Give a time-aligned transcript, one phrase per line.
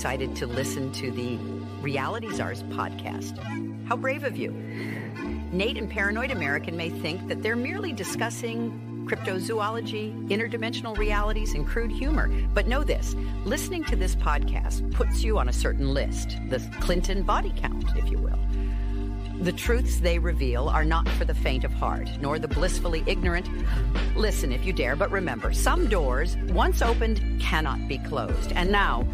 [0.00, 1.36] decided to listen to the
[1.82, 3.36] Reality Czars podcast.
[3.86, 4.50] How brave of you.
[5.52, 11.92] Nate and Paranoid American may think that they're merely discussing cryptozoology, interdimensional realities, and crude
[11.92, 12.30] humor.
[12.54, 17.22] But know this listening to this podcast puts you on a certain list, the Clinton
[17.22, 18.38] body count, if you will.
[19.42, 23.48] The truths they reveal are not for the faint of heart, nor the blissfully ignorant.
[24.16, 28.52] Listen if you dare, but remember some doors, once opened, cannot be closed.
[28.52, 29.06] And now,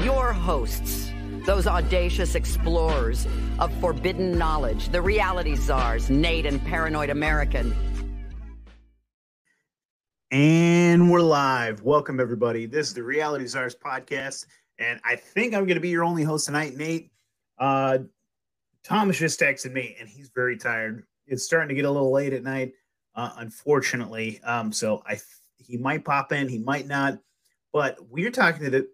[0.00, 1.10] your hosts,
[1.44, 3.26] those audacious explorers
[3.58, 7.74] of forbidden knowledge, the reality czars, Nate and Paranoid American.
[10.30, 11.82] And we're live.
[11.82, 12.66] Welcome, everybody.
[12.66, 14.46] This is the Reality Czars podcast.
[14.78, 17.10] And I think I'm going to be your only host tonight, Nate.
[17.58, 17.98] Uh,
[18.82, 21.04] Thomas just texted me, and he's very tired.
[21.26, 22.72] It's starting to get a little late at night,
[23.14, 24.40] uh, unfortunately.
[24.42, 25.18] Um, so I
[25.58, 27.18] he might pop in, he might not.
[27.72, 28.88] But we're talking to the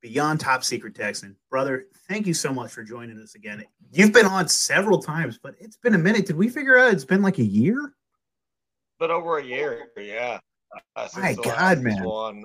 [0.00, 1.86] Beyond Top Secret Texan brother.
[2.08, 3.64] Thank you so much for joining us again.
[3.90, 6.26] You've been on several times, but it's been a minute.
[6.26, 7.94] Did we figure out it's been like a year?
[8.98, 10.38] But over a year, yeah.
[10.94, 12.04] Uh, My God, man.
[12.04, 12.44] One.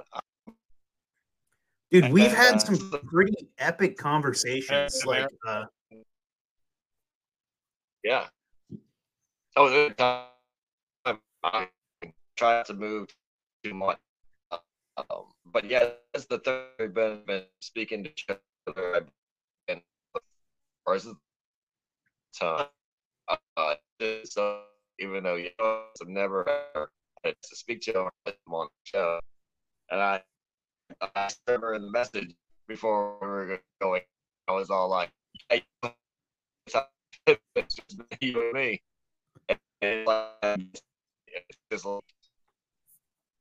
[1.92, 5.06] Dude, we've had uh, some pretty epic conversations.
[5.06, 5.66] Like, uh,
[8.04, 8.26] yeah.
[9.56, 9.92] Oh,
[11.44, 11.68] I
[12.36, 13.10] tried to move
[13.64, 14.00] too much.
[14.98, 18.96] Um, but yeah, it's the third we've been, been speaking to each other.
[18.96, 19.08] I've
[19.68, 19.82] been
[20.86, 21.16] or is it
[22.40, 22.68] time?
[23.58, 23.76] Uh,
[25.00, 26.46] even though you know, I've never
[27.24, 28.10] had to speak to him
[28.52, 29.20] on the show,
[29.90, 30.22] and I,
[31.16, 32.36] I remember in the message
[32.68, 34.02] before we were going,
[34.48, 35.10] I was all like,
[35.50, 35.64] "Hey,
[36.66, 36.76] it's
[37.76, 38.82] just you and me.
[39.50, 39.60] And
[41.28, 42.04] it's just like,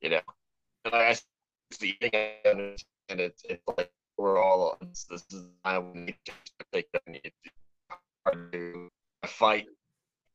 [0.01, 0.21] you know,
[0.85, 1.17] and I
[1.73, 5.25] see and it's, it's like we're all this is
[5.65, 6.33] I need to
[6.73, 7.33] take that need
[8.33, 8.89] to
[9.27, 9.67] fight.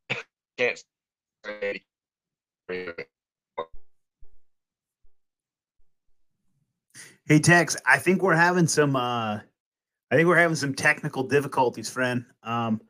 [0.58, 0.84] Can't
[7.26, 9.40] Hey Tex, I think we're having some uh
[10.10, 12.26] I think we're having some technical difficulties, friend.
[12.44, 12.82] Um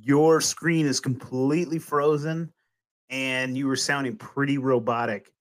[0.00, 2.52] your screen is completely frozen
[3.10, 5.33] and you were sounding pretty robotic.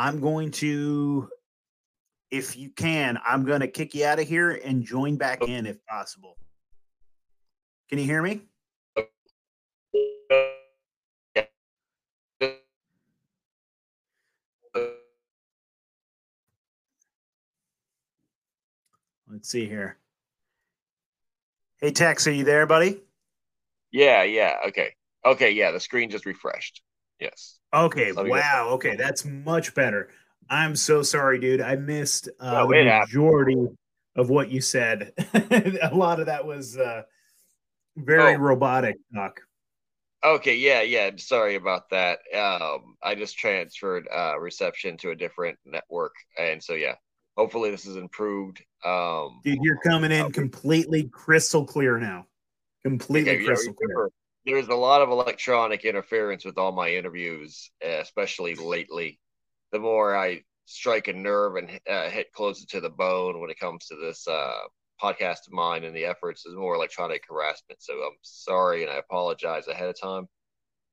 [0.00, 1.28] I'm going to,
[2.30, 5.66] if you can, I'm going to kick you out of here and join back in
[5.66, 6.38] if possible.
[7.90, 8.40] Can you hear me?
[19.30, 19.98] Let's see here.
[21.76, 23.02] Hey, Tex, are you there, buddy?
[23.92, 24.60] Yeah, yeah.
[24.68, 24.94] Okay.
[25.26, 26.80] Okay, yeah, the screen just refreshed.
[27.20, 27.58] Yes.
[27.72, 28.12] Okay.
[28.12, 28.70] Wow.
[28.72, 30.10] Okay, that's much better.
[30.48, 31.60] I'm so sorry, dude.
[31.60, 33.78] I missed uh, the majority happened.
[34.16, 35.12] of what you said.
[35.34, 37.02] a lot of that was uh,
[37.96, 38.38] very oh.
[38.38, 39.40] robotic talk.
[40.24, 41.10] Okay, yeah, yeah.
[41.16, 42.18] Sorry about that.
[42.36, 46.96] Um, I just transferred uh, reception to a different network, and so yeah,
[47.36, 48.62] hopefully this is improved.
[48.84, 52.26] Um, Dude, you're coming in completely crystal clear now
[52.82, 54.10] completely okay, crystal yeah, clear.
[54.46, 59.20] There's a lot of electronic interference with all my interviews, especially lately.
[59.72, 63.58] The more I strike a nerve and uh, hit closer to the bone when it
[63.58, 64.60] comes to this uh,
[65.02, 67.82] podcast of mine and the efforts, is more electronic harassment.
[67.82, 70.26] So I'm sorry and I apologize ahead of time.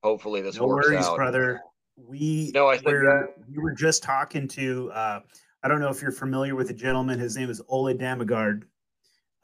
[0.02, 1.16] Hopefully this no works worries, out.
[1.16, 1.60] brother.
[1.96, 4.90] We no, I think were, we were just talking to.
[4.92, 5.20] Uh,
[5.64, 7.18] I don't know if you're familiar with the gentleman.
[7.18, 8.62] His name is Ole Dammegard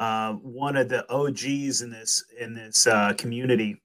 [0.01, 3.81] uh, one of the OGs in this in this uh, community.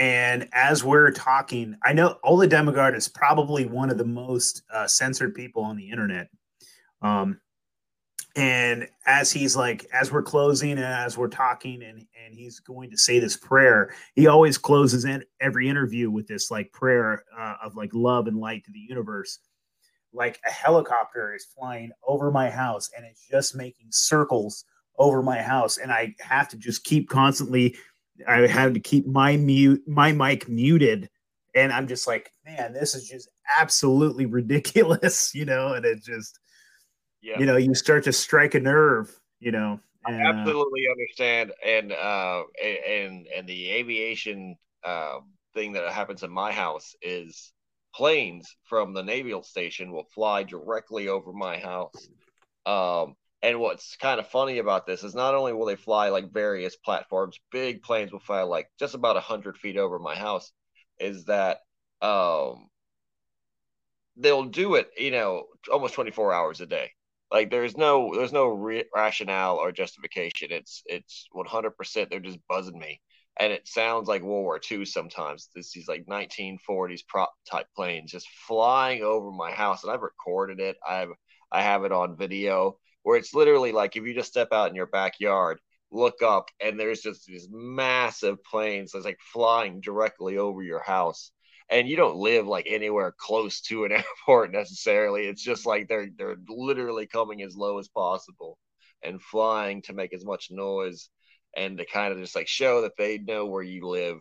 [0.00, 4.86] And as we're talking, I know Ole Dammegard is probably one of the most uh,
[4.86, 6.30] censored people on the internet.
[7.02, 7.38] Um,
[8.34, 12.90] and as he's like, as we're closing and as we're talking, and and he's going
[12.90, 17.56] to say this prayer, he always closes in every interview with this like prayer uh,
[17.62, 19.40] of like love and light to the universe.
[20.14, 24.64] Like a helicopter is flying over my house and it's just making circles
[24.98, 27.76] over my house and I have to just keep constantly
[28.26, 31.08] I had to keep my mute my mic muted.
[31.54, 33.28] And I'm just like man this is just
[33.58, 35.74] absolutely ridiculous you know?
[35.74, 36.38] And it just
[37.22, 37.38] yeah.
[37.38, 39.80] you know you start to strike a nerve you know?
[40.06, 41.52] And, I uh, absolutely understand.
[41.64, 45.18] And uh and and the aviation uh,
[45.54, 47.52] thing that happens in my house is
[47.94, 52.08] planes from the naval station will fly directly over my house.
[52.66, 56.32] Um and what's kind of funny about this is not only will they fly like
[56.32, 60.52] various platforms, big planes will fly like just about a hundred feet over my house,
[60.98, 61.60] is that
[62.02, 62.68] um
[64.16, 66.90] they'll do it, you know, almost 24 hours a day.
[67.30, 70.48] like there's no there's no re- rationale or justification.
[70.52, 71.76] It's it's 100.
[71.76, 73.00] percent They're just buzzing me,
[73.38, 75.48] and it sounds like World War II sometimes.
[75.54, 80.60] This these like 1940s prop type planes just flying over my house, and I've recorded
[80.60, 80.76] it.
[80.88, 81.10] I've
[81.52, 84.74] I have it on video where it's literally like if you just step out in
[84.76, 85.58] your backyard,
[85.90, 91.32] look up, and there's just these massive planes that's like flying directly over your house
[91.70, 93.92] and you don't live like anywhere close to an
[94.26, 95.26] airport necessarily.
[95.26, 98.58] It's just like they're they're literally coming as low as possible
[99.02, 101.08] and flying to make as much noise
[101.56, 104.18] and to kind of just like show that they know where you live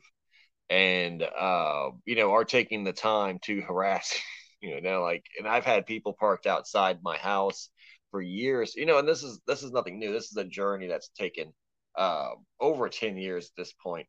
[0.69, 4.19] and uh you know are taking the time to harass
[4.61, 7.69] you know like and I've had people parked outside my house
[8.11, 8.75] for years.
[8.75, 10.11] You know and this is this is nothing new.
[10.11, 11.53] This is a journey that's taken
[11.95, 14.07] uh over 10 years at this point.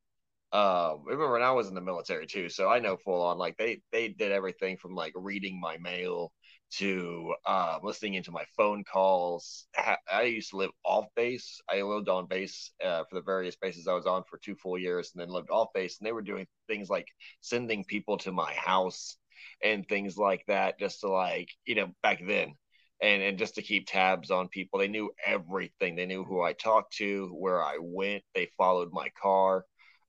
[0.53, 3.57] Um remember when i was in the military too so i know full on like
[3.57, 6.33] they they did everything from like reading my mail
[6.73, 9.67] to uh, listening into my phone calls.
[10.11, 11.61] I used to live off base.
[11.69, 14.79] I lived on base uh, for the various bases i was on for two full
[14.79, 17.07] years and then lived off base and they were doing things like
[17.41, 19.17] sending people to my house
[19.63, 22.55] and things like that just to like you know back then
[23.03, 24.79] and and just to keep tabs on people.
[24.79, 25.97] They knew everything.
[25.97, 28.23] They knew who i talked to where i went.
[28.35, 29.65] They followed my car.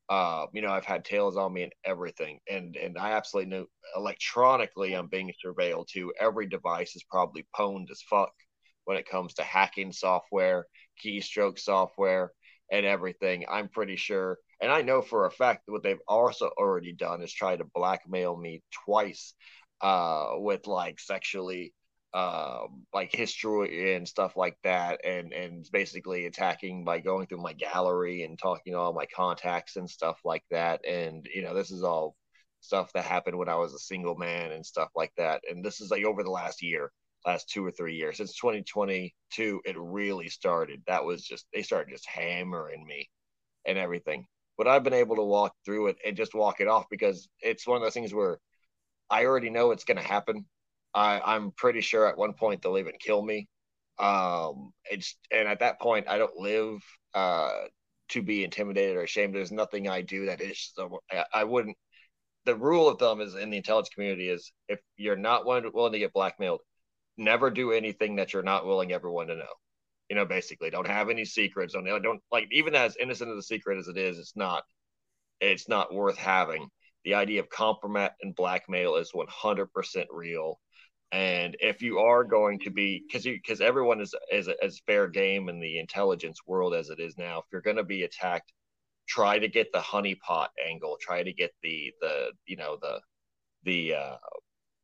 [0.09, 3.65] Uh, you know, I've had tails on me and everything, and and I absolutely know
[3.95, 6.13] electronically I'm being surveilled too.
[6.19, 8.33] Every device is probably pwned as fuck
[8.85, 10.65] when it comes to hacking software,
[11.03, 12.33] keystroke software,
[12.71, 13.45] and everything.
[13.49, 17.21] I'm pretty sure, and I know for a fact that what they've also already done
[17.21, 19.33] is try to blackmail me twice
[19.79, 21.73] uh, with like sexually
[22.13, 27.53] um, like history and stuff like that, and and basically attacking by going through my
[27.53, 30.85] gallery and talking to all my contacts and stuff like that.
[30.85, 32.15] And you know, this is all
[32.59, 35.41] stuff that happened when I was a single man and stuff like that.
[35.49, 36.91] And this is like over the last year,
[37.25, 40.81] last two or three years since 2022, it really started.
[40.87, 43.09] That was just they started just hammering me
[43.65, 44.25] and everything.
[44.57, 47.65] But I've been able to walk through it and just walk it off because it's
[47.65, 48.39] one of those things where
[49.09, 50.45] I already know it's going to happen
[50.93, 53.47] I, I'm pretty sure at one point they'll even kill me.
[53.99, 56.81] Um, it's and at that point I don't live
[57.13, 57.51] uh,
[58.09, 59.35] to be intimidated or ashamed.
[59.35, 60.73] There's nothing I do that is
[61.11, 61.77] I, I wouldn't.
[62.45, 65.99] The rule of thumb is in the intelligence community is if you're not willing to
[65.99, 66.61] get blackmailed,
[67.17, 69.53] never do anything that you're not willing everyone to know.
[70.09, 71.73] You know, basically, don't have any secrets.
[71.73, 74.63] Don't don't like even as innocent of the secret as it is, it's not
[75.39, 76.67] it's not worth having.
[77.03, 80.59] The idea of compromise and blackmail is 100% real
[81.11, 85.49] and if you are going to be, because because everyone is is as fair game
[85.49, 87.39] in the intelligence world as it is now.
[87.39, 88.53] If you're going to be attacked,
[89.07, 90.97] try to get the honeypot angle.
[91.01, 93.01] Try to get the the you know the
[93.63, 94.15] the uh,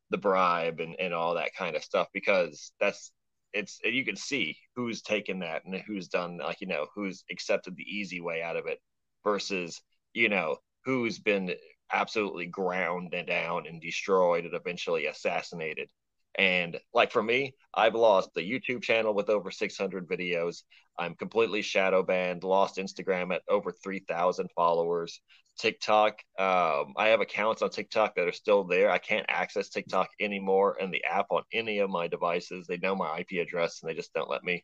[0.09, 3.11] the bribe and and all that kind of stuff because that's
[3.53, 7.75] it's you can see who's taken that and who's done like you know who's accepted
[7.75, 8.79] the easy way out of it
[9.23, 9.81] versus
[10.13, 11.53] you know who's been
[11.91, 15.89] absolutely ground down and destroyed and eventually assassinated
[16.37, 20.63] and like for me, I've lost the YouTube channel with over 600 videos.
[20.97, 25.19] I'm completely shadow banned, lost Instagram at over 3,000 followers.
[25.57, 28.91] TikTok, um, I have accounts on TikTok that are still there.
[28.91, 32.67] I can't access TikTok anymore and the app on any of my devices.
[32.67, 34.63] They know my IP address and they just don't let me.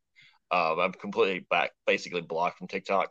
[0.52, 3.10] Um, I'm completely back, basically blocked from TikTok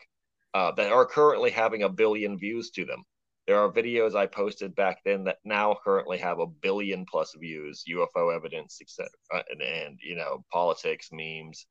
[0.55, 3.03] uh, that are currently having a billion views to them.
[3.47, 7.85] There are videos I posted back then that now currently have a billion plus views,
[7.91, 9.09] UFO evidence, etc.,
[9.51, 11.67] and, and you know politics, memes.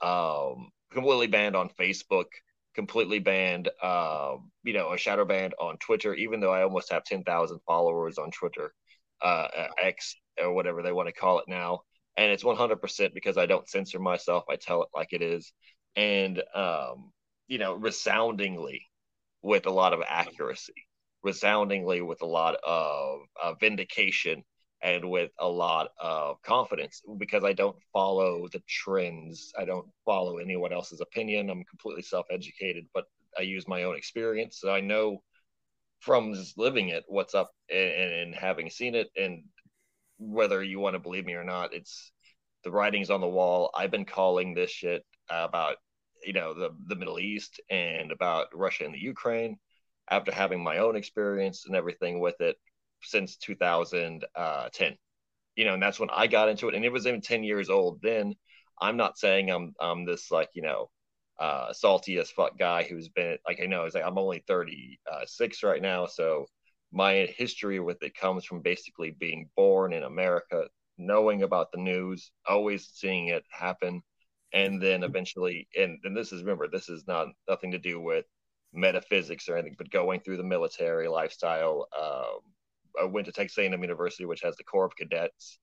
[0.00, 2.26] Um, completely banned on Facebook,
[2.74, 6.12] completely banned, uh, you know, a shadow banned on Twitter.
[6.14, 8.74] Even though I almost have ten thousand followers on Twitter,
[9.22, 9.48] uh,
[9.80, 11.82] X or whatever they want to call it now,
[12.16, 14.44] and it's one hundred percent because I don't censor myself.
[14.50, 15.52] I tell it like it is,
[15.94, 17.12] and um,
[17.46, 18.88] you know, resoundingly
[19.42, 20.86] with a lot of accuracy
[21.22, 24.42] resoundingly with a lot of uh, vindication
[24.82, 29.52] and with a lot of confidence because I don't follow the trends.
[29.56, 31.50] I don't follow anyone else's opinion.
[31.50, 33.04] I'm completely self educated, but
[33.38, 34.58] I use my own experience.
[34.60, 35.22] So I know
[36.00, 39.08] from living it what's up and, and having seen it.
[39.16, 39.44] And
[40.18, 42.10] whether you want to believe me or not, it's
[42.64, 43.70] the writings on the wall.
[43.74, 45.76] I've been calling this shit about,
[46.24, 49.58] you know, the, the Middle East and about Russia and the Ukraine
[50.12, 52.56] after having my own experience and everything with it
[53.02, 54.96] since 2010
[55.56, 57.70] you know and that's when i got into it and it was even 10 years
[57.70, 58.34] old then.
[58.80, 60.90] I'm not saying i'm i'm this like you know
[61.38, 65.62] uh salty as fuck guy who's been like i know it's like i'm only 36
[65.62, 66.46] right now so
[66.92, 70.64] my history with it comes from basically being born in america
[70.98, 74.02] knowing about the news always seeing it happen
[74.52, 78.26] and then eventually, and and this is remember, this is not nothing to do with
[78.72, 81.86] metaphysics or anything, but going through the military lifestyle.
[81.98, 82.40] Um,
[83.00, 85.58] I went to Texas A&M University, which has the Corps of Cadets.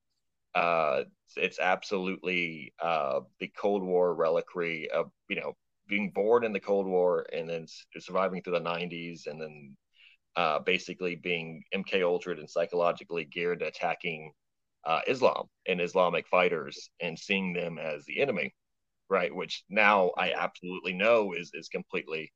[0.55, 1.03] Uh,
[1.37, 5.55] it's absolutely uh, the Cold War reliquary of you know
[5.87, 7.65] being born in the Cold War and then
[7.99, 9.77] surviving through the 90s and then
[10.35, 14.31] uh, basically being MK Ultra and psychologically geared attacking
[14.85, 18.53] uh, Islam and Islamic fighters and seeing them as the enemy,
[19.09, 19.33] right?
[19.33, 22.31] Which now I absolutely know is is completely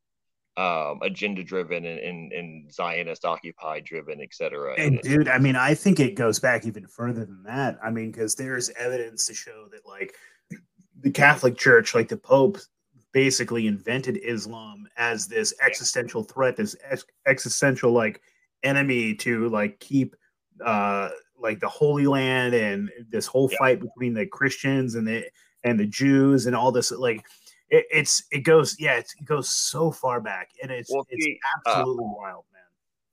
[0.56, 4.76] um, agenda driven and, and, and Zionist occupied driven, et cetera.
[4.78, 7.80] And, and dude, I mean, I think it goes back even further than that.
[7.84, 10.16] I mean, because there's evidence to show that like
[11.02, 12.60] the Catholic Church, like the Pope,
[13.14, 18.22] basically invented Islam as this existential threat, this ex- existential like
[18.64, 20.16] enemy to like keep
[20.66, 23.58] uh like the Holy Land and this whole yeah.
[23.58, 25.26] fight between the Christians and the
[25.64, 27.26] and the Jews and all this like
[27.74, 31.39] it, it's it goes yeah it goes so far back and it's well, it's see,
[31.65, 32.62] uh, absolutely uh, wild man.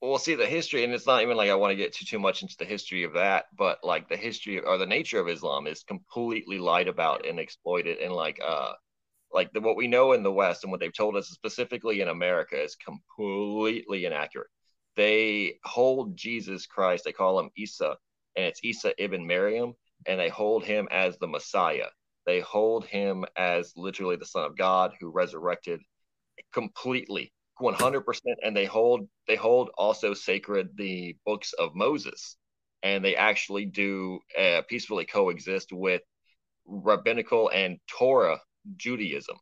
[0.02, 2.18] well see the history and it's not even like i want to get too too
[2.18, 5.66] much into the history of that but like the history or the nature of islam
[5.66, 8.72] is completely lied about and exploited and like uh
[9.32, 12.08] like the, what we know in the west and what they've told us specifically in
[12.08, 14.48] america is completely inaccurate.
[14.96, 17.96] They hold jesus christ they call him isa
[18.36, 19.72] and it's isa ibn maryam
[20.06, 21.86] and they hold him as the messiah
[22.26, 25.80] they hold him as literally the Son of God who resurrected
[26.52, 28.02] completely, 100%.
[28.42, 32.36] And they hold they hold also sacred the books of Moses,
[32.82, 36.02] and they actually do uh, peacefully coexist with
[36.66, 38.40] rabbinical and Torah
[38.76, 39.36] Judaism,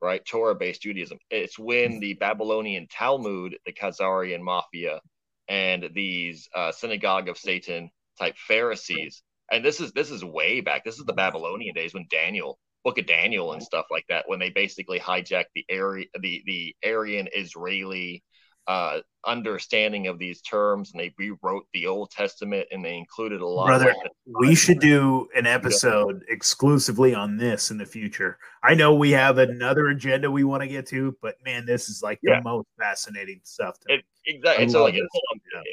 [0.00, 0.24] right?
[0.24, 1.18] Torah based Judaism.
[1.30, 5.00] It's when the Babylonian Talmud, the Khazarian mafia,
[5.48, 10.84] and these uh, synagogue of Satan type Pharisees and this is this is way back.
[10.84, 14.28] This is the Babylonian days when Daniel, Book of Daniel, and stuff like that.
[14.28, 18.22] When they basically hijacked the area, the the Aryan Israeli
[18.68, 23.46] uh, understanding of these terms, and they rewrote the Old Testament, and they included a
[23.46, 23.66] lot.
[23.66, 23.94] Brother,
[24.40, 26.34] we should do an episode yeah.
[26.34, 28.38] exclusively on this in the future.
[28.62, 32.02] I know we have another agenda we want to get to, but man, this is
[32.02, 32.38] like yeah.
[32.38, 33.76] the most fascinating stuff.
[33.86, 34.68] It, exactly.
[34.68, 35.02] So, like, yeah.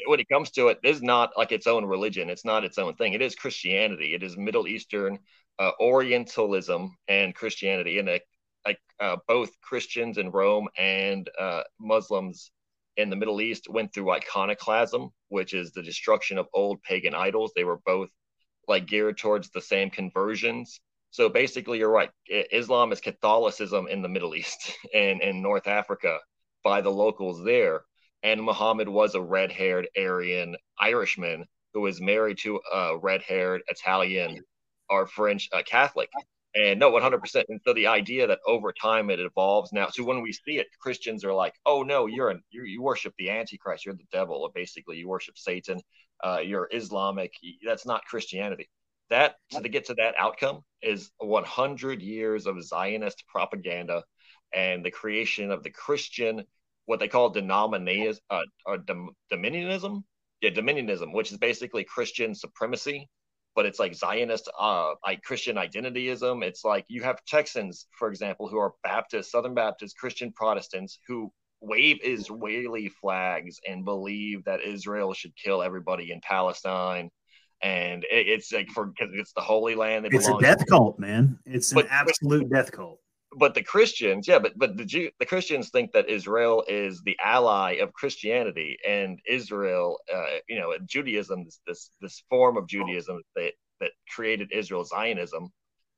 [0.06, 2.30] when it comes to it, it is not like its own religion.
[2.30, 3.12] It's not its own thing.
[3.12, 4.14] It is Christianity.
[4.14, 5.18] It is Middle Eastern
[5.58, 12.50] uh, Orientalism and Christianity, and like uh, both Christians in Rome and uh, Muslims
[12.96, 17.52] in the Middle East went through iconoclasm, which is the destruction of old pagan idols.
[17.54, 18.10] They were both
[18.68, 20.80] like geared towards the same conversions.
[21.10, 22.10] So basically, you're right.
[22.28, 26.18] Islam is Catholicism in the Middle East and in North Africa
[26.62, 27.82] by the locals there.
[28.22, 33.62] And Muhammad was a red haired Aryan Irishman who was married to a red haired
[33.68, 34.42] Italian
[34.88, 36.08] or French uh, Catholic.
[36.56, 37.44] And no, 100%.
[37.48, 39.88] And so the idea that over time it evolves now.
[39.88, 43.12] So when we see it, Christians are like, oh, no, you're an, you you worship
[43.18, 43.84] the Antichrist.
[43.84, 44.36] You're the devil.
[44.36, 45.80] Or basically, you worship Satan.
[46.22, 47.32] Uh, you're Islamic.
[47.64, 48.68] That's not Christianity.
[49.10, 54.04] That to get to that outcome is 100 years of Zionist propaganda
[54.52, 56.44] and the creation of the Christian,
[56.86, 60.04] what they call denomination, uh, or dom- dominionism.
[60.40, 63.08] Yeah, dominionism, which is basically Christian supremacy
[63.54, 66.42] but it's like Zionist, uh, like Christian identityism.
[66.42, 71.32] It's like you have Texans, for example, who are Baptist, Southern Baptist, Christian Protestants who
[71.60, 77.10] wave Israeli flags and believe that Israel should kill everybody in Palestine.
[77.62, 80.06] And it, it's like for because it's the Holy Land.
[80.10, 80.66] It's a death to.
[80.66, 81.38] cult, man.
[81.46, 82.98] It's an absolute but, death cult
[83.36, 87.16] but the Christians, yeah, but but the Jew, the Christians think that Israel is the
[87.22, 93.52] ally of Christianity, and Israel, uh, you know, Judaism, this, this form of Judaism that
[93.80, 95.50] that created Israel, Zionism,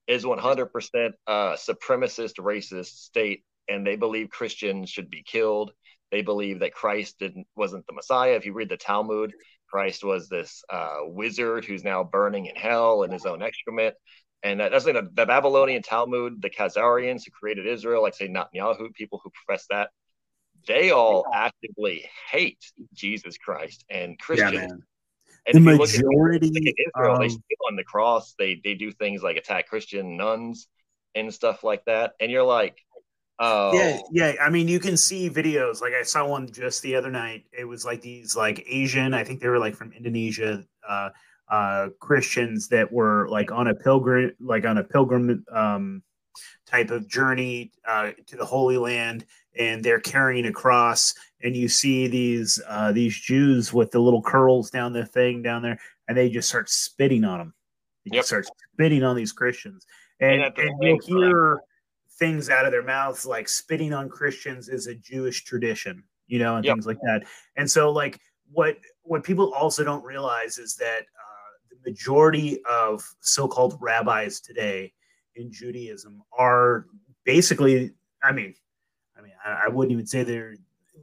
[0.06, 5.72] is 100% uh, supremacist, racist state, and they believe Christians should be killed.
[6.10, 8.32] They believe that Christ didn't wasn't the Messiah.
[8.32, 9.32] If you read the Talmud,
[9.68, 13.94] Christ was this uh, wizard who's now burning in hell in his own excrement.
[14.42, 18.94] And that's like the, the Babylonian Talmud, the Khazarians who created Israel, like say Netanyahu,
[18.94, 19.90] people who profess that,
[20.66, 24.54] they all actively hate Jesus Christ and Christians.
[24.54, 24.68] Yeah,
[25.46, 28.34] and the majority at, Israel, um, they still on the cross.
[28.38, 30.66] They they do things like attack Christian nuns
[31.14, 32.14] and stuff like that.
[32.20, 32.84] And you're like,
[33.38, 34.32] oh, yeah, yeah.
[34.40, 35.80] I mean, you can see videos.
[35.80, 37.44] Like I saw one just the other night.
[37.52, 39.14] It was like these like Asian.
[39.14, 40.64] I think they were like from Indonesia.
[40.86, 41.10] Uh,
[41.48, 46.02] uh, Christians that were like on a pilgrim, like on a pilgrim um,
[46.66, 49.24] type of journey uh, to the Holy Land,
[49.58, 54.22] and they're carrying a cross, and you see these uh, these Jews with the little
[54.22, 57.54] curls down the thing down there, and they just start spitting on them.
[58.04, 58.24] They yep.
[58.24, 59.86] start spitting on these Christians,
[60.20, 61.60] and, and, and you'll hear
[62.18, 66.56] things out of their mouths like spitting on Christians is a Jewish tradition, you know,
[66.56, 66.74] and yep.
[66.74, 67.24] things like that.
[67.56, 71.04] And so, like, what what people also don't realize is that
[71.86, 74.92] majority of so-called rabbis today
[75.36, 76.86] in Judaism are
[77.24, 78.54] basically, I mean,
[79.16, 80.56] I mean, I, I wouldn't even say they're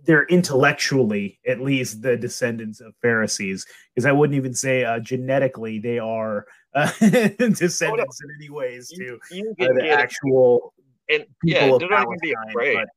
[0.06, 5.80] they're intellectually at least the descendants of Pharisees, because I wouldn't even say uh, genetically
[5.80, 8.34] they are uh, descendants oh, no.
[8.34, 10.74] in any ways to you, you uh, the actual
[11.10, 12.76] and yeah, don't even be afraid.
[12.76, 12.90] But,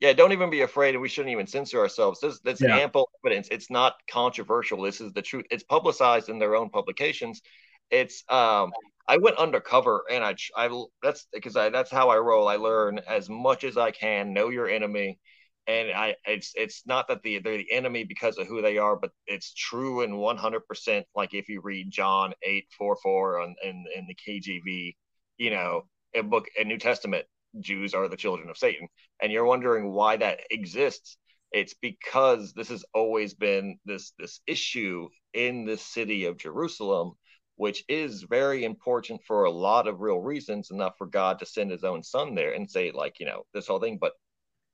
[0.00, 2.20] yeah, don't even be afraid, and we shouldn't even censor ourselves.
[2.20, 2.76] There's, there's yeah.
[2.76, 3.48] ample evidence.
[3.50, 4.82] It's not controversial.
[4.82, 5.46] This is the truth.
[5.50, 7.42] It's publicized in their own publications.
[7.90, 8.70] It's um,
[9.08, 12.46] I went undercover, and I, I that's because I that's how I roll.
[12.46, 14.32] I learn as much as I can.
[14.34, 15.18] Know your enemy,
[15.66, 18.96] and I it's it's not that the they're the enemy because of who they are,
[18.96, 21.06] but it's true and 100 percent.
[21.16, 24.94] Like if you read John eight four four on in in the KJV,
[25.38, 25.82] you know,
[26.14, 27.26] a book, a New Testament,
[27.60, 28.88] Jews are the children of Satan,
[29.20, 31.16] and you're wondering why that exists.
[31.52, 37.12] It's because this has always been this this issue in the city of Jerusalem,
[37.56, 41.70] which is very important for a lot of real reasons, enough for God to send
[41.70, 44.12] His own Son there and say like you know this whole thing, but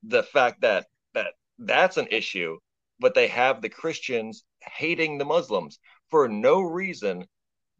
[0.02, 2.58] the fact that that that's an issue,
[3.00, 5.78] but they have the Christians hating the Muslims
[6.10, 7.26] for no reason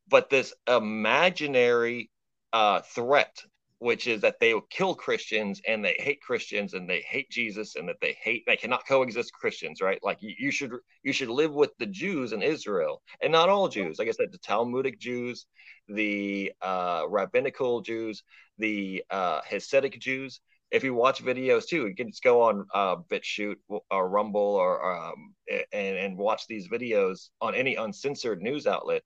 [0.09, 2.11] but this imaginary
[2.53, 3.43] uh, threat,
[3.78, 7.76] which is that they will kill Christians and they hate Christians and they hate Jesus
[7.76, 9.99] and that they hate they cannot coexist Christians, right?
[10.02, 13.69] Like you, you should you should live with the Jews in Israel and not all
[13.69, 13.99] Jews.
[13.99, 15.47] Like I said, the Talmudic Jews,
[15.88, 18.23] the uh, rabbinical Jews,
[18.59, 20.40] the uh, Hasidic Jews.
[20.71, 23.57] If you watch videos too, you can just go on uh, BitChute
[23.90, 25.35] or Rumble or um,
[25.73, 29.02] and and watch these videos on any uncensored news outlet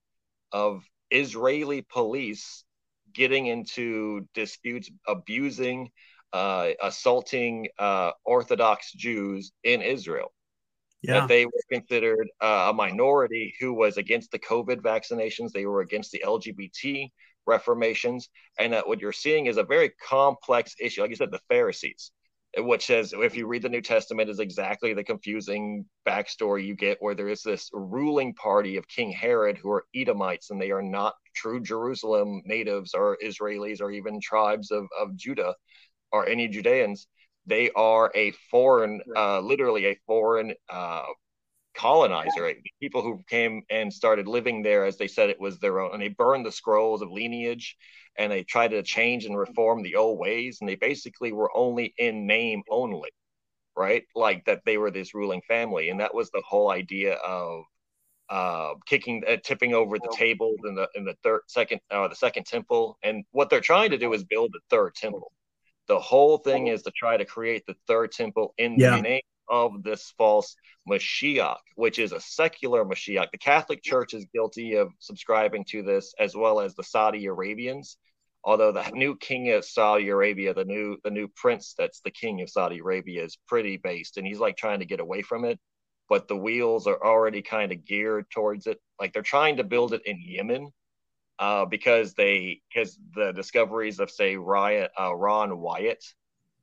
[0.53, 2.65] of Israeli police
[3.19, 5.91] getting into disputes, abusing,
[6.33, 10.33] uh, assaulting uh, Orthodox Jews in Israel.
[11.03, 11.21] Yeah.
[11.21, 15.51] That they were considered uh, a minority who was against the COVID vaccinations.
[15.51, 17.09] They were against the LGBT
[17.47, 18.29] reformations.
[18.59, 21.01] And that what you're seeing is a very complex issue.
[21.01, 22.13] Like you said, the Pharisees
[22.61, 26.99] which says if you read the New Testament is exactly the confusing backstory you get
[27.01, 30.83] where there is this ruling party of King Herod who are Edomites and they are
[30.83, 35.55] not true Jerusalem natives or Israelis or even tribes of, of Judah
[36.13, 37.07] or any Judeans.
[37.47, 41.05] They are a foreign, uh, literally a foreign uh,
[41.79, 45.93] colonizer, people who came and started living there as they said it was their own.
[45.93, 47.77] And they burned the scrolls of lineage
[48.19, 50.59] and they tried to change and reform the old ways.
[50.61, 53.11] And they basically were only in name only,
[53.77, 54.03] right?
[54.15, 55.89] Like that they were this ruling family.
[55.89, 57.63] And that was the whole idea of
[58.29, 62.17] uh, kicking, uh, tipping over the tables in the in the third, second, uh, the
[62.17, 62.99] second temple.
[63.05, 65.33] And what they're trying to do is build the third temple.
[65.87, 68.97] The whole thing is to try to create the third temple in yeah.
[68.97, 70.57] the name of this false
[70.89, 73.31] Mashiach, which is a secular Mashiach.
[73.31, 77.97] The Catholic Church is guilty of subscribing to this, as well as the Saudi Arabians.
[78.45, 82.41] Although the new king of Saudi Arabia, the new the new prince that's the king
[82.41, 85.59] of Saudi Arabia, is pretty based, and he's like trying to get away from it.
[86.09, 88.79] But the wheels are already kind of geared towards it.
[88.99, 90.73] Like they're trying to build it in Yemen,
[91.39, 96.05] uh, because they because the discoveries of say Riot, uh, Ron Wyatt,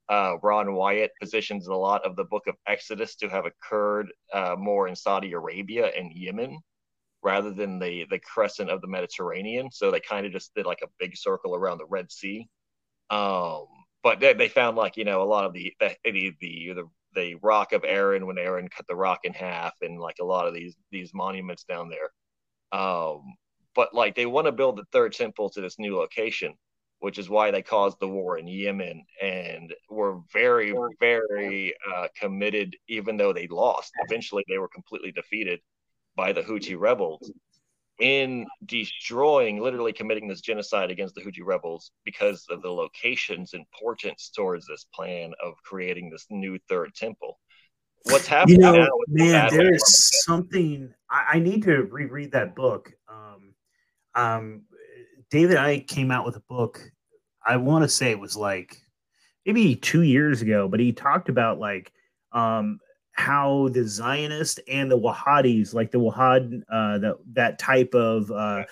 [0.10, 4.56] uh, Ron Wyatt positions a lot of the book of Exodus to have occurred uh,
[4.58, 6.60] more in Saudi Arabia and Yemen
[7.24, 9.72] rather than the the crescent of the Mediterranean.
[9.72, 12.48] So they kind of just did like a big circle around the Red Sea.
[13.10, 13.65] Um,
[14.04, 16.84] but they, they found like you know a lot of the the, the the
[17.15, 20.48] the rock of Aaron when Aaron cut the rock in half and like a lot
[20.48, 22.80] of these these monuments down there.
[22.80, 23.22] Um,
[23.74, 26.54] but like they want to build the third temple to this new location
[27.00, 32.76] which is why they caused the war in Yemen and were very, very uh, committed,
[32.88, 33.92] even though they lost.
[34.08, 35.60] Eventually, they were completely defeated
[36.16, 37.32] by the Houthi rebels
[38.00, 44.32] in destroying, literally committing this genocide against the Houthi rebels because of the location's importance
[44.36, 47.40] towards this plan of creating this new third temple.
[48.04, 48.88] What's happening you know, now?
[49.08, 49.84] Man, there is
[50.26, 50.94] something.
[51.10, 52.92] I, I, need to reread that book.
[53.10, 53.56] Um,
[54.14, 54.62] um,
[55.36, 56.80] David Icke came out with a book.
[57.45, 58.78] I want to say it was like
[59.45, 61.91] maybe two years ago, but he talked about like
[62.32, 62.80] um,
[63.12, 68.63] how the Zionist and the Wahhabis, like the Wahhab, uh, that that type of uh,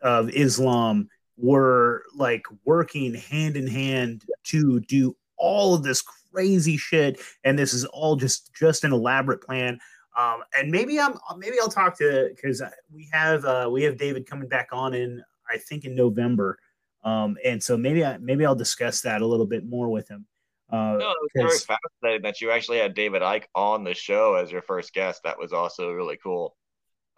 [0.00, 7.20] of Islam, were like working hand in hand to do all of this crazy shit,
[7.44, 9.78] and this is all just just an elaborate plan.
[10.18, 12.60] Um, and maybe I'm maybe I'll talk to because
[12.92, 16.58] we have uh, we have David coming back on in I think in November
[17.04, 20.26] Um, and so maybe I maybe I'll discuss that a little bit more with him.
[20.70, 24.50] Uh, no, it's very fascinating that you actually had David Icke on the show as
[24.52, 25.22] your first guest.
[25.24, 26.56] That was also really cool.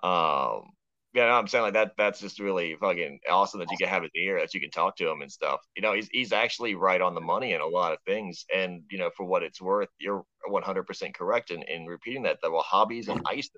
[0.03, 0.73] Um,
[1.15, 1.93] yeah, no, I'm saying like that.
[1.97, 4.97] That's just really fucking awesome that you can have his ear, that you can talk
[4.97, 5.61] to him and stuff.
[5.77, 8.45] You know, he's he's actually right on the money in a lot of things.
[8.55, 12.39] And you know, for what it's worth, you're 100% correct in, in repeating that.
[12.43, 13.51] The Wahhabis and ISIS,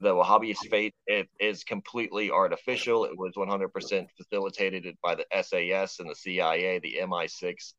[0.00, 3.04] the Wahhabis' fate it is completely artificial.
[3.04, 7.74] It was 100% facilitated by the SAS and the CIA, the MI6,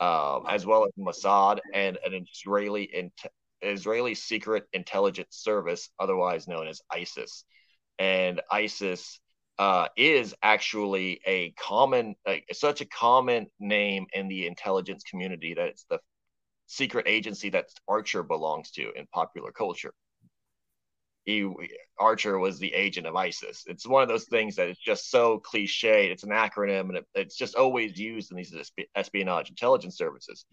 [0.00, 3.10] um, as well as Mossad and an Israeli
[3.62, 7.44] Israeli secret intelligence service, otherwise known as ISIS
[7.98, 9.20] and ISIS
[9.58, 15.68] uh, is actually a common, like, such a common name in the intelligence community that
[15.68, 16.00] it's the
[16.66, 19.92] secret agency that Archer belongs to in popular culture.
[21.24, 21.48] He,
[21.98, 23.64] Archer was the agent of ISIS.
[23.66, 26.10] It's one of those things that is just so cliche.
[26.10, 28.54] It's an acronym, and it, it's just always used in these
[28.96, 30.44] espionage intelligence services.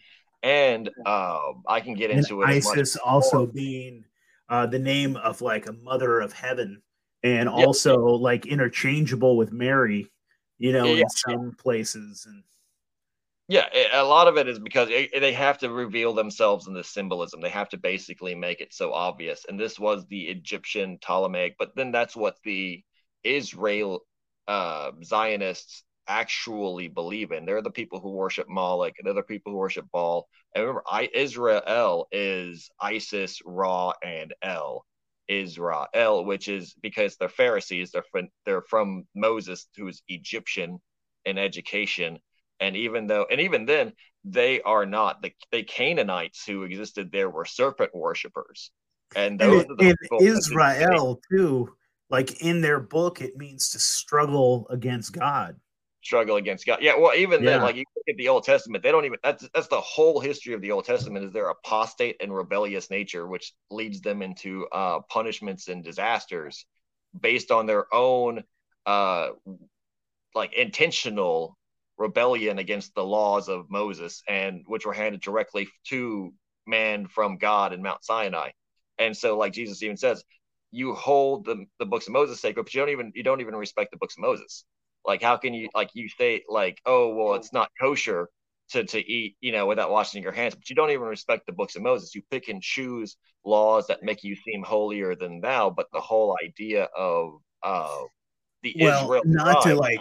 [0.44, 2.58] And um, I can get into and it.
[2.58, 4.06] ISIS also being
[4.48, 6.82] uh, the name of like a mother of heaven
[7.24, 7.68] and yep.
[7.68, 10.10] also like interchangeable with Mary,
[10.58, 11.02] you know, yeah.
[11.02, 12.26] in some places.
[12.28, 12.44] And
[13.50, 17.42] yeah, a lot of it is because they have to reveal themselves in the symbolism.
[17.42, 19.46] They have to basically make it so obvious.
[19.50, 22.84] And this was the Egyptian Ptolemaic, but then that's what the
[23.24, 24.06] Israel
[24.48, 27.46] uh, Zionists actually believe in.
[27.46, 30.28] They're the people who worship Moloch, and they're the people who worship Baal.
[30.54, 34.86] And remember, I, Israel is Isis, Ra, and El.
[35.28, 37.92] Israel, which is because they're Pharisees.
[37.92, 40.80] They're from, they're from Moses, who's Egyptian
[41.26, 42.20] in education,
[42.60, 43.94] and even though and even then
[44.26, 48.72] they are not the the Canaanites who existed there were serpent worshippers,
[49.16, 51.74] and those and in Israel too.
[52.12, 55.58] Like in their book, it means to struggle against God
[56.02, 56.80] struggle against God.
[56.82, 57.52] Yeah, well, even yeah.
[57.52, 60.20] then, like you look at the Old Testament, they don't even that's that's the whole
[60.20, 64.68] history of the Old Testament is their apostate and rebellious nature, which leads them into
[64.72, 66.66] uh, punishments and disasters
[67.20, 68.44] based on their own
[68.86, 69.30] uh,
[70.36, 71.58] like intentional
[72.00, 76.34] rebellion against the laws of Moses, and which were handed directly to
[76.66, 78.50] man from God in Mount Sinai.
[78.98, 80.24] And so, like Jesus even says,
[80.72, 83.56] you hold the, the books of Moses sacred, but you don't even you don't even
[83.56, 84.64] respect the books of Moses.
[85.06, 88.30] Like, how can you like you say like, oh well, it's not kosher
[88.72, 91.54] to to eat, you know, without washing your hands, but you don't even respect the
[91.54, 92.16] books of Moses.
[92.16, 95.70] You pick and choose laws that make you seem holier than thou.
[95.70, 98.04] But the whole idea of uh,
[98.64, 100.00] the well, Israel not to like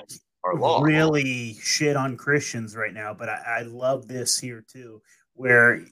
[0.56, 5.02] really shit on Christians right now, but I, I love this here too,
[5.34, 5.84] where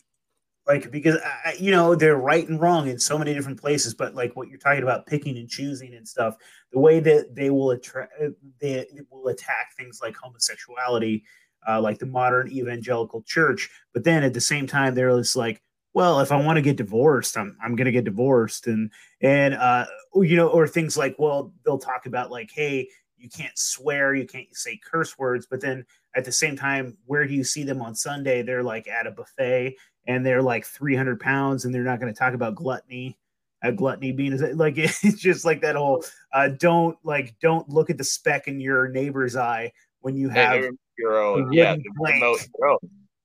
[0.66, 4.14] like because I, you know they're right and wrong in so many different places but
[4.14, 6.37] like what you're talking about picking and choosing and stuff
[6.73, 8.12] the way that they will attract
[8.61, 11.25] they will attack things like homosexuality
[11.69, 15.62] uh, like the modern evangelical church but then at the same time they're just like
[15.95, 18.90] well if i want to get divorced i'm, I'm going to get divorced and
[19.21, 22.88] and uh you know or things like well they'll talk about like hey
[23.27, 25.85] you can't swear you can't say curse words but then
[26.15, 28.43] at the same time where do you see them on sunday?
[28.43, 32.19] They're like at a buffet and they're like 300 pounds and they're not going to
[32.19, 33.19] talk about gluttony
[33.62, 37.99] a gluttony being like it's just like that whole uh, don't like don't look at
[37.99, 40.65] the speck in your neighbor's eye when you have
[40.99, 42.79] your own yeah, your own.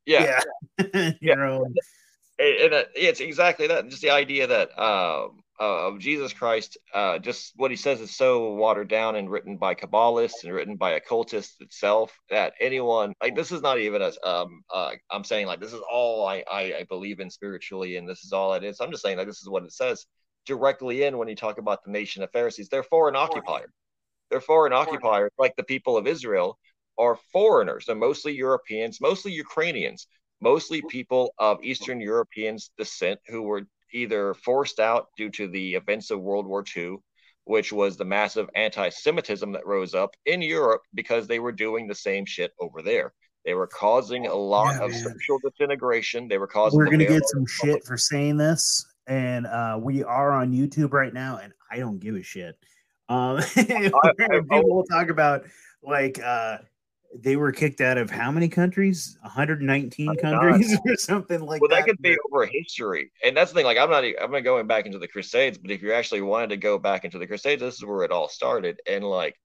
[0.06, 0.40] yeah.
[0.94, 1.12] Yeah.
[1.22, 1.74] Your own.
[2.40, 7.20] And, and, it's exactly that just the idea that um uh, of Jesus Christ, uh,
[7.20, 10.94] just what he says is so watered down and written by Kabbalists and written by
[10.94, 15.60] occultists itself that anyone like this is not even a um uh, I'm saying like
[15.60, 18.80] this is all I, I, I believe in spiritually and this is all it is.
[18.82, 20.08] I'm just saying like this is what it says
[20.48, 22.68] directly in when you talk about the nation of Pharisees.
[22.68, 23.70] They're foreign occupiers.
[24.32, 26.58] They're foreign occupiers like the people of Israel
[26.98, 27.86] are foreigners.
[27.86, 30.08] They're mostly Europeans, mostly Ukrainians,
[30.42, 33.62] mostly people of Eastern Europeans descent who were
[33.94, 36.98] either forced out due to the events of World War II,
[37.46, 41.88] which was the massive anti Semitism that rose up in Europe because they were doing
[41.88, 43.14] the same shit over there.
[43.46, 45.04] They were causing a lot yeah, of man.
[45.04, 46.28] social disintegration.
[46.28, 46.78] They were causing.
[46.78, 50.94] We're going to get some shit for saying this, and uh, we are on YouTube
[50.94, 52.56] right now, and I don't give a shit.
[53.10, 55.46] Um, I, I, people will talk about
[55.84, 56.58] like uh,
[57.14, 59.18] they were kicked out of how many countries?
[59.22, 61.76] 119 countries or something like well, that.
[61.76, 63.66] Well, that could be over history, and that's the thing.
[63.66, 66.50] Like, I'm not, I'm not going back into the Crusades, but if you actually wanted
[66.52, 68.80] to go back into the Crusades, this is where it all started.
[68.88, 69.36] And like,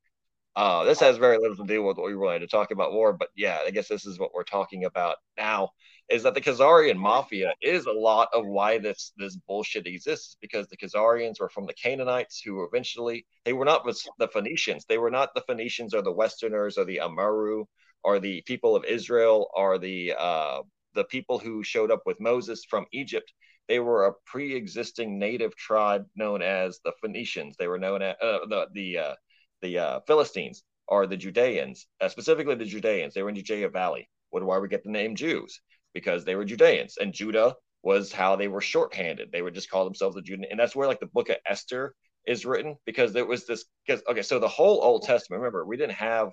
[0.55, 3.13] uh, this has very little to do with what we wanted to talk about war,
[3.13, 5.71] but yeah, I guess this is what we're talking about now.
[6.09, 10.69] Is that the Khazarian mafia is a lot of why this this bullshit exists because
[10.69, 13.85] the Khazarians were from the Canaanites who eventually they were not
[14.19, 14.85] the Phoenicians.
[14.85, 17.65] They were not the Phoenicians or the Westerners or the Amaru
[18.07, 20.63] or the people of Israel, or the uh,
[20.95, 23.33] the people who showed up with Moses from Egypt.
[23.69, 27.57] They were a pre-existing native tribe known as the Phoenicians.
[27.59, 29.15] They were known as uh, the the uh,
[29.61, 33.13] the uh, Philistines or the Judeans, uh, specifically the Judeans.
[33.13, 34.09] They were in Judea Valley.
[34.31, 35.61] What why we get the name Jews?
[35.97, 39.31] Because they were Judeans, and Judah was how they were shorthanded.
[39.33, 41.95] They would just call themselves the Judean, and that's where like the book of Esther
[42.27, 43.65] is written because there was this.
[43.87, 45.41] Because okay, so the whole Old Testament.
[45.41, 46.33] Remember, we didn't have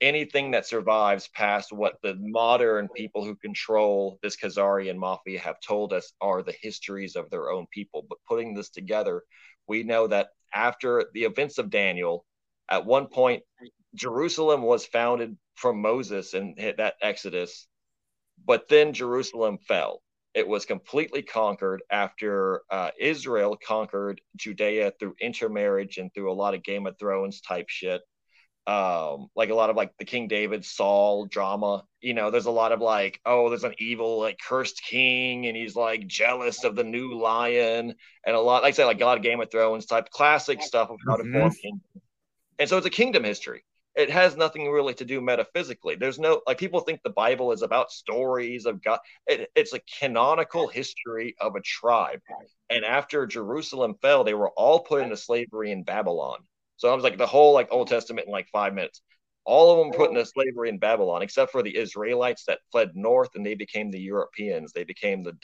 [0.00, 5.92] anything that survives past what the modern people who control this Khazarian mafia have told
[5.92, 8.06] us are the histories of their own people.
[8.08, 9.22] But putting this together,
[9.66, 12.24] we know that after the events of Daniel,
[12.70, 13.42] at one point,
[13.94, 17.66] Jerusalem was founded from Moses and that Exodus,
[18.42, 20.02] but then Jerusalem fell.
[20.34, 26.54] It was completely conquered after uh, Israel conquered Judea through intermarriage and through a lot
[26.54, 28.02] of Game of Thrones type shit.
[28.66, 32.50] Um like a lot of like the king david saul drama you know there's a
[32.50, 36.74] lot of like oh there's an evil like cursed king and he's like jealous of
[36.74, 37.94] the new lion
[38.24, 40.96] and a lot like i said like of game of thrones type classic stuff of
[41.06, 41.82] how to form kingdom.
[42.58, 43.64] And so it's a kingdom history
[43.96, 45.94] it has nothing really to do metaphysically.
[45.96, 49.00] There's no like people think the bible is about stories of god.
[49.26, 52.20] It, it's a canonical history of a tribe.
[52.70, 56.38] And after jerusalem fell they were all put into slavery in babylon.
[56.76, 59.00] So I was like the whole like Old Testament in like five minutes.
[59.44, 63.28] All of them put into slavery in Babylon, except for the Israelites that fled north
[63.34, 64.72] and they became the Europeans.
[64.72, 65.34] They became the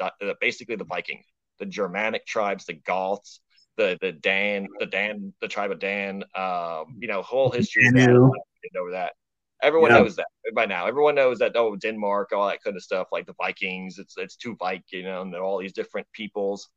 [0.40, 1.26] basically the Vikings,
[1.58, 3.40] the Germanic tribes, the Goths,
[3.76, 6.24] the the Dan, the Dan, the tribe of Dan.
[6.35, 9.12] Um, you know, whole history over that.
[9.62, 9.98] Everyone yeah.
[9.98, 10.87] knows that by now.
[10.87, 11.52] Everyone knows that.
[11.54, 13.98] Oh, Denmark, all that kind of stuff, like the Vikings.
[13.98, 16.68] It's it's two Viking, you know, and all these different peoples,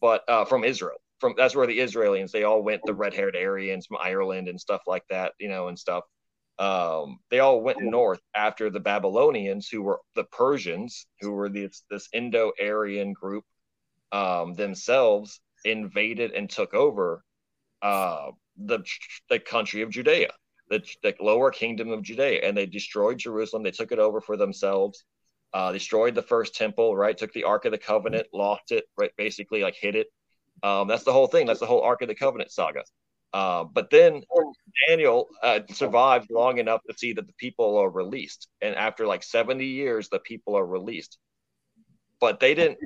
[0.00, 3.36] but uh, from Israel from that's where the Israelis they all went the red haired
[3.36, 6.04] Aryans from Ireland and stuff like that, you know, and stuff.
[6.58, 11.84] Um, they all went north after the Babylonians, who were the Persians, who were this
[11.90, 13.44] this Indo Aryan group
[14.12, 17.22] um, themselves, invaded and took over
[17.82, 18.80] uh, the
[19.28, 20.30] the country of Judea,
[20.70, 23.62] the, the lower kingdom of Judea, and they destroyed Jerusalem.
[23.62, 25.04] They took it over for themselves.
[25.52, 27.16] Uh, destroyed the first temple, right?
[27.16, 29.12] Took the Ark of the Covenant, lost it, right?
[29.16, 30.08] Basically, like hid it
[30.62, 31.46] um, that's the whole thing.
[31.46, 32.82] That's the whole Ark of the Covenant saga.
[33.32, 34.22] Uh, but then
[34.88, 39.22] Daniel uh, survived long enough to see that the people are released, and after like
[39.22, 41.18] seventy years, the people are released.
[42.20, 42.78] But they didn't.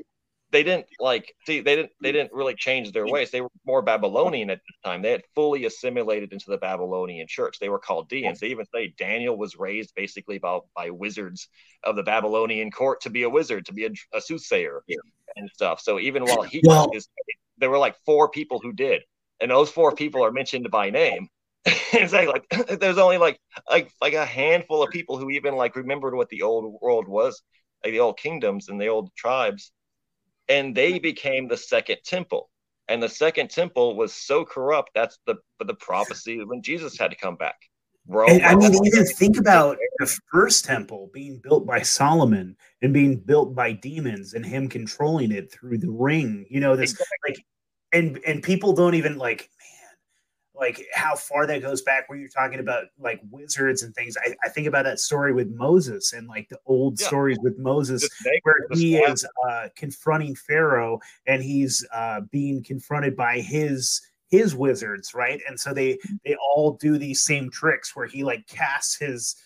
[0.52, 1.60] They didn't like see.
[1.60, 1.92] They didn't.
[2.00, 2.14] They mm.
[2.14, 3.12] didn't really change their mm.
[3.12, 3.30] ways.
[3.30, 5.02] They were more Babylonian at the time.
[5.02, 7.58] They had fully assimilated into the Babylonian church.
[7.60, 8.40] They were called Chaldeans.
[8.40, 11.48] They even say Daniel was raised basically by, by wizards
[11.84, 14.96] of the Babylonian court to be a wizard, to be a, a soothsayer, yeah.
[15.36, 15.80] and stuff.
[15.80, 17.08] So even while he well, was
[17.58, 19.02] there were like four people who did,
[19.40, 21.28] and those four people are mentioned by name.
[21.64, 22.48] it's like, like
[22.80, 26.42] there's only like like like a handful of people who even like remembered what the
[26.42, 27.42] old world was,
[27.84, 29.72] like the old kingdoms and the old tribes,
[30.50, 32.50] and they became the second temple.
[32.88, 34.90] And the second temple was so corrupt.
[34.94, 37.54] That's the the prophecy when Jesus had to come back.
[38.08, 43.20] Rome, I mean, even think about the first temple being built by Solomon and being
[43.20, 46.46] built by demons and him controlling it through the ring.
[46.50, 47.16] You know, this exactly.
[47.28, 47.44] like
[47.92, 49.48] and and people don't even like
[50.60, 54.16] like how far that goes back where you're talking about like wizards and things.
[54.24, 57.06] I, I think about that story with moses and like the old yeah.
[57.06, 58.08] stories with moses
[58.42, 65.12] where he is uh, confronting pharaoh and he's uh, being confronted by his his wizards
[65.14, 65.40] right?
[65.48, 69.36] And so they they all do these same tricks where he like casts his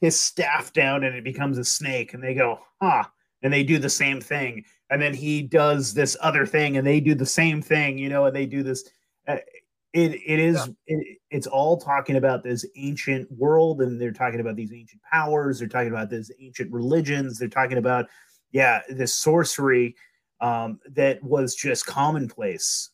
[0.00, 3.04] his staff down and it becomes a snake and they go huh
[3.42, 4.64] and they do the same thing.
[4.90, 8.26] And then he does this other thing and they do the same thing you know
[8.26, 8.88] and they do this
[10.04, 10.96] it it is yeah.
[10.98, 15.58] it, it's all talking about this ancient world and they're talking about these ancient powers
[15.58, 18.06] they're talking about these ancient religions they're talking about
[18.52, 19.94] yeah this sorcery
[20.40, 22.90] um, that was just commonplace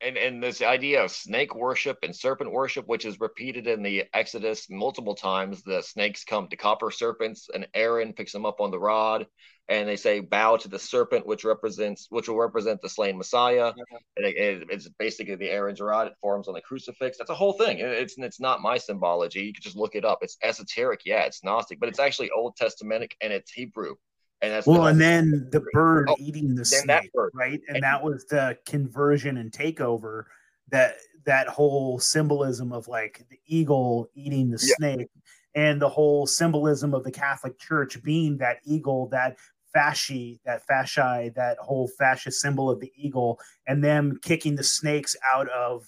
[0.00, 4.04] and and this idea of snake worship and serpent worship, which is repeated in the
[4.14, 5.62] Exodus multiple times.
[5.62, 9.26] The snakes come to copper serpents, and Aaron picks them up on the rod,
[9.68, 13.72] and they say, "Bow to the serpent," which represents which will represent the slain Messiah.
[14.16, 16.08] And it, it, it's basically the Aaron's rod.
[16.08, 17.18] It forms on the crucifix.
[17.18, 17.78] That's a whole thing.
[17.80, 19.40] It's it's not my symbology.
[19.42, 20.18] You can just look it up.
[20.22, 21.22] It's esoteric, yeah.
[21.22, 23.96] It's Gnostic, but it's actually Old Testamentic and it's Hebrew.
[24.42, 27.60] And that's well, and then the bird oh, eating the snake, right?
[27.68, 30.24] And, and that was the conversion and takeover.
[30.70, 34.74] That that whole symbolism of like the eagle eating the yeah.
[34.76, 35.08] snake,
[35.54, 39.36] and the whole symbolism of the Catholic Church being that eagle, that
[39.76, 45.16] fasci, that fasci, that whole fascist symbol of the eagle, and them kicking the snakes
[45.30, 45.86] out of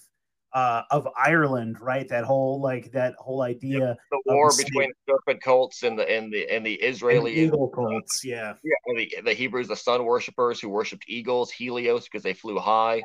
[0.53, 2.07] uh, of Ireland, right?
[2.09, 3.97] That whole like that whole idea.
[4.11, 7.69] The war between the serpent cults and the and the and the Israeli and eagle
[7.69, 8.93] cults, yeah, yeah.
[8.95, 13.01] The, the Hebrews, the sun worshippers who worshipped eagles, Helios, because they flew high,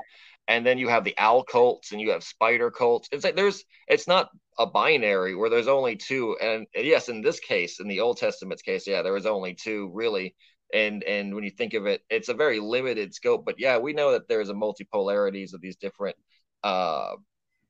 [0.47, 3.09] and then you have the owl cults and you have spider cults.
[3.13, 6.37] It's like there's it's not a binary where there's only two.
[6.43, 9.91] And yes, in this case, in the Old Testament's case, yeah, there was only two
[9.95, 10.35] really.
[10.75, 13.45] And and when you think of it, it's a very limited scope.
[13.47, 16.17] But yeah, we know that there's a multipolarities of these different
[16.63, 17.15] uh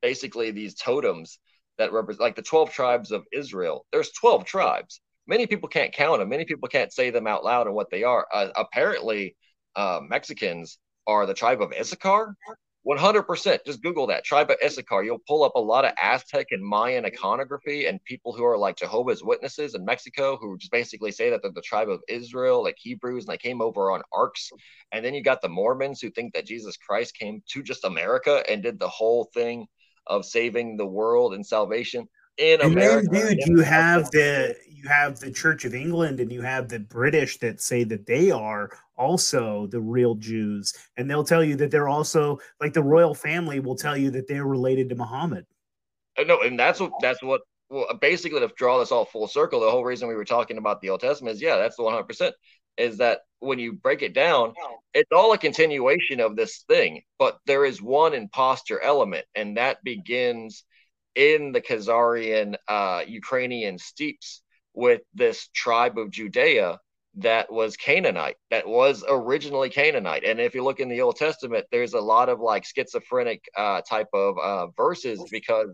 [0.01, 1.39] basically these totems
[1.77, 3.85] that represent like the 12 tribes of Israel.
[3.91, 5.01] There's 12 tribes.
[5.27, 6.29] Many people can't count them.
[6.29, 8.27] Many people can't say them out loud and what they are.
[8.33, 9.35] Uh, apparently,
[9.75, 12.35] uh, Mexicans are the tribe of Issachar.
[12.87, 13.65] 100%.
[13.65, 15.03] Just Google that tribe of Issachar.
[15.03, 18.77] You'll pull up a lot of Aztec and Mayan iconography and people who are like
[18.77, 22.77] Jehovah's Witnesses in Mexico who just basically say that they're the tribe of Israel, like
[22.79, 24.49] Hebrews, and they came over on arks.
[24.91, 28.43] And then you got the Mormons who think that Jesus Christ came to just America
[28.49, 29.67] and did the whole thing
[30.09, 33.07] of saving the world and salvation in and America.
[33.11, 36.79] Then, dude, you have the you have the Church of England and you have the
[36.79, 41.71] British that say that they are also the real Jews, and they'll tell you that
[41.71, 45.45] they're also like the royal family will tell you that they're related to Muhammad.
[46.17, 49.59] Uh, no, and that's what that's what well, basically to draw this all full circle.
[49.59, 51.93] The whole reason we were talking about the Old Testament is yeah, that's the one
[51.93, 52.35] hundred percent.
[52.79, 54.53] Is that when you break it down,
[54.93, 59.83] it's all a continuation of this thing, but there is one imposter element, and that
[59.83, 60.63] begins
[61.15, 64.41] in the Khazarian uh, Ukrainian steeps
[64.73, 66.79] with this tribe of Judea
[67.15, 70.23] that was Canaanite, that was originally Canaanite.
[70.23, 73.81] And if you look in the Old Testament, there's a lot of like schizophrenic uh,
[73.81, 75.69] type of uh, verses because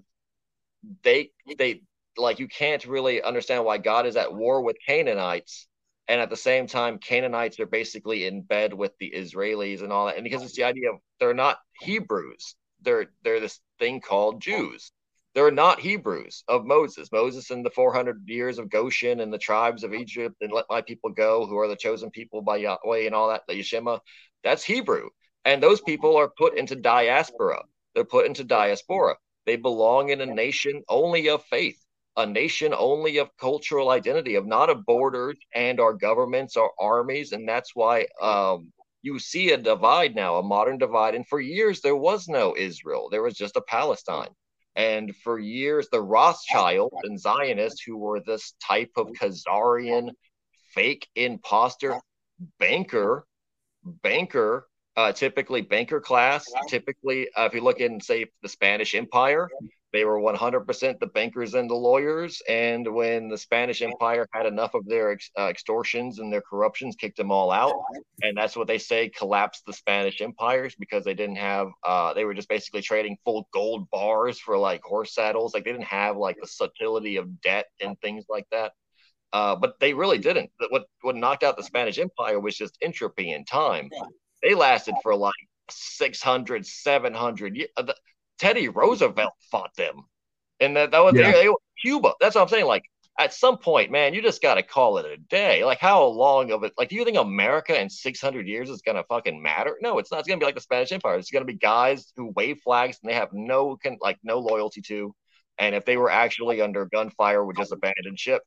[1.04, 1.82] they they
[2.18, 5.68] like you can't really understand why God is at war with Canaanites
[6.08, 10.06] and at the same time canaanites are basically in bed with the israelis and all
[10.06, 10.16] that.
[10.16, 12.56] And because it's the idea of they're not hebrews.
[12.82, 14.92] They're they're this thing called jews.
[15.34, 17.12] They're not hebrews of moses.
[17.12, 20.82] Moses and the 400 years of goshen and the tribes of egypt and let my
[20.82, 24.00] people go who are the chosen people by yahweh and all that the yeshima
[24.44, 25.10] that's hebrew.
[25.44, 27.64] And those people are put into diaspora.
[27.94, 29.16] They're put into diaspora.
[29.46, 31.85] They belong in a nation only of faith
[32.18, 37.32] a nation only of cultural identity, of not of borders and our governments, our armies,
[37.32, 41.16] and that's why um, you see a divide now, a modern divide.
[41.16, 44.30] And for years there was no Israel; there was just a Palestine.
[44.76, 50.10] And for years, the Rothschilds and Zionists, who were this type of Khazarian
[50.74, 52.02] fake imposter
[52.60, 53.26] banker,
[54.04, 59.50] banker, uh, typically banker class, typically, uh, if you look in, say, the Spanish Empire,
[59.96, 62.42] they were 100% the bankers and the lawyers.
[62.50, 66.98] And when the Spanish Empire had enough of their ex- uh, extortions and their corruptions,
[66.98, 67.74] kicked them all out.
[68.22, 72.26] And that's what they say collapsed the Spanish empires because they didn't have, uh, they
[72.26, 75.54] were just basically trading full gold bars for like horse saddles.
[75.54, 78.74] Like they didn't have like the subtlety of debt and things like that.
[79.32, 80.52] Uh, but they really didn't.
[80.70, 83.90] What, what knocked out the Spanish Empire was just entropy and time.
[84.44, 85.34] They lasted for like
[85.70, 87.70] 600, 700 years.
[88.40, 90.04] Teddy Roosevelt fought them,
[90.60, 91.32] and that that was yeah.
[91.32, 92.14] they, they, Cuba.
[92.20, 92.66] That's what I'm saying.
[92.66, 92.84] Like
[93.18, 95.64] at some point, man, you just got to call it a day.
[95.64, 96.74] Like how long of it?
[96.78, 99.78] Like, do you think America in 600 years is gonna fucking matter?
[99.82, 100.20] No, it's not.
[100.20, 101.18] It's gonna be like the Spanish Empire.
[101.18, 105.16] It's gonna be guys who wave flags and they have no like no loyalty to,
[105.58, 108.42] and if they were actually under gunfire, would just abandon ship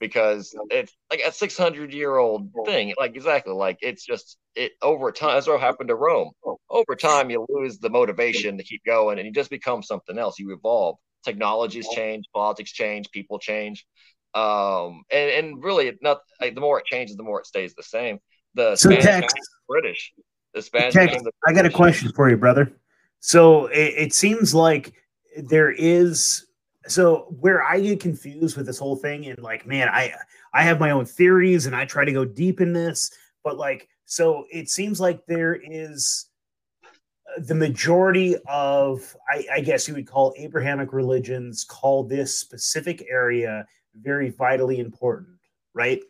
[0.00, 2.94] because it's like a 600 year old thing.
[2.98, 5.34] Like exactly, like it's just it over time.
[5.34, 6.32] That's what happened to Rome.
[6.70, 10.38] Over time, you lose the motivation to keep going, and you just become something else.
[10.38, 10.96] You evolve.
[11.24, 13.86] Technologies change, politics change, people change,
[14.34, 17.82] um, and and really, not like, the more it changes, the more it stays the
[17.82, 18.18] same.
[18.54, 19.34] The so Spanish Tex,
[19.68, 20.12] British.
[20.54, 20.94] The Spanish.
[20.94, 22.72] Tex, the I got a question for you, brother.
[23.20, 24.92] So it, it seems like
[25.36, 26.46] there is
[26.86, 30.12] so where I get confused with this whole thing, and like, man, I
[30.52, 33.10] I have my own theories, and I try to go deep in this,
[33.42, 36.26] but like, so it seems like there is
[36.84, 43.04] uh, the majority of, I, I guess you would call Abrahamic religions, call this specific
[43.10, 45.38] area very vitally important,
[45.72, 46.02] right?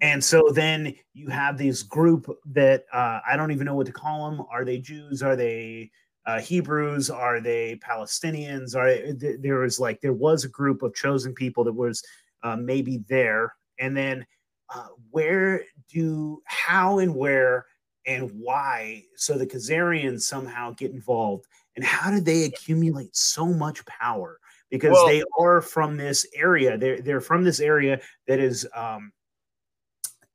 [0.00, 3.92] And so then you have this group that uh, I don't even know what to
[3.92, 4.44] call them.
[4.50, 5.22] Are they Jews?
[5.22, 5.90] Are they
[6.26, 7.10] uh, Hebrews?
[7.10, 8.74] Are they Palestinians?
[8.74, 12.02] Are there was like there was a group of chosen people that was
[12.42, 14.26] uh, maybe there, and then
[14.74, 17.66] uh, where do how and where
[18.06, 19.04] and why?
[19.16, 21.46] So the Khazarians somehow get involved,
[21.76, 24.38] and how did they accumulate so much power?
[24.70, 26.78] Because well, they are from this area.
[26.78, 29.12] They're they're from this area that is um,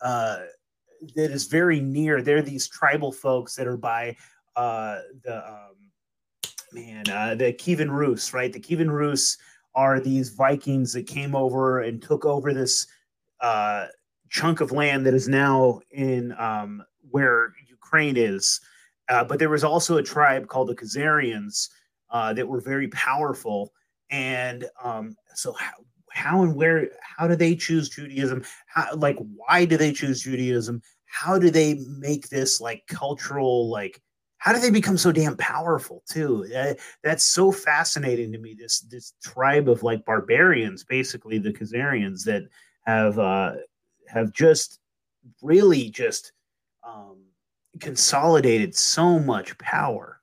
[0.01, 0.39] uh,
[1.15, 2.21] that is very near.
[2.21, 4.15] They're these tribal folks that are by
[4.59, 5.75] uh, the um,
[6.73, 8.51] man, uh, the Kievan Rus, right?
[8.51, 9.37] The Kievan Rus
[9.73, 12.85] are these Vikings that came over and took over this
[13.39, 13.87] uh,
[14.29, 18.59] chunk of land that is now in um, where Ukraine is.
[19.07, 21.69] Uh, but there was also a tribe called the Khazarians
[22.09, 23.71] uh, that were very powerful.
[24.09, 25.71] And um, so, how,
[26.11, 28.43] how and where, how do they choose Judaism?
[28.67, 30.81] How, like, why do they choose Judaism?
[31.05, 34.01] How do they make this like cultural, like,
[34.39, 36.47] how do they become so damn powerful too?
[36.55, 36.73] Uh,
[37.03, 38.55] that's so fascinating to me.
[38.57, 42.43] This this tribe of like barbarians, basically the Khazarians, that
[42.85, 43.55] have uh,
[44.07, 44.79] have just
[45.41, 46.31] really just
[46.87, 47.17] um,
[47.79, 50.21] consolidated so much power.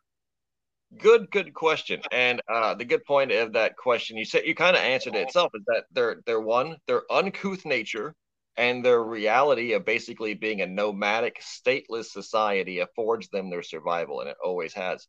[0.99, 2.01] Good, good question.
[2.11, 5.27] And uh, the good point of that question, you said you kind of answered it
[5.27, 8.15] itself, is that they're they're one, their uncouth nature
[8.57, 14.31] and their reality of basically being a nomadic, stateless society affords them their survival, and
[14.31, 15.07] it always has.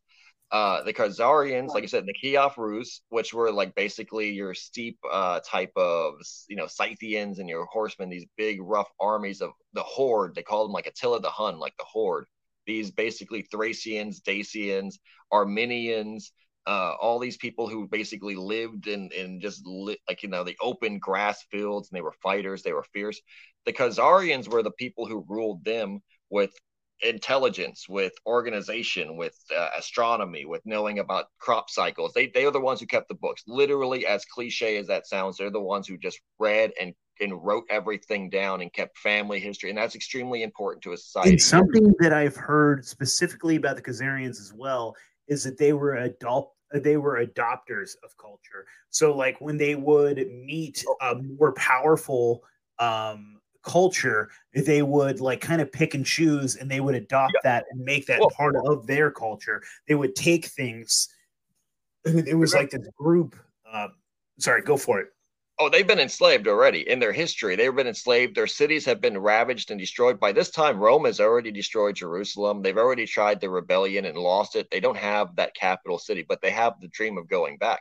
[0.50, 4.98] Uh, the Khazarians, like I said, the Kiev Rus, which were like basically your steep
[5.10, 6.14] uh, type of,
[6.48, 10.34] you know, Scythians and your horsemen, these big rough armies of the Horde.
[10.34, 12.26] They called them like Attila the Hun, like the Horde.
[12.66, 14.98] These basically Thracians, Dacians,
[15.32, 16.32] Armenians,
[16.68, 20.56] uh, all these people who basically lived in in just li- like you know the
[20.60, 23.20] open grass fields and they were fighters, they were fierce.
[23.64, 26.52] The Khazarians were the people who ruled them with
[27.00, 32.12] intelligence, with organization, with uh, astronomy, with knowing about crop cycles.
[32.14, 33.42] They they are the ones who kept the books.
[33.46, 37.64] Literally, as cliche as that sounds, they're the ones who just read and and wrote
[37.70, 41.30] everything down and kept family history, and that's extremely important to a society.
[41.30, 44.94] And something that I've heard specifically about the Khazarians as well
[45.28, 48.66] is that they were adult they were adopters of culture.
[48.90, 50.96] So like when they would meet oh.
[51.00, 52.44] a more powerful
[52.78, 57.40] um culture, they would like kind of pick and choose and they would adopt yeah.
[57.44, 59.62] that and make that well, part of their culture.
[59.86, 61.08] They would take things.
[62.04, 63.36] It was like this group.
[63.70, 63.94] Um,
[64.38, 65.08] sorry, go for it.
[65.60, 67.56] Oh, they've been enslaved already in their history.
[67.56, 68.36] They've been enslaved.
[68.36, 70.20] Their cities have been ravaged and destroyed.
[70.20, 72.62] By this time, Rome has already destroyed Jerusalem.
[72.62, 74.70] They've already tried the rebellion and lost it.
[74.70, 77.80] They don't have that capital city, but they have the dream of going back.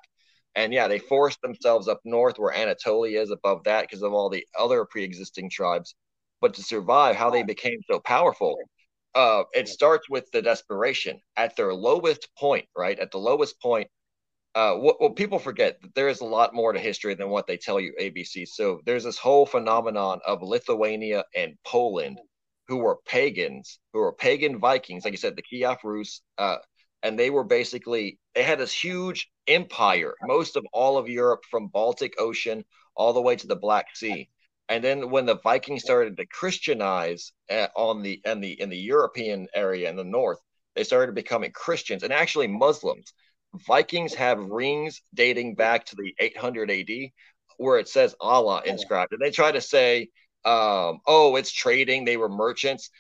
[0.56, 4.30] And yeah, they forced themselves up north where Anatolia is above that because of all
[4.30, 5.94] the other pre-existing tribes.
[6.42, 8.58] But to survive, how they became so powerful,
[9.14, 12.98] uh, it starts with the desperation at their lowest point, right?
[13.00, 13.88] At the lowest point,
[14.58, 17.46] uh, what, what people forget that there is a lot more to history than what
[17.46, 18.48] they tell you ABC.
[18.48, 22.18] So there's this whole phenomenon of Lithuania and Poland,
[22.68, 26.58] who were pagans, who were pagan Vikings, like you said, the Kiev Rus, uh,
[27.04, 31.68] and they were basically they had this huge empire, most of all of Europe from
[31.68, 34.28] Baltic Ocean all the way to the Black Sea.
[34.70, 38.78] And then when the Vikings started to Christianize uh, on the in the in the
[38.78, 40.40] European area in the north,
[40.76, 43.14] they started becoming Christians and actually Muslims.
[43.68, 46.90] Vikings have rings dating back to the 800 AD
[47.58, 49.14] where it says Allah inscribed.
[49.14, 50.10] And they try to say,
[50.46, 52.06] um, oh, it's trading.
[52.06, 52.92] They were merchants.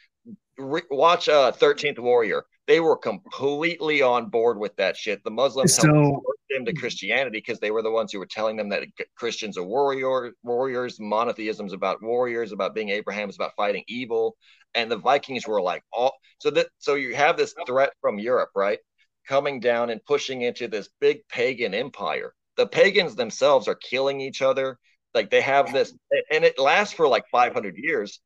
[0.57, 5.23] Re- watch uh, 13th Warrior they were completely on board with that shit.
[5.23, 8.57] The Muslims so, helped them to Christianity because they were the ones who were telling
[8.57, 8.83] them that
[9.15, 14.35] Christians are warrior warriors, monotheism is about warriors, about being Abraham is about fighting evil,
[14.75, 18.49] and the Vikings were like all so that so you have this threat from Europe,
[18.53, 18.79] right,
[19.27, 22.33] coming down and pushing into this big pagan empire.
[22.55, 24.79] The pagans themselves are killing each other.
[25.13, 25.93] Like they have this,
[26.31, 28.19] and it lasts for like 500 years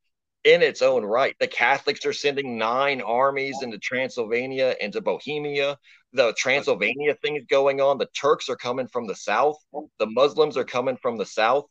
[0.44, 1.36] in its own right.
[1.40, 5.78] The Catholics are sending nine armies into Transylvania, into Bohemia.
[6.14, 7.98] The Transylvania thing is going on.
[7.98, 9.58] The Turks are coming from the south.
[10.00, 11.66] The Muslims are coming from the south,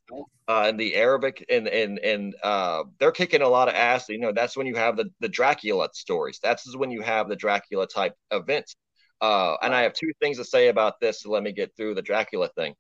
[0.49, 4.09] uh, and the Arabic and and and uh, they're kicking a lot of ass.
[4.09, 6.39] You know, that's when you have the the Dracula stories.
[6.43, 8.77] That's when you have the Dracula type events.
[9.21, 11.23] Uh, and I have two things to say about this.
[11.23, 12.75] So let me get through the Dracula thing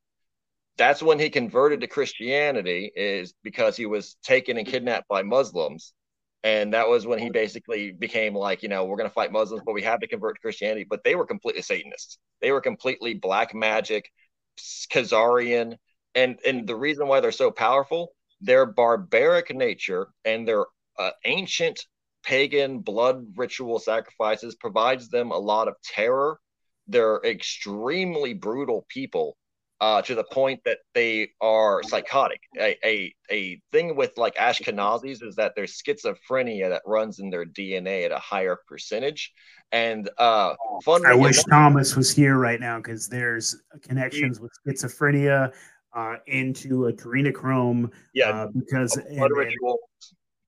[0.80, 5.92] that's when he converted to Christianity is because he was taken and kidnapped by Muslims.
[6.42, 9.62] And that was when he basically became like, you know, we're going to fight Muslims,
[9.66, 10.86] but we have to convert to Christianity.
[10.88, 12.16] But they were completely Satanists.
[12.40, 14.10] They were completely black magic,
[14.90, 15.76] Khazarian.
[16.14, 20.64] And, and the reason why they're so powerful, their barbaric nature and their
[20.98, 21.84] uh, ancient
[22.22, 26.38] pagan blood ritual sacrifices provides them a lot of terror.
[26.86, 29.36] They're extremely brutal people
[29.80, 32.40] uh, to the point that they are psychotic.
[32.58, 37.46] A, a, a thing with like Ashkenazis is that there's schizophrenia that runs in their
[37.46, 39.32] DNA at a higher percentage.
[39.72, 40.54] And uh,
[41.06, 45.52] I wish Thomas was here right now because there's connections with schizophrenia
[45.94, 47.90] uh, into adrenochrome.
[48.12, 49.78] Yeah, uh, because blood and, rituals.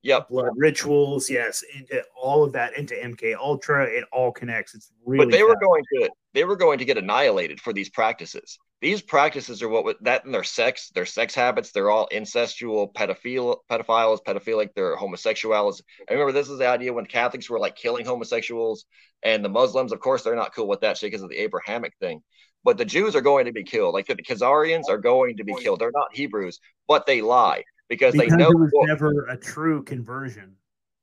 [0.03, 0.29] Yep.
[0.31, 4.75] Blood rituals, yes, into all of that, into MK Ultra, it all connects.
[4.75, 5.27] It's really.
[5.27, 8.59] But they were going to they were going to get annihilated for these practices.
[8.81, 13.59] These practices are what that and their sex, their sex habits, they're all incestual, pedophile,
[13.71, 15.83] pedophiles, pedophilic, they're homosexuals.
[16.11, 18.87] I remember this is the idea when Catholics were like killing homosexuals,
[19.23, 21.93] and the Muslims, of course, they're not cool with that shit because of the Abrahamic
[22.01, 22.23] thing.
[22.65, 23.95] But the Jews are going to be killed.
[23.95, 25.79] Like the Khazarians are going to be killed.
[25.79, 27.63] They're not Hebrews, but they lie
[27.93, 30.57] because, because they know it was well, never a true conversion.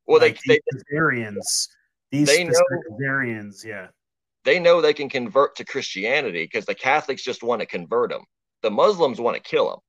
[0.07, 1.67] Well, like they, these Khazarians,
[2.09, 2.63] these they know,
[3.63, 3.89] yeah
[4.43, 8.23] they know they can convert to Christianity because the Catholics just want to convert them.
[8.63, 9.79] The Muslims want to kill them,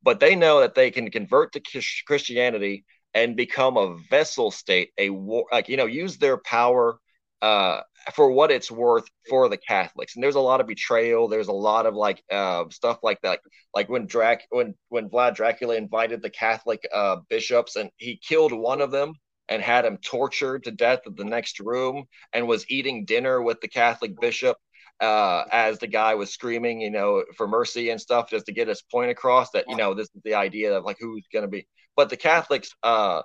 [0.00, 2.84] but they know that they can convert to Christianity
[3.14, 6.98] and become a vessel state, a war, like you know, use their power
[7.44, 7.82] uh,
[8.14, 10.14] for what it's worth for the Catholics.
[10.14, 11.28] And there's a lot of betrayal.
[11.28, 13.40] There's a lot of like uh, stuff like that,
[13.74, 18.52] like when Drac when when Vlad Dracula invited the Catholic uh, bishops and he killed
[18.52, 19.12] one of them
[19.50, 23.60] and had him tortured to death in the next room and was eating dinner with
[23.60, 24.56] the Catholic bishop
[25.00, 28.68] uh, as the guy was screaming, you know, for mercy and stuff, just to get
[28.68, 31.48] his point across that, you know, this is the idea of like who's going to
[31.48, 31.66] be.
[31.94, 33.20] But the Catholics, uh,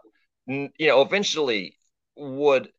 [0.50, 1.78] n- you know, eventually
[2.18, 2.70] would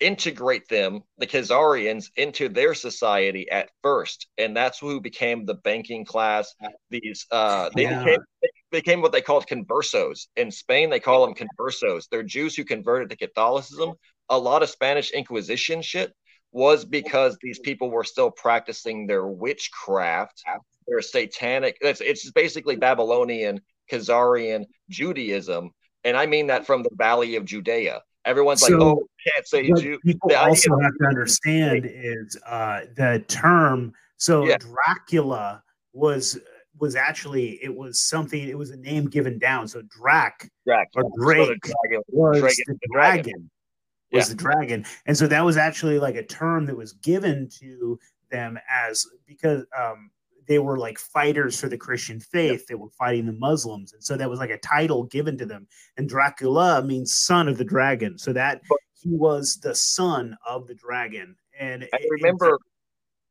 [0.00, 6.04] integrate them, the Khazarians, into their society at first, and that's who became the banking
[6.04, 6.54] class.
[6.90, 8.02] These uh, they yeah.
[8.04, 8.20] became
[8.70, 10.26] became what they called conversos.
[10.36, 12.08] In Spain, they call them conversos.
[12.10, 13.94] They're Jews who converted to Catholicism.
[14.28, 16.12] A lot of Spanish Inquisition shit
[16.52, 20.42] was because these people were still practicing their witchcraft,
[20.86, 21.78] their satanic.
[21.80, 25.70] It's, it's basically Babylonian, Khazarian Judaism.
[26.04, 28.02] And I mean that from the Valley of Judea.
[28.24, 29.98] Everyone's so, like, oh, can't say Jew.
[30.04, 33.92] People also have to understand is uh, the term.
[34.18, 34.58] So yeah.
[34.58, 35.62] Dracula
[35.92, 36.38] was
[36.78, 38.48] was actually it was something.
[38.48, 39.68] It was a name given down.
[39.68, 42.02] So Drac, Drac or Drake was dragon.
[42.66, 43.22] the dragon.
[43.22, 43.50] dragon.
[44.12, 44.28] Was yeah.
[44.28, 47.98] the dragon, and so that was actually like a term that was given to
[48.30, 50.10] them as because um,
[50.50, 52.66] they were like fighters for the Christian faith.
[52.66, 55.68] They were fighting the Muslims, and so that was like a title given to them.
[55.96, 58.60] And Dracula means son of the dragon, so that
[59.00, 61.36] he was the son of the dragon.
[61.56, 62.58] And I remember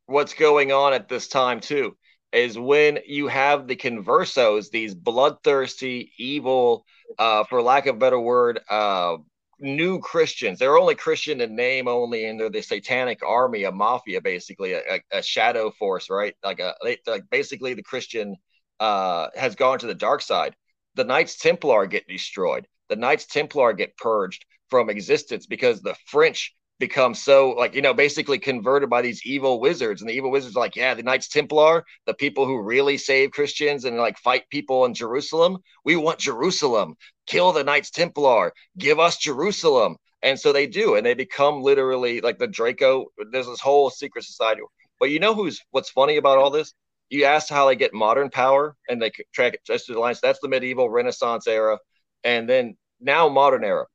[0.06, 1.98] what's going on at this time too
[2.32, 6.86] is when you have the conversos, these bloodthirsty, evil,
[7.18, 9.18] uh, for lack of a better word, uh,
[9.60, 10.60] new Christians.
[10.60, 15.00] They're only Christian in name only, and they're the satanic army, a mafia, basically, a,
[15.12, 16.36] a shadow force, right?
[16.44, 18.36] Like a like basically the Christian
[18.80, 20.56] uh, has gone to the dark side.
[20.96, 22.68] The Knights Templar get destroyed.
[22.90, 27.94] The Knights Templar get purged from existence because the French become so like you know
[27.94, 31.28] basically converted by these evil wizards and the evil wizards are like yeah the knights
[31.28, 36.18] templar the people who really save christians and like fight people in jerusalem we want
[36.18, 36.96] jerusalem
[37.30, 42.20] kill the knights templar give us jerusalem and so they do and they become literally
[42.22, 44.62] like the draco there's this whole secret society
[45.00, 46.74] but you know who's what's funny about all this
[47.10, 50.20] you asked how they get modern power and they track it just to the lines
[50.22, 51.78] that's the medieval renaissance era
[52.24, 53.86] and then now modern era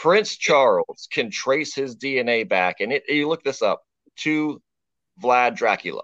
[0.00, 3.82] Prince Charles can trace his DNA back, and it, you look this up
[4.20, 4.62] to
[5.22, 6.02] Vlad Dracula.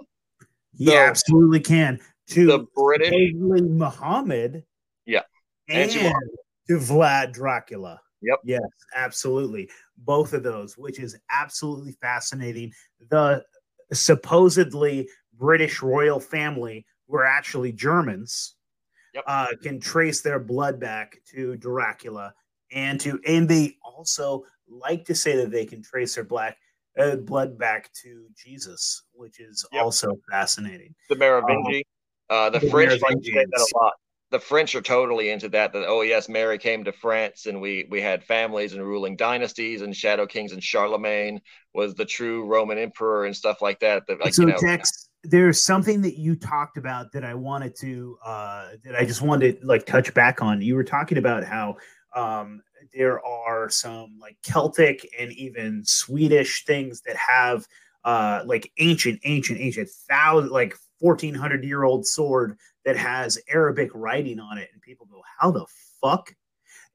[0.77, 2.01] He so, absolutely can.
[2.29, 4.65] To the British Muhammad.
[5.07, 5.23] Yeah.
[5.69, 6.15] And, and
[6.69, 8.01] to Vlad Dracula.
[8.23, 8.41] Yep.
[8.45, 8.63] Yes,
[8.95, 9.71] absolutely.
[9.99, 12.73] Both of those, which is absolutely fascinating.
[13.11, 13.45] The
[13.93, 15.09] supposedly
[15.39, 18.55] British royal family were actually Germans.
[19.15, 19.25] Yep.
[19.27, 22.35] Uh, can trace their blood back to Dracula
[22.73, 26.59] and to and they also like to say that they can trace their black
[26.99, 29.83] uh, blood back to Jesus, which is yep.
[29.83, 30.95] also fascinating.
[31.09, 31.83] The Merovingi, um,
[32.31, 33.93] uh, the, the French like to say that a lot.
[34.31, 35.73] The French are totally into that.
[35.73, 39.83] That oh yes, Mary came to France, and we we had families and ruling dynasties
[39.83, 41.41] and shadow kings, and Charlemagne
[41.75, 44.03] was the true Roman emperor and stuff like that.
[44.09, 47.77] That like so you know, Tex, there's something that you talked about that I wanted
[47.81, 50.61] to uh, that I just wanted to like touch back on.
[50.61, 51.77] You were talking about how
[52.15, 52.63] um,
[52.95, 57.67] there are some like Celtic and even Swedish things that have
[58.05, 62.57] uh, like ancient, ancient, ancient thousand, like 1400 year old sword
[62.87, 64.71] that has Arabic writing on it.
[64.73, 65.67] And people go, how the
[66.01, 66.35] fuck?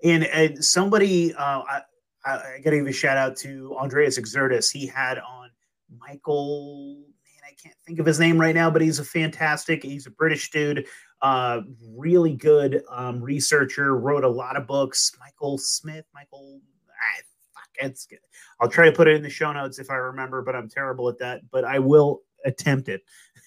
[0.03, 1.81] And, and somebody, uh, I,
[2.25, 4.71] I got to give a shout out to Andreas Exertus.
[4.71, 5.51] He had on
[5.99, 10.07] Michael, man, I can't think of his name right now, but he's a fantastic, he's
[10.07, 10.87] a British dude
[11.21, 11.61] uh,
[11.95, 15.11] really good um, researcher, wrote a lot of books.
[15.19, 17.21] Michael Smith, Michael, ah,
[17.53, 18.19] fuck, it's good.
[18.59, 21.09] I'll try to put it in the show notes if I remember, but I'm terrible
[21.09, 21.41] at that.
[21.51, 23.03] But I will attempt it.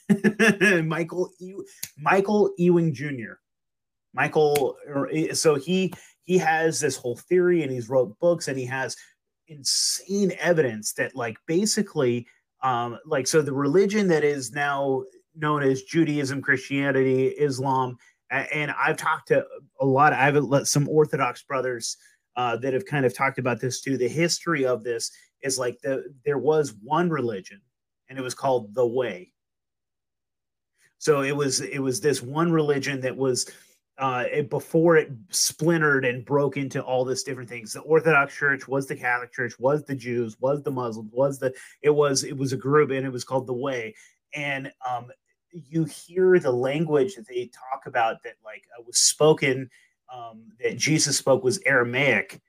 [0.84, 1.54] Michael, e-
[1.98, 3.34] Michael Ewing Jr.
[4.12, 5.92] Michael, er, so he
[6.22, 8.96] he has this whole theory, and he's wrote books, and he has
[9.48, 12.26] insane evidence that, like, basically,
[12.62, 15.04] um, like so the religion that is now
[15.36, 17.98] known as Judaism, Christianity, Islam,
[18.30, 19.44] and I've talked to
[19.80, 20.12] a lot.
[20.12, 21.96] I have let some Orthodox brothers
[22.36, 23.96] uh, that have kind of talked about this too.
[23.98, 25.10] The history of this
[25.42, 27.60] is like the there was one religion,
[28.08, 29.33] and it was called the Way.
[31.04, 33.46] So it was it was this one religion that was
[33.98, 37.74] uh, it, before it splintered and broke into all this different things.
[37.74, 41.52] The Orthodox Church was the Catholic Church, was the Jews, was the Muslims, was the
[41.82, 43.94] it was it was a group, and it was called the Way.
[44.34, 45.10] And um,
[45.52, 49.68] you hear the language that they talk about that like uh, was spoken
[50.10, 52.40] um, that Jesus spoke was Aramaic,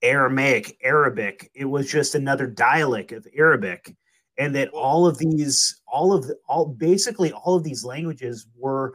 [0.00, 1.50] Aramaic, Arabic.
[1.54, 3.96] It was just another dialect of Arabic,
[4.38, 8.94] and that all of these, all of the, all basically all of these languages were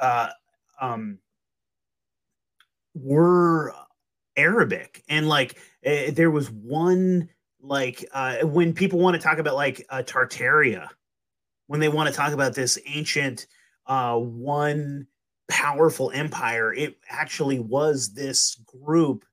[0.00, 0.28] uh,
[0.80, 1.18] um,
[2.94, 3.74] were
[4.36, 7.28] Arabic, and like uh, there was one
[7.60, 10.88] like uh, when people want to talk about like uh, Tartaria,
[11.66, 13.46] when they want to talk about this ancient
[13.86, 15.06] uh, one
[15.48, 19.24] powerful empire, it actually was this group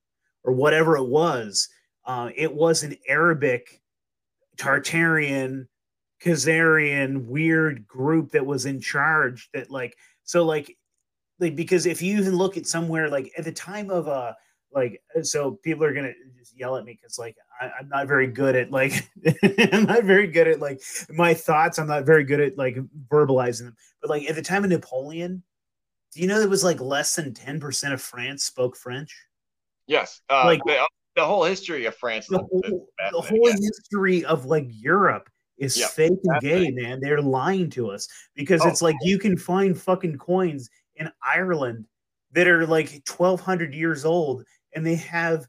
[0.44, 1.68] or whatever it was.
[2.04, 3.81] Uh, it was an Arabic,
[4.56, 5.66] Tartarian,
[6.24, 9.48] Khazarian weird group that was in charge.
[9.54, 10.76] That like so like
[11.38, 14.32] like because if you even look at somewhere like at the time of uh
[14.72, 18.26] like so people are gonna just yell at me because like I, am not very
[18.26, 19.08] good at like
[19.72, 20.80] I'm not very good at like
[21.10, 21.78] my thoughts.
[21.78, 22.76] I'm not very good at like
[23.08, 23.76] verbalizing them.
[24.00, 25.42] But like at the time of Napoleon,
[26.12, 29.14] do you know that was like less than 10% of France spoke French?
[29.86, 30.20] Yes.
[30.30, 30.78] Uh, like the,
[31.16, 32.26] the, whole history of France.
[32.26, 33.56] The whole, the whole yeah.
[33.60, 35.90] history of like Europe is yep.
[35.90, 37.00] fake and gay, man.
[37.00, 38.68] They're lying to us because oh.
[38.68, 41.86] it's like you can find fucking coins in Ireland
[42.32, 44.44] that are like 1200 years old
[44.74, 45.46] and they have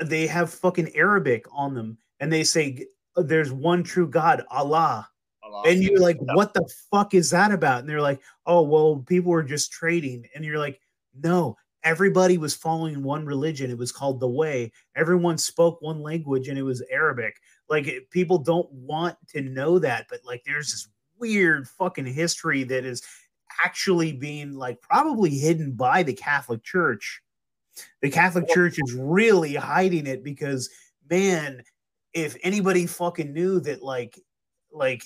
[0.00, 2.86] they have fucking Arabic on them and they say
[3.16, 5.08] there's one true God, Allah.
[5.42, 5.62] Allah.
[5.66, 7.80] And you're like, what the fuck is that about?
[7.80, 10.26] And they're like, oh, well, people were just trading.
[10.34, 10.80] And you're like,
[11.22, 13.70] no, everybody was following one religion.
[13.70, 14.72] It was called the Way.
[14.96, 17.40] Everyone spoke one language and it was Arabic.
[17.68, 22.84] Like, people don't want to know that, but like, there's this weird fucking history that
[22.84, 23.02] is
[23.62, 27.22] actually being like probably hidden by the Catholic Church.
[28.02, 30.68] The Catholic Church is really hiding it because,
[31.08, 31.62] man,
[32.12, 34.18] if anybody fucking knew that, like,
[34.72, 35.04] like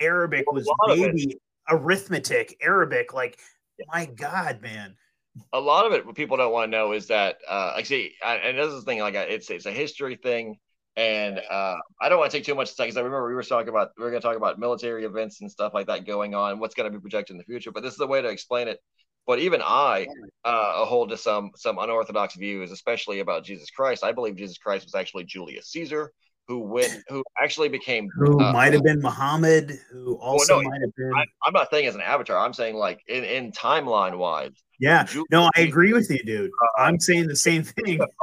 [0.00, 1.38] Arabic was maybe
[1.68, 3.12] arithmetic, Arabic.
[3.12, 3.38] Like,
[3.92, 4.96] my God, man.
[5.52, 8.12] A lot of it, what people don't want to know is that, uh, like, see,
[8.24, 10.56] I, and this is the thing, like, it's it's a history thing,
[10.96, 13.42] and uh, I don't want to take too much time because I remember we were
[13.42, 16.34] talking about we are going to talk about military events and stuff like that going
[16.34, 17.70] on, what's going to be projected in the future.
[17.70, 18.78] But this is a way to explain it.
[19.26, 20.06] But even I
[20.44, 24.04] uh, hold to some some unorthodox views, especially about Jesus Christ.
[24.04, 26.12] I believe Jesus Christ was actually Julius Caesar
[26.48, 30.70] who went, who actually became, who uh, might have been Muhammad, who also well, no,
[30.70, 31.12] might have been.
[31.14, 32.38] I, am not saying as an avatar.
[32.38, 34.52] I'm saying like in, in timeline wise.
[34.78, 36.50] Yeah, no, I agree with you, dude.
[36.50, 37.98] Uh, I'm saying the same thing.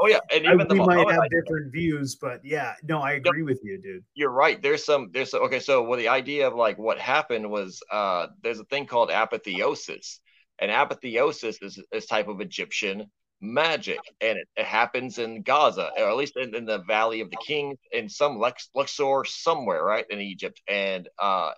[0.00, 3.00] oh yeah, and even I, the we Muhammad might have different views, but yeah, no,
[3.00, 4.04] I agree with you, dude.
[4.14, 4.60] You're right.
[4.60, 5.10] There's some.
[5.12, 5.60] There's some, okay.
[5.60, 10.20] So well, the idea of like what happened was uh, there's a thing called apotheosis,
[10.58, 13.06] and apotheosis is this type of Egyptian
[13.40, 17.30] magic and it, it, happens in gaza or at least in, in, the valley of
[17.30, 20.60] the kings in some Lex, luxor somewhere right in egypt.
[20.68, 21.52] And uh,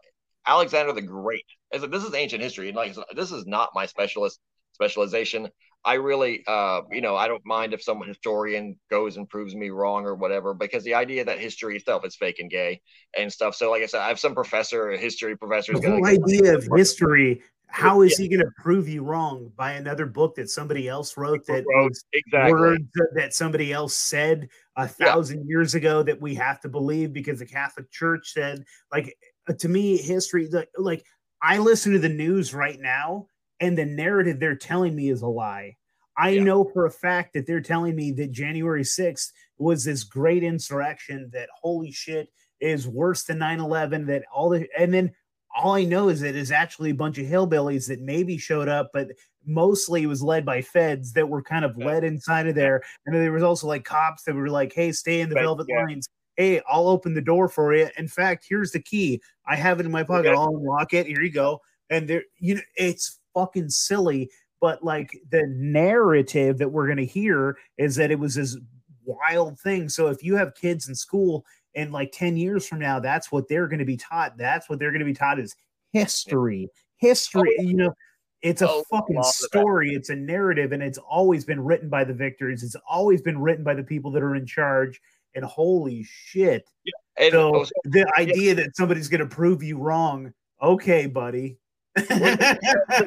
[0.47, 4.39] alexander the great as this is ancient history and like this is not my specialist
[4.73, 5.49] specialization.
[5.85, 9.71] I really uh, you know i don't mind if some historian goes and proves me
[9.71, 12.81] wrong or whatever because the idea that history itself is fake and gay
[13.19, 13.57] and stuff.
[13.57, 16.69] So like i said i have some professor a history professor the whole idea of
[16.77, 17.43] history
[17.73, 18.25] how is yeah.
[18.25, 21.65] he going to prove you wrong by another book that somebody else wrote that
[22.13, 22.53] exactly.
[22.53, 24.47] words that somebody else said
[24.77, 25.45] a thousand yeah.
[25.49, 28.63] years ago that we have to believe because the Catholic Church said
[28.93, 29.17] like
[29.49, 31.03] uh, to me history like, like
[31.41, 33.27] I listen to the news right now
[33.59, 35.77] and the narrative they're telling me is a lie.
[36.19, 36.43] I yeah.
[36.43, 41.31] know for a fact that they're telling me that January 6th was this great insurrection
[41.33, 42.29] that holy shit
[42.61, 45.11] is worse than 9-11 that all the and then
[45.55, 48.91] all I know is that it's actually a bunch of hillbillies that maybe showed up,
[48.93, 49.09] but
[49.45, 52.83] mostly it was led by feds that were kind of led inside of there.
[53.05, 55.43] And then there was also like cops that were like, "Hey, stay in the but,
[55.43, 55.85] velvet yeah.
[55.85, 56.09] lines.
[56.37, 57.89] Hey, I'll open the door for you.
[57.99, 59.21] In fact, here's the key.
[59.47, 60.29] I have it in my pocket.
[60.29, 60.39] Okay.
[60.39, 61.07] I'll unlock it.
[61.07, 64.31] Here you go." And there, you know, it's fucking silly.
[64.61, 68.57] But like the narrative that we're gonna hear is that it was this
[69.05, 69.89] wild thing.
[69.89, 71.45] So if you have kids in school
[71.75, 74.37] and like 10 years from now that's what they're going to be taught.
[74.37, 75.55] That's what they're going to be taught is
[75.93, 76.69] history.
[76.97, 77.95] History oh, you know
[78.43, 79.95] it's a oh, fucking story.
[79.95, 82.63] It's a narrative and it's always been written by the victors.
[82.65, 85.01] It's always been written by the people that are in charge.
[85.35, 86.69] And holy shit.
[86.85, 86.93] Yeah.
[87.19, 91.57] And so the idea that somebody's going to prove you wrong, okay, buddy.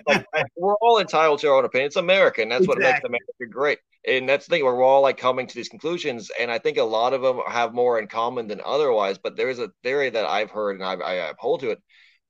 [0.07, 0.25] like,
[0.55, 1.87] we're all entitled to our own opinion.
[1.87, 2.49] It's American.
[2.49, 2.83] That's exactly.
[2.83, 3.79] what makes America great.
[4.07, 4.63] And that's the thing.
[4.63, 7.39] where We're all like coming to these conclusions, and I think a lot of them
[7.47, 9.17] have more in common than otherwise.
[9.17, 11.79] But there is a theory that I've heard, and I, I uphold to it.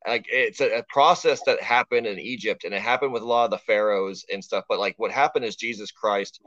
[0.07, 3.45] Like it's a, a process that happened in Egypt, and it happened with a lot
[3.45, 4.63] of the pharaohs and stuff.
[4.69, 6.39] But like what happened is Jesus Christ,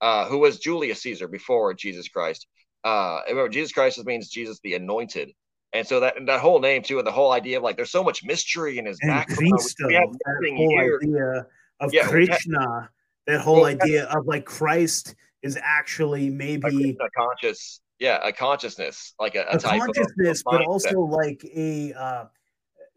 [0.00, 2.46] uh, who was Julius Caesar before Jesus Christ.
[2.82, 5.32] Uh, remember, Jesus Christ means Jesus the Anointed
[5.72, 8.02] and so that that whole name too, and the whole idea of like there's so
[8.02, 9.52] much mystery in his and background.
[9.52, 11.00] Cristo, that whole here.
[11.02, 11.46] idea
[11.80, 12.90] of yeah, Krishna,
[13.26, 19.14] that whole well, idea of like Christ is actually maybe a conscious, yeah, a consciousness,
[19.20, 22.24] like a, a, a consciousness, of, of but also like a uh,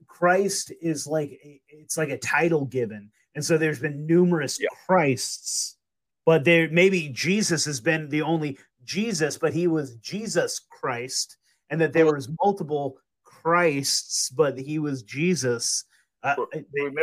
[0.07, 4.69] Christ is like a, it's like a title given, and so there's been numerous yeah.
[4.87, 5.77] Christs,
[6.25, 11.37] but there maybe Jesus has been the only Jesus, but he was Jesus Christ
[11.69, 15.85] and that there was multiple Christs, but he was Jesus.
[16.23, 16.35] Uh,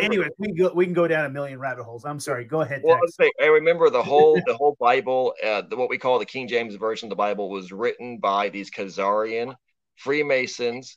[0.01, 2.05] anyway, we can go we can go down a million rabbit holes.
[2.07, 2.45] I'm sorry.
[2.45, 2.81] Go ahead.
[2.83, 6.25] Well, say, I remember the whole the whole Bible, uh, the, what we call the
[6.25, 9.55] King James version of the Bible, was written by these Khazarian
[9.97, 10.97] Freemasons,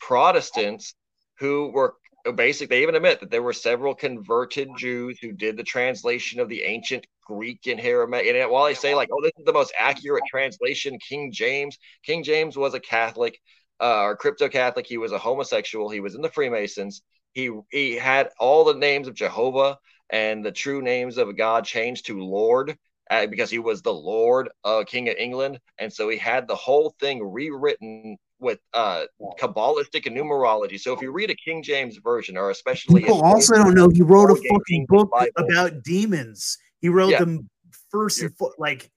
[0.00, 0.94] Protestants,
[1.38, 1.94] who were
[2.34, 6.50] basically they even admit that there were several converted Jews who did the translation of
[6.50, 8.26] the ancient Greek and Aramaic.
[8.34, 12.22] And while I say like, oh, this is the most accurate translation, King James, King
[12.22, 13.38] James was a Catholic
[13.80, 14.86] uh, or crypto Catholic.
[14.86, 15.88] He was a homosexual.
[15.90, 17.02] He was in the Freemasons.
[17.32, 19.78] He he had all the names of Jehovah
[20.10, 22.76] and the true names of God changed to Lord
[23.10, 26.54] uh, because he was the Lord, uh, King of England, and so he had the
[26.54, 29.04] whole thing rewritten with uh
[29.40, 30.78] Kabbalistic and numerology.
[30.78, 34.02] So if you read a King James version, or especially people also don't know he
[34.02, 36.58] wrote a fucking book about demons.
[36.82, 37.20] He wrote yeah.
[37.20, 37.48] them
[37.90, 38.90] first and fo- like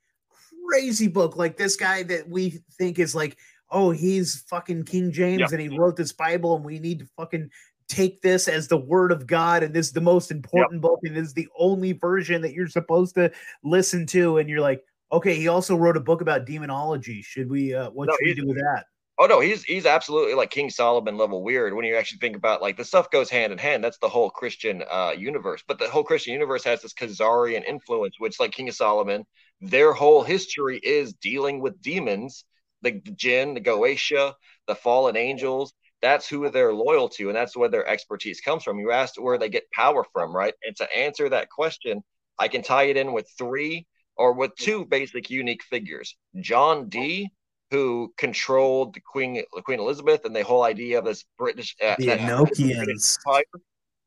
[0.70, 3.38] crazy book, like this guy that we think is like,
[3.70, 5.48] oh, he's fucking King James, yeah.
[5.52, 7.50] and he wrote this Bible, and we need to fucking
[7.88, 11.16] take this as the word of God, and this is the most important book, and
[11.16, 13.32] this is the only version that you're supposed to
[13.64, 17.22] listen to, and you're like, okay, he also wrote a book about demonology.
[17.22, 17.74] Should we?
[17.74, 18.86] uh What no, should we do with that?
[19.18, 22.62] Oh no, he's he's absolutely like King Solomon level weird when you actually think about
[22.62, 23.82] like the stuff goes hand in hand.
[23.84, 28.16] That's the whole Christian uh, universe, but the whole Christian universe has this Khazarian influence,
[28.20, 29.26] which like King of Solomon,
[29.62, 32.44] their whole history is dealing with demons,
[32.82, 34.34] the jinn, the Goetia,
[34.68, 35.74] the fallen angels.
[36.02, 38.80] That's who they're loyal to, and that's where their expertise comes from.
[38.80, 40.54] You asked where they get power from, right?
[40.64, 42.04] And to answer that question,
[42.38, 43.88] I can tie it in with three
[44.18, 47.30] or with two basic unique figures: John Dee
[47.72, 52.08] who controlled the Queen Queen Elizabeth and the whole idea of this British uh, the
[52.08, 53.18] Enochians.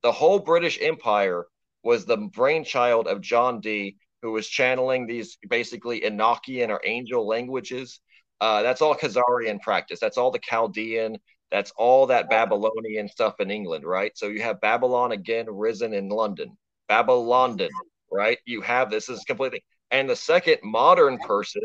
[0.02, 1.46] The whole British Empire
[1.82, 8.00] was the brainchild of John Dee, who was channeling these basically Enochian or angel languages.
[8.40, 9.98] Uh, that's all Khazarian practice.
[9.98, 11.18] That's all the Chaldean.
[11.50, 14.12] That's all that Babylonian stuff in England, right?
[14.16, 16.56] So you have Babylon again risen in London,
[16.88, 17.70] Babylondon,
[18.12, 18.38] right?
[18.44, 19.64] You have this is completely.
[19.90, 21.62] And the second modern person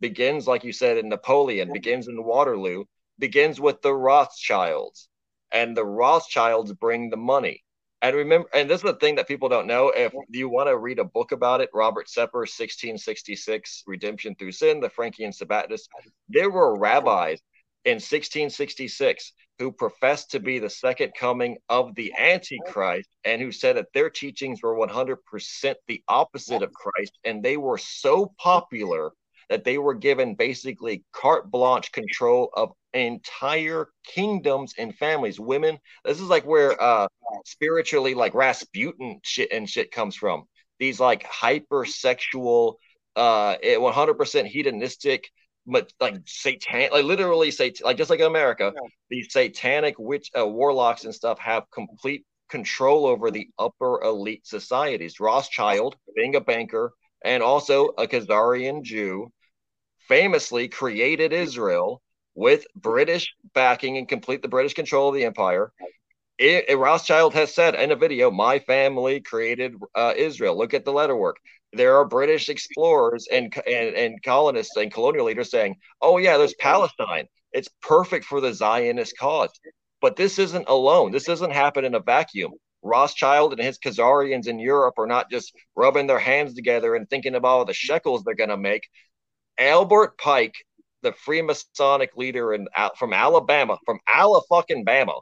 [0.00, 2.84] begins, like you said, in Napoleon, begins in Waterloo,
[3.18, 5.08] begins with the Rothschilds.
[5.52, 7.62] And the Rothschilds bring the money.
[8.02, 9.88] And remember, and this is the thing that people don't know.
[9.88, 14.80] If you want to read a book about it, Robert Sepehr, 1666, Redemption Through Sin,
[14.80, 15.88] the Frankian Sabbatists,
[16.28, 17.40] there were rabbis
[17.84, 23.76] in 1666 who professed to be the second coming of the Antichrist and who said
[23.76, 27.18] that their teachings were 100% the opposite of Christ.
[27.24, 29.12] And they were so popular
[29.48, 35.38] that they were given basically carte blanche control of entire kingdoms and families.
[35.38, 37.08] Women, this is like where uh
[37.44, 40.44] spiritually like Rasputin shit and shit comes from.
[40.78, 42.74] These like hypersexual,
[43.14, 45.28] uh 100% hedonistic
[45.66, 48.88] but like satan like literally say like just like in america yeah.
[49.10, 55.18] these satanic witch uh, warlocks and stuff have complete control over the upper elite societies
[55.18, 56.92] rothschild being a banker
[57.24, 59.30] and also a khazarian jew
[60.08, 62.02] famously created Israel
[62.34, 65.72] with British backing and complete the British control of the empire.
[66.38, 70.84] It, it, Rothschild has said in a video, "My family created uh, Israel." Look at
[70.84, 71.36] the letter work.
[71.72, 76.54] There are British explorers and, and and colonists and colonial leaders saying, "Oh yeah, there's
[76.54, 77.26] Palestine.
[77.52, 79.50] It's perfect for the Zionist cause."
[80.02, 81.10] But this isn't alone.
[81.10, 82.52] This doesn't happen in a vacuum.
[82.82, 87.34] Rothschild and his Khazarians in Europe are not just rubbing their hands together and thinking
[87.34, 88.82] about all the shekels they're going to make.
[89.58, 90.54] Albert Pike,
[91.02, 92.66] the Freemasonic leader in
[92.98, 95.20] from Alabama, from Ala fucking Bama.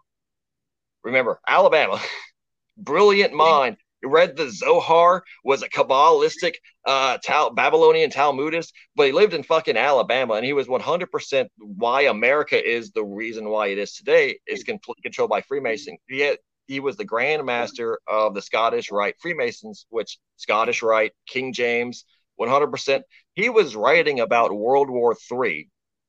[1.03, 2.01] Remember, Alabama,
[2.77, 6.55] brilliant mind read the Zohar, was a Kabbalistic
[6.87, 12.03] uh, Tal- Babylonian Talmudist, but he lived in fucking Alabama, and he was 100% why
[12.03, 15.97] America is the reason why it is today is completely controlled by Freemason.
[16.09, 21.53] Yet he was the Grand Master of the Scottish Rite Freemasons, which Scottish Rite, King
[21.53, 22.05] James,
[22.41, 23.03] 100%.
[23.35, 25.69] He was writing about World War III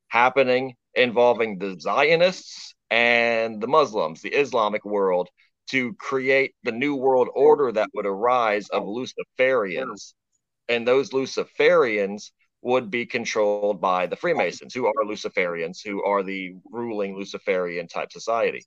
[0.09, 5.29] happening involving the Zionists and the Muslims, the Islamic world,
[5.71, 10.13] to create the new world order that would arise of Luciferians.
[10.69, 16.53] And those Luciferians would be controlled by the Freemasons, who are Luciferians, who are the
[16.71, 18.63] ruling Luciferian type society.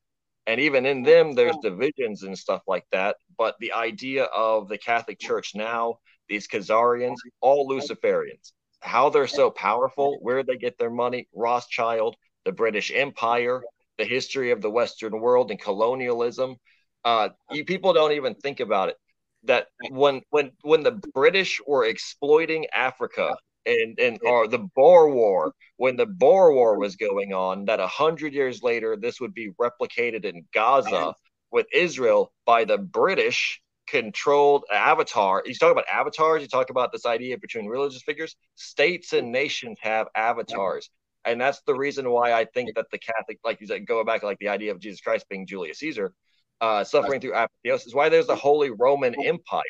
[0.47, 3.17] And even in them, there's divisions and stuff like that.
[3.37, 5.99] But the idea of the Catholic Church now,
[6.29, 12.53] these Khazarians, all Luciferians, how they're so powerful, where they get their money, Rothschild, the
[12.53, 13.63] British Empire,
[13.99, 16.57] the history of the Western world and colonialism.
[17.05, 18.97] Uh, you people don't even think about it.
[19.45, 25.53] That when when when the British were exploiting Africa and and or the Boer War,
[25.77, 29.51] when the Boer War was going on, that a hundred years later this would be
[29.61, 31.15] replicated in Gaza
[31.51, 33.61] with Israel by the British
[33.91, 35.43] controlled avatar.
[35.47, 36.43] You talk about avatars.
[36.43, 38.37] You talk about this idea between religious figures.
[38.55, 40.91] States and nations have avatars
[41.29, 44.23] and that's the reason why I think that the Catholic, like you said, go back
[44.23, 46.13] like the idea of Jesus Christ being Julius Caesar,
[46.61, 47.95] uh, suffering through apotheosis.
[47.95, 49.63] Why there's the Holy Roman Empire?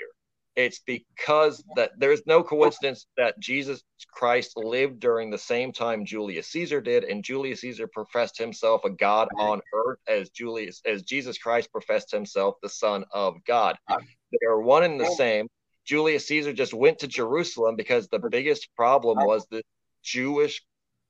[0.59, 3.81] It's because that there's no coincidence that Jesus
[4.13, 8.91] Christ lived during the same time Julius Caesar did, and Julius Caesar professed himself a
[8.91, 13.79] god on earth as Julius as Jesus Christ professed himself the Son of God.
[14.33, 15.47] They are one and the same.
[15.85, 19.63] Julius Caesar just went to Jerusalem because the biggest problem was the
[20.03, 20.61] Jewish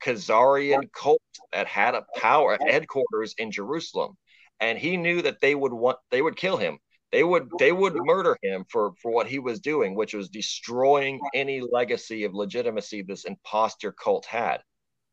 [0.05, 1.23] Khazarian cult
[1.55, 4.19] that had a power headquarters in Jerusalem,
[4.61, 6.79] and he knew that they would want they would kill him.
[7.13, 11.21] They would they would murder him for for what he was doing, which was destroying
[11.35, 14.59] any legacy of legitimacy this imposter cult had,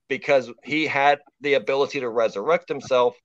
[0.09, 3.15] because he had the ability to resurrect himself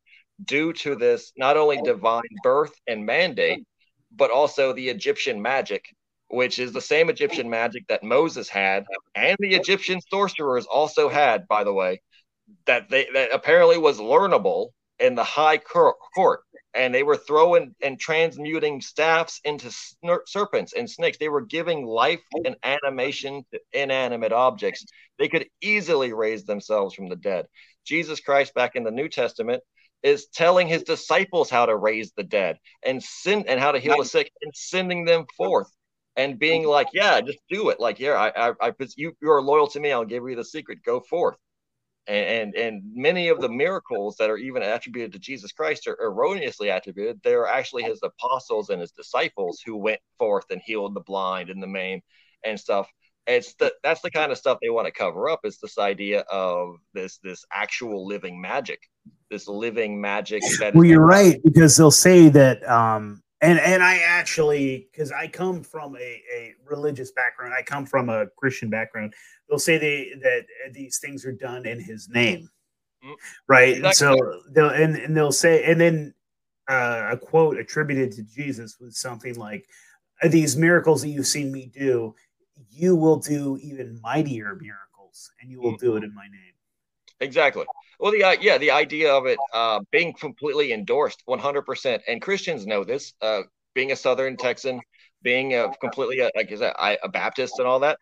[0.44, 3.64] due to this not only divine birth and mandate,
[4.12, 5.84] but also the Egyptian magic
[6.30, 11.46] which is the same Egyptian magic that Moses had, and the Egyptian sorcerers also had,
[11.48, 12.00] by the way,
[12.66, 14.68] that they that apparently was learnable
[15.00, 15.96] in the high court,
[16.74, 19.74] and they were throwing and transmuting staffs into
[20.26, 21.18] serpents and snakes.
[21.18, 24.84] They were giving life and animation to inanimate objects.
[25.18, 27.46] They could easily raise themselves from the dead.
[27.84, 29.62] Jesus Christ, back in the New Testament,
[30.02, 33.98] is telling his disciples how to raise the dead and sin and how to heal
[33.98, 35.68] the sick and sending them forth
[36.16, 37.80] and being like, yeah, just do it.
[37.80, 39.92] Like, here, I, I, I you, you are loyal to me.
[39.92, 40.78] I'll give you the secret.
[40.84, 41.36] Go forth.
[42.06, 45.98] And, and, and many of the miracles that are even attributed to Jesus Christ are
[46.00, 47.20] erroneously attributed.
[47.22, 51.62] They're actually his apostles and his disciples who went forth and healed the blind and
[51.62, 52.02] the maimed
[52.44, 52.88] and stuff.
[53.26, 55.40] It's the that's the kind of stuff they want to cover up.
[55.44, 58.80] Is this idea of this this actual living magic,
[59.30, 60.42] this living magic.
[60.58, 65.26] That well, you're right because they'll say that um, and and I actually because I
[65.26, 69.14] come from a, a religious background, I come from a Christian background.
[69.48, 72.50] They'll say they that these things are done in His name,
[73.04, 73.12] mm-hmm.
[73.48, 73.78] right?
[73.78, 73.92] Exactly.
[73.94, 76.14] So they'll and, and they'll say, and then
[76.68, 79.66] uh, a quote attributed to Jesus was something like,
[80.28, 82.14] "These miracles that you've seen me do,
[82.70, 85.86] you will do even mightier miracles, and you will mm-hmm.
[85.86, 86.54] do it in my name."
[87.20, 87.64] Exactly.
[87.98, 92.02] Well, the uh, yeah, the idea of it uh, being completely endorsed, one hundred percent,
[92.08, 93.12] and Christians know this.
[93.20, 93.42] Uh,
[93.74, 94.80] being a Southern Texan,
[95.22, 97.98] being a completely uh, like is that I, a Baptist and all that,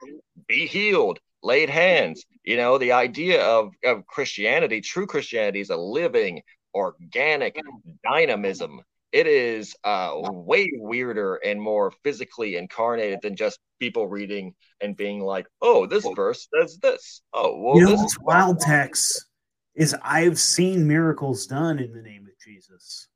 [0.47, 2.25] be healed, laid hands.
[2.45, 6.43] You know, the idea of of Christianity, true Christianity, is a living,
[6.75, 7.61] organic
[8.05, 8.81] dynamism.
[9.11, 15.21] It is uh, way weirder and more physically incarnated than just people reading and being
[15.21, 19.27] like, "Oh, this verse says this." Oh, well, you know, this wild text
[19.75, 23.09] is I've seen miracles done in the name of Jesus.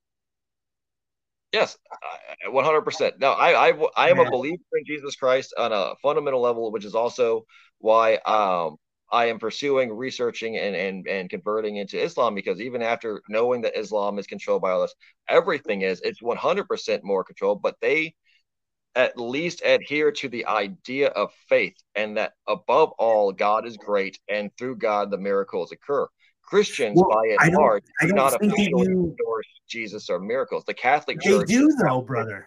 [1.53, 1.77] Yes,
[2.49, 3.19] one hundred percent.
[3.19, 6.87] Now, I, I I am a believer in Jesus Christ on a fundamental level, which
[6.87, 7.45] is also
[7.79, 8.77] why um,
[9.13, 13.79] I am pursuing, researching, and and and converting into Islam because even after knowing that
[13.79, 14.95] Islam is controlled by all this,
[15.29, 17.61] everything is it's one hundred percent more controlled.
[17.63, 18.15] But they
[18.95, 24.19] at least adhere to the idea of faith and that above all, God is great,
[24.29, 26.09] and through God the miracles occur.
[26.43, 30.65] Christians, well, by and large, do not officially endorse Jesus or miracles.
[30.67, 32.47] The Catholic they Church do, though, brother.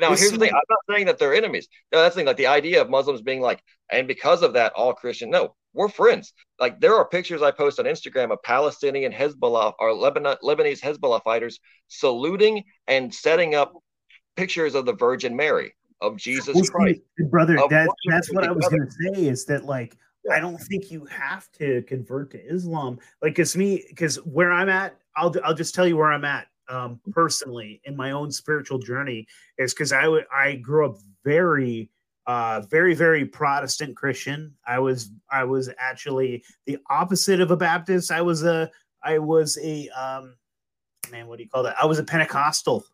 [0.00, 1.68] Now, here's the thing: I'm not saying that they're enemies.
[1.92, 2.26] No, that's the thing.
[2.26, 5.30] Like the idea of Muslims being like, and because of that, all Christian.
[5.30, 6.32] No, we're friends.
[6.60, 11.22] Like there are pictures I post on Instagram of Palestinian Hezbollah or Lebanon, Lebanese Hezbollah
[11.22, 13.72] fighters saluting and setting up
[14.36, 17.00] pictures of the Virgin Mary, of Jesus Christ.
[17.30, 19.96] Brother, that, that's what I was going to say is that, like,
[20.30, 22.98] I don't think you have to convert to Islam.
[23.22, 26.46] Like, cause me, cause where I'm at, I'll I'll just tell you where I'm at
[26.68, 29.26] um, personally in my own spiritual journey
[29.58, 31.90] is because I I grew up very
[32.26, 34.54] uh, very very Protestant Christian.
[34.66, 38.10] I was I was actually the opposite of a Baptist.
[38.10, 38.70] I was a
[39.02, 40.36] I was a um,
[41.10, 41.26] man.
[41.26, 41.76] What do you call that?
[41.80, 42.84] I was a Pentecostal.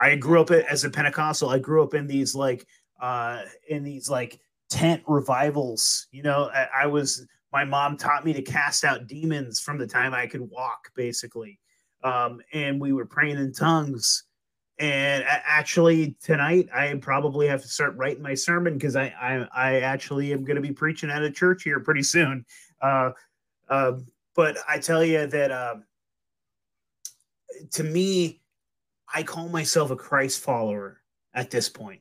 [0.00, 1.50] I grew up as a Pentecostal.
[1.50, 2.66] I grew up in these like
[3.00, 4.40] uh, in these like
[4.70, 6.06] tent revivals.
[6.10, 9.86] You know, I, I was my mom taught me to cast out demons from the
[9.86, 11.58] time I could walk, basically.
[12.04, 14.24] Um, and we were praying in tongues.
[14.78, 19.80] And actually, tonight I probably have to start writing my sermon because I, I, I
[19.80, 22.44] actually am going to be preaching at a church here pretty soon.
[22.82, 23.10] Uh,
[23.68, 23.92] uh,
[24.36, 25.76] but I tell you that uh,
[27.72, 28.42] to me,
[29.12, 31.00] I call myself a Christ follower
[31.32, 32.00] at this point.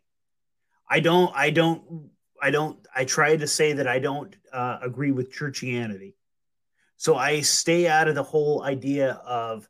[0.90, 2.12] I don't, I don't
[2.44, 2.78] I don't.
[2.94, 6.16] I try to say that I don't uh, agree with churchianity,
[6.98, 9.70] so I stay out of the whole idea of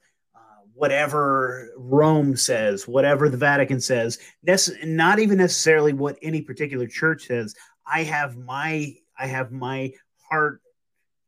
[0.76, 4.19] whatever Rome says, whatever the Vatican says.
[4.47, 7.55] Nece- not even necessarily what any particular church says.
[7.86, 9.93] I have my I have my
[10.30, 10.61] heart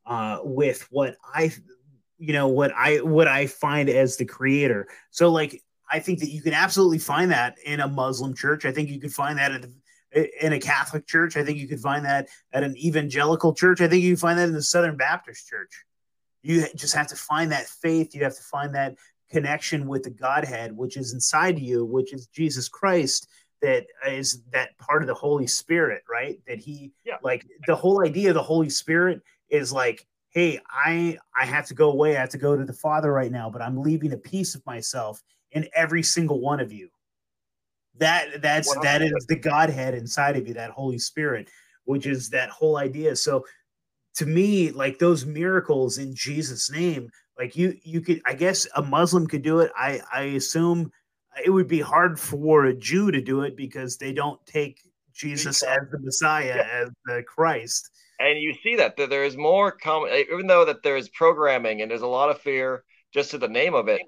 [0.06, 1.54] uh, with what I
[2.18, 4.88] you know what I what I find as the creator.
[5.12, 8.66] So like I think that you can absolutely find that in a Muslim church.
[8.66, 9.66] I think you could find that at
[10.42, 11.36] in a Catholic church.
[11.36, 13.82] I think you could find that at an evangelical church.
[13.82, 15.84] I think you can find that in the Southern Baptist church.
[16.42, 18.16] You just have to find that faith.
[18.16, 18.96] You have to find that
[19.36, 23.28] connection with the Godhead, which is inside you, which is Jesus Christ.
[23.62, 26.40] That is that part of the Holy Spirit, right?
[26.48, 27.18] That He, yeah.
[27.22, 31.74] like the whole idea of the Holy Spirit is like, hey, I I have to
[31.74, 32.16] go away.
[32.16, 34.66] I have to go to the Father right now, but I'm leaving a piece of
[34.66, 35.22] myself
[35.52, 36.90] in every single one of you
[37.98, 38.82] that that's 100%.
[38.84, 41.50] that is the Godhead inside of you, that Holy Spirit,
[41.86, 43.16] which is that whole idea.
[43.16, 43.46] So
[44.16, 48.82] to me, like those miracles in Jesus' name, like you you could I guess a
[48.82, 49.72] Muslim could do it.
[49.76, 50.92] I I assume
[51.44, 54.80] it would be hard for a Jew to do it because they don't take
[55.14, 56.82] Jesus as the Messiah, yeah.
[56.82, 57.90] as the Christ.
[58.20, 61.82] And you see that, that there is more common, even though that there is programming
[61.82, 64.02] and there's a lot of fear just to the name of it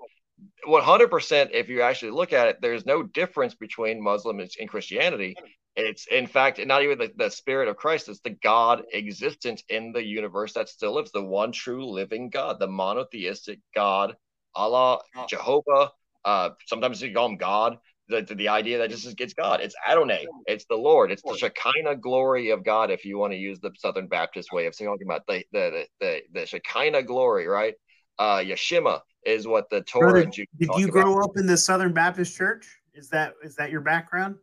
[0.67, 5.35] 100% if you actually look at it there's no difference between muslim and christianity
[5.77, 9.91] it's in fact not even the, the spirit of christ it's the god existence in
[9.93, 14.15] the universe that still lives the one true living god the monotheistic god
[14.55, 14.99] allah
[15.29, 15.91] jehovah
[16.25, 17.77] uh, sometimes you call him god
[18.09, 21.95] the, the idea that just gets god it's adonai it's the lord it's the shekinah
[21.95, 25.21] glory of god if you want to use the southern baptist way of talking about
[25.27, 27.75] the the the, the shekinah glory right
[28.17, 31.25] uh yeshima is what the Torah Brother, Did you grow about.
[31.25, 32.65] up in the Southern Baptist Church?
[32.93, 34.37] Is that is that your background?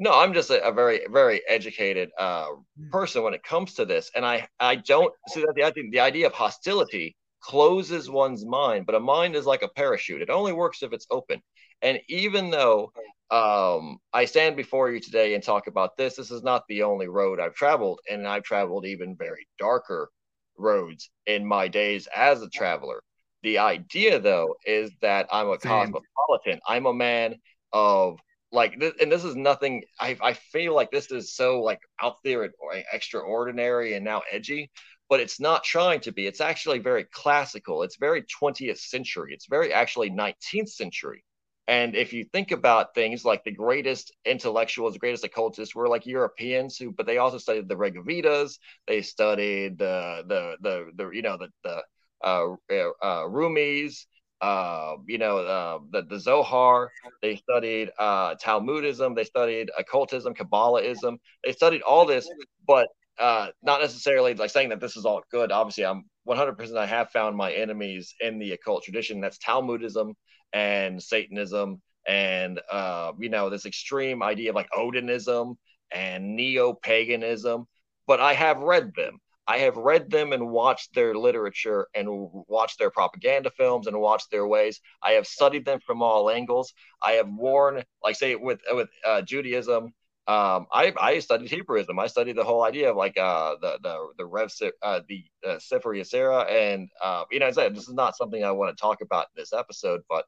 [0.00, 2.46] No, I'm just a, a very very educated uh,
[2.90, 5.92] person when it comes to this, and I I don't see that the I think
[5.92, 10.30] the idea of hostility closes one's mind, but a mind is like a parachute; it
[10.30, 11.42] only works if it's open.
[11.82, 12.92] And even though
[13.30, 17.08] um, I stand before you today and talk about this, this is not the only
[17.08, 20.10] road I've traveled, and I've traveled even very darker
[20.56, 23.02] roads in my days as a traveler.
[23.42, 25.92] The idea, though, is that I'm a Same.
[25.92, 26.60] cosmopolitan.
[26.66, 27.36] I'm a man
[27.72, 28.18] of
[28.52, 29.84] like, this, and this is nothing.
[29.98, 32.52] I I feel like this is so like out there and
[32.92, 34.70] extraordinary and now edgy,
[35.08, 36.26] but it's not trying to be.
[36.26, 37.82] It's actually very classical.
[37.82, 39.34] It's very 20th century.
[39.34, 41.24] It's very actually 19th century.
[41.68, 46.04] And if you think about things like the greatest intellectuals, the greatest occultists were like
[46.04, 48.58] Europeans who, but they also studied the Rigvedas.
[48.88, 51.82] They studied the the the the you know the the
[52.22, 54.06] uh, uh, Rumis,
[54.40, 56.90] uh, you know, uh, the, the Zohar.
[57.22, 59.14] They studied uh, Talmudism.
[59.14, 61.18] They studied occultism, Kabbalahism.
[61.44, 62.28] They studied all this,
[62.66, 62.88] but
[63.18, 65.52] uh, not necessarily like saying that this is all good.
[65.52, 66.76] Obviously, I'm 100%.
[66.76, 69.20] I have found my enemies in the occult tradition.
[69.20, 70.14] That's Talmudism
[70.52, 75.56] and Satanism, and uh, you know, this extreme idea of like Odinism
[75.92, 77.66] and neo paganism.
[78.06, 79.18] But I have read them.
[79.46, 82.08] I have read them and watched their literature and
[82.48, 84.80] watched their propaganda films and watched their ways.
[85.02, 86.72] I have studied them from all angles.
[87.02, 89.92] I have worn, like say with with uh, Judaism,
[90.26, 91.98] um, I, I studied Hebrewism.
[91.98, 94.50] I studied the whole idea of like uh, the the the Rev
[94.82, 98.44] uh, the uh, Sefer Yetzirah, and uh, you know, I said this is not something
[98.44, 100.26] I want to talk about in this episode, but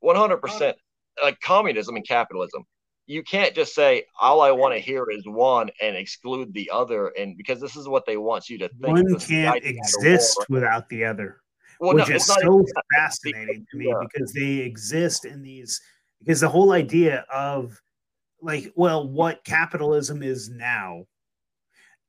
[0.00, 0.76] 100 percent
[1.22, 2.64] like communism and capitalism
[3.06, 7.08] you can't just say all I want to hear is one and exclude the other,
[7.08, 8.86] and because this is what they want you to think.
[8.86, 11.40] One can't exist without the other,
[11.80, 13.94] well, which no, is so fascinating to me yeah.
[14.00, 15.80] because they exist in these
[16.20, 17.80] because the whole idea of
[18.40, 21.04] like, well, what capitalism is now,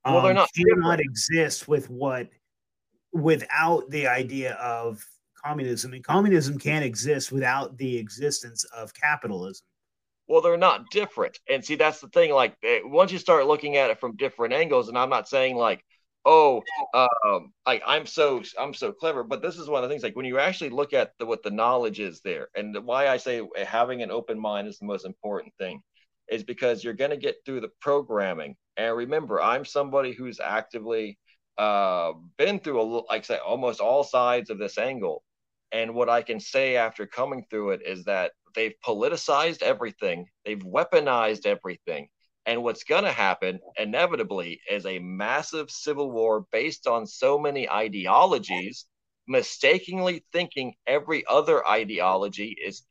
[0.05, 2.27] well, um, they're not cannot exist with what
[3.13, 5.03] without the idea of
[5.43, 9.65] communism, and communism can't exist without the existence of capitalism.
[10.27, 12.31] Well, they're not different, and see that's the thing.
[12.31, 15.55] Like eh, once you start looking at it from different angles, and I'm not saying
[15.57, 15.83] like
[16.25, 16.61] oh
[16.93, 20.15] um like i'm so i'm so clever but this is one of the things like
[20.15, 23.41] when you actually look at the, what the knowledge is there and why i say
[23.67, 25.81] having an open mind is the most important thing
[26.29, 31.17] is because you're going to get through the programming and remember i'm somebody who's actively
[31.57, 35.23] uh been through a like I say almost all sides of this angle
[35.71, 40.59] and what i can say after coming through it is that they've politicized everything they've
[40.59, 42.07] weaponized everything
[42.45, 47.69] and what's going to happen inevitably is a massive civil war based on so many
[47.69, 48.85] ideologies,
[49.27, 52.83] mistakenly thinking every other ideology is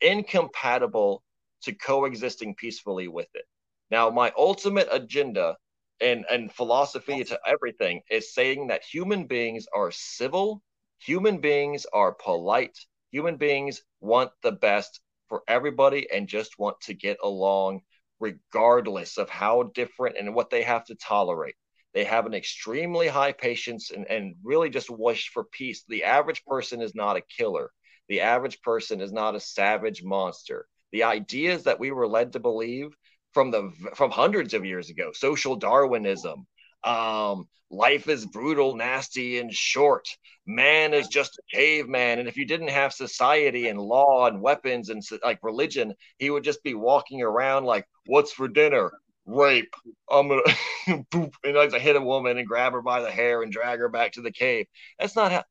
[0.00, 1.22] incompatible
[1.62, 3.44] to coexisting peacefully with it.
[3.90, 5.56] Now, my ultimate agenda
[6.00, 10.62] and, and philosophy to everything is saying that human beings are civil,
[10.98, 12.78] human beings are polite,
[13.14, 17.80] human beings want the best for everybody and just want to get along
[18.18, 21.54] regardless of how different and what they have to tolerate.
[21.92, 25.84] They have an extremely high patience and, and really just wish for peace.
[25.88, 27.70] The average person is not a killer.
[28.08, 30.66] The average person is not a savage monster.
[30.90, 32.96] The ideas that we were led to believe
[33.32, 36.46] from the from hundreds of years ago, social Darwinism,
[36.84, 40.06] um, life is brutal, nasty, and short.
[40.46, 42.18] Man is just a caveman.
[42.18, 46.44] And if you didn't have society and law and weapons and like religion, he would
[46.44, 48.90] just be walking around like, what's for dinner?
[49.26, 49.74] Rape.
[50.10, 50.42] I'm gonna
[51.10, 53.88] boop and I hit a woman and grab her by the hair and drag her
[53.88, 54.66] back to the cave.
[54.98, 55.44] That's not how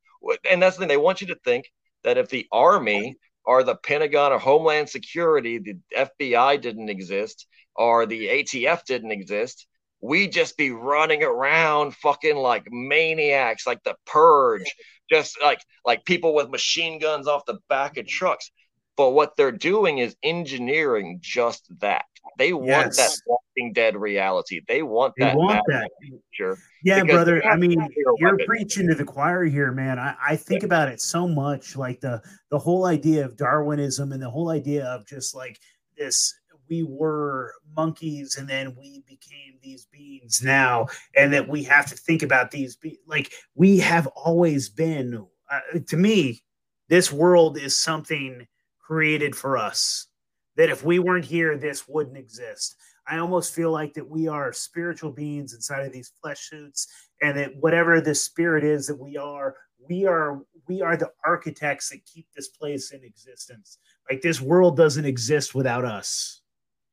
[0.49, 0.89] and that's the thing.
[0.89, 1.65] They want you to think
[2.03, 3.15] that if the army
[3.45, 9.67] or the Pentagon or Homeland Security, the FBI didn't exist, or the ATF didn't exist,
[10.03, 14.75] we just be running around fucking like maniacs, like the purge,
[15.09, 18.51] just like like people with machine guns off the back of trucks.
[18.97, 22.03] But what they're doing is engineering just that.
[22.37, 22.97] They want yes.
[22.97, 24.59] that Walking Dead reality.
[24.67, 25.37] They want they that.
[25.37, 25.89] Want that.
[26.01, 27.43] Future yeah, brother.
[27.45, 27.87] I mean,
[28.17, 29.99] you're preaching to the choir here, man.
[29.99, 34.21] I, I think about it so much, like the the whole idea of Darwinism and
[34.21, 35.57] the whole idea of just like
[35.97, 36.35] this
[36.69, 41.95] we were monkeys and then we became these beings now and that we have to
[41.95, 46.41] think about these be- like we have always been uh, to me
[46.89, 48.47] this world is something
[48.79, 50.07] created for us
[50.55, 52.75] that if we weren't here this wouldn't exist.
[53.07, 56.87] I almost feel like that we are spiritual beings inside of these flesh suits
[57.21, 59.55] and that whatever the spirit is that we are
[59.89, 63.79] we are we are the architects that keep this place in existence.
[64.09, 66.42] Like this world doesn't exist without us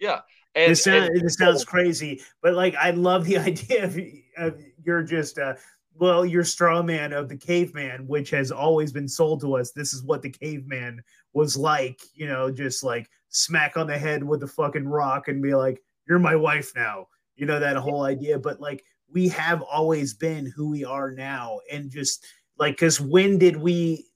[0.01, 0.20] yeah.
[0.55, 3.98] And, this, sound, and, this sounds crazy, but like I love the idea of,
[4.36, 5.55] of you're just uh
[5.94, 9.72] well, you're straw man of the caveman, which has always been sold to us.
[9.72, 11.03] This is what the caveman
[11.34, 15.42] was like, you know, just like smack on the head with the fucking rock and
[15.42, 17.07] be like, You're my wife now.
[17.36, 18.38] You know, that whole idea.
[18.38, 18.82] But like
[19.12, 21.61] we have always been who we are now.
[21.70, 22.24] And just
[22.59, 24.07] like because when did we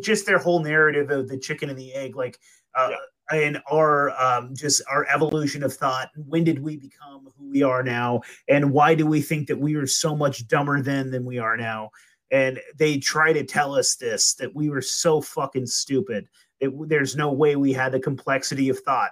[0.00, 2.38] just their whole narrative of the chicken and the egg, like
[2.74, 2.96] uh, yeah
[3.30, 6.10] and our um, just our evolution of thought.
[6.16, 8.22] When did we become who we are now?
[8.48, 11.56] And why do we think that we were so much dumber then than we are
[11.56, 11.90] now?
[12.30, 16.28] And they try to tell us this that we were so fucking stupid.
[16.60, 19.10] It, there's no way we had the complexity of thought.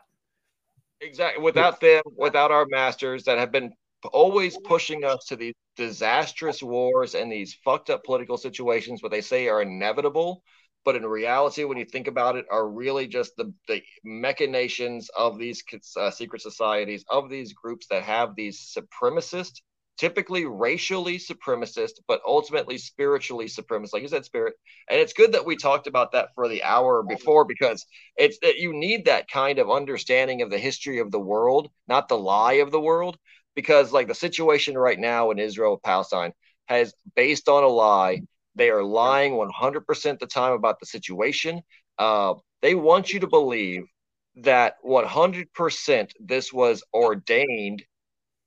[1.01, 1.43] Exactly.
[1.43, 3.73] Without them, without our masters that have been
[4.13, 9.21] always pushing us to these disastrous wars and these fucked up political situations, what they
[9.21, 10.43] say are inevitable
[10.85, 15.39] but in reality, when you think about it, are really just the, the machinations of
[15.39, 15.63] these
[15.97, 19.61] uh, secret societies, of these groups that have these supremacist,
[19.97, 24.55] typically racially supremacist, but ultimately spiritually supremacist, like you said, spirit.
[24.91, 27.87] And it's good that we talked about that for the hour before because
[28.17, 32.09] it's that you need that kind of understanding of the history of the world, not
[32.09, 33.17] the lie of the world.
[33.55, 36.33] Because like the situation right now in Israel, Palestine
[36.67, 38.23] has based on a lie
[38.55, 41.63] they are lying 100% the time about the situation.
[41.99, 43.85] Uh, they want you to believe
[44.37, 47.85] that 100% this was ordained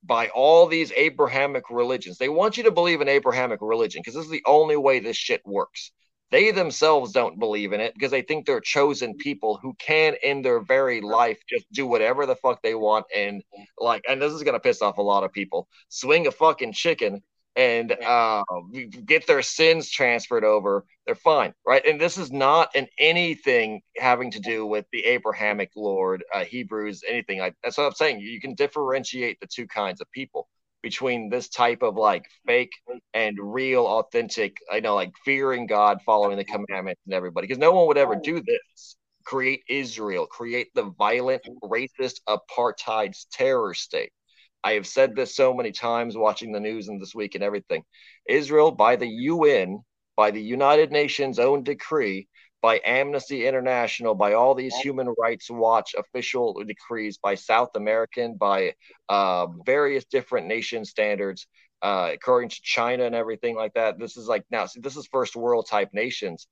[0.02, 2.18] by all these Abrahamic religions.
[2.18, 5.16] They want you to believe in Abrahamic religion because this is the only way this
[5.16, 5.92] shit works.
[6.30, 10.42] They themselves don't believe in it because they think they're chosen people who can, in
[10.42, 13.06] their very life, just do whatever the fuck they want.
[13.16, 13.42] And
[13.78, 16.74] like, and this is going to piss off a lot of people swing a fucking
[16.74, 17.22] chicken
[17.58, 18.44] and uh,
[19.04, 21.84] get their sins transferred over, they're fine, right?
[21.84, 27.02] And this is not in anything having to do with the Abrahamic Lord, uh, Hebrews,
[27.06, 28.20] anything like that's what I'm saying.
[28.20, 30.46] You can differentiate the two kinds of people
[30.82, 32.70] between this type of like fake
[33.12, 37.72] and real, authentic, I know, like fearing God, following the commandments, and everybody, because no
[37.72, 38.96] one would ever do this.
[39.24, 44.12] Create Israel, create the violent, racist, apartheid terror state
[44.64, 47.82] I have said this so many times watching the news and this week and everything.
[48.28, 49.80] Israel, by the UN,
[50.16, 52.28] by the United Nations own decree,
[52.60, 58.74] by Amnesty International, by all these Human Rights Watch official decrees, by South American, by
[59.08, 61.46] uh, various different nation standards,
[61.82, 63.98] uh, according to China and everything like that.
[63.98, 66.48] This is like now, see, this is first world type nations.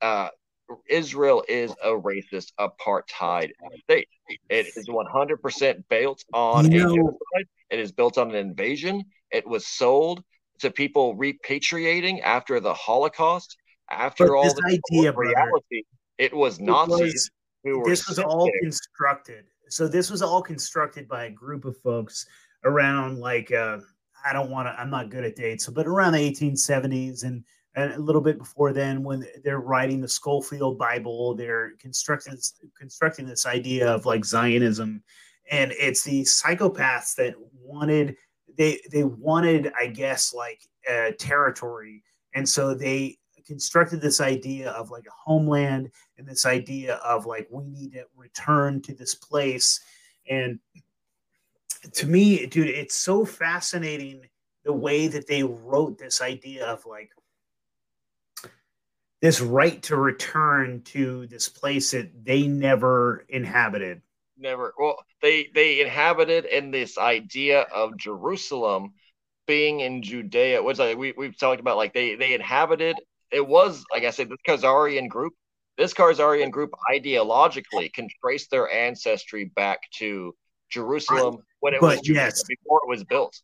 [0.00, 0.28] Uh,
[0.88, 3.50] Israel is a racist apartheid
[3.82, 4.08] state.
[4.48, 7.46] It is 100% built on you know, genocide.
[7.70, 9.04] It is built on an invasion.
[9.30, 10.22] It was sold
[10.60, 13.56] to people repatriating after the Holocaust.
[13.90, 15.82] After all this idea, reality,
[16.18, 17.30] it was Nazis.
[17.64, 18.60] It was, this was all there.
[18.62, 19.44] constructed.
[19.68, 22.26] So this was all constructed by a group of folks
[22.64, 23.78] around like uh,
[24.24, 24.80] I don't want to.
[24.80, 27.44] I'm not good at dates, but around the 1870s and
[27.76, 32.38] and a little bit before then when they're writing the Scofield Bible, they're constructing
[32.78, 35.02] constructing this idea of like Zionism,
[35.50, 38.16] and it's the psychopaths that wanted
[38.56, 42.02] they they wanted I guess like a territory,
[42.34, 47.46] and so they constructed this idea of like a homeland and this idea of like
[47.50, 49.80] we need to return to this place.
[50.30, 50.58] And
[51.92, 54.22] to me dude it's so fascinating
[54.64, 57.10] the way that they wrote this idea of like
[59.24, 64.02] this right to return to this place that they never inhabited.
[64.36, 64.74] Never.
[64.78, 68.92] Well, they they inhabited in this idea of Jerusalem
[69.46, 70.62] being in Judea.
[70.62, 72.96] What's like we we've talked about like they they inhabited.
[73.32, 75.32] It was like I said, this Khazarian group.
[75.78, 80.34] This Khazarian group ideologically can trace their ancestry back to
[80.70, 82.42] Jerusalem when it was Judea, yes.
[82.46, 83.40] before it was built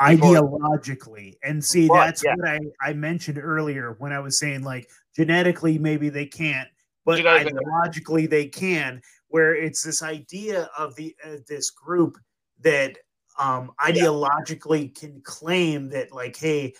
[0.00, 2.34] ideologically and see but, that's yeah.
[2.36, 6.68] what I, I mentioned earlier when i was saying like genetically maybe they can't
[7.04, 12.18] but ideologically they can where it's this idea of the uh, this group
[12.60, 12.98] that
[13.38, 15.00] um ideologically yeah.
[15.00, 16.74] can claim that like hey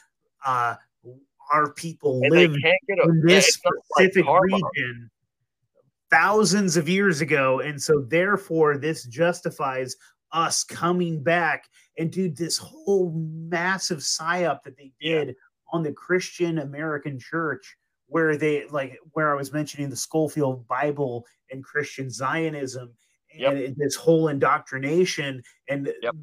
[0.45, 0.75] uh
[1.53, 5.09] our people and live in this specific like region
[6.11, 9.95] thousands of years ago and so therefore this justifies
[10.33, 15.35] us coming back and dude, this whole massive psyop that they did yeah.
[15.73, 17.77] on the Christian American church,
[18.07, 22.95] where they like where I was mentioning the Scofield Bible and Christian Zionism
[23.33, 23.75] and yep.
[23.77, 26.15] this whole indoctrination and yep.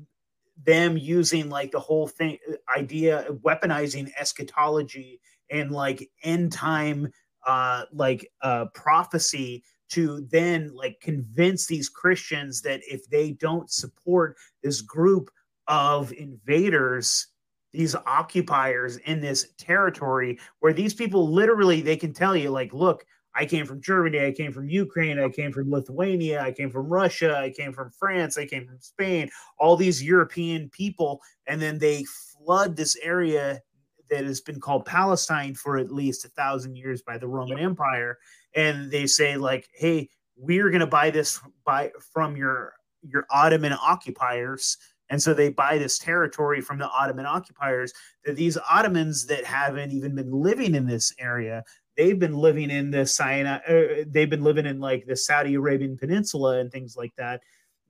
[0.63, 2.37] them using like the whole thing
[2.75, 5.19] idea of weaponizing eschatology
[5.49, 7.11] and like end time
[7.45, 14.37] uh like uh prophecy to then like convince these Christians that if they don't support
[14.63, 15.29] this group
[15.71, 17.27] of invaders,
[17.71, 23.05] these occupiers in this territory where these people literally they can tell you like look
[23.33, 26.89] I came from Germany, I came from Ukraine, I came from Lithuania, I came from
[26.89, 31.79] Russia, I came from France, I came from Spain, all these European people, and then
[31.79, 33.61] they flood this area
[34.09, 38.17] that has been called Palestine for at least a thousand years by the Roman Empire.
[38.53, 43.71] And they say like, "Hey, we're going to buy this by from your your Ottoman
[43.71, 44.77] occupiers."
[45.11, 47.93] And so they buy this territory from the Ottoman occupiers.
[48.25, 51.63] That these Ottomans that haven't even been living in this area,
[51.95, 53.57] they've been living in the Sinai.
[53.67, 57.41] Uh, they've been living in like the Saudi Arabian Peninsula and things like that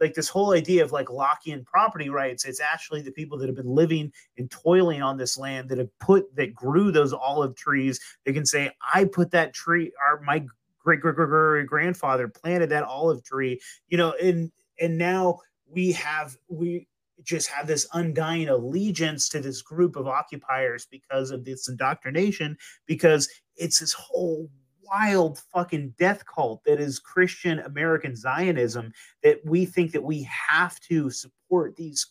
[0.02, 2.44] like this whole idea of like Lockean property rights.
[2.44, 6.00] It's actually the people that have been living and toiling on this land that have
[6.00, 8.00] put that grew those olive trees.
[8.26, 10.44] They can say, I put that tree, our my
[10.84, 15.40] great great great grandfather planted that olive tree, you know, and and now
[15.70, 16.88] we have we
[17.24, 23.30] just have this undying allegiance to this group of occupiers because of this indoctrination, because
[23.56, 24.50] it's this whole
[24.84, 28.92] wild fucking death cult that is Christian American Zionism
[29.24, 32.08] that we think that we have to support these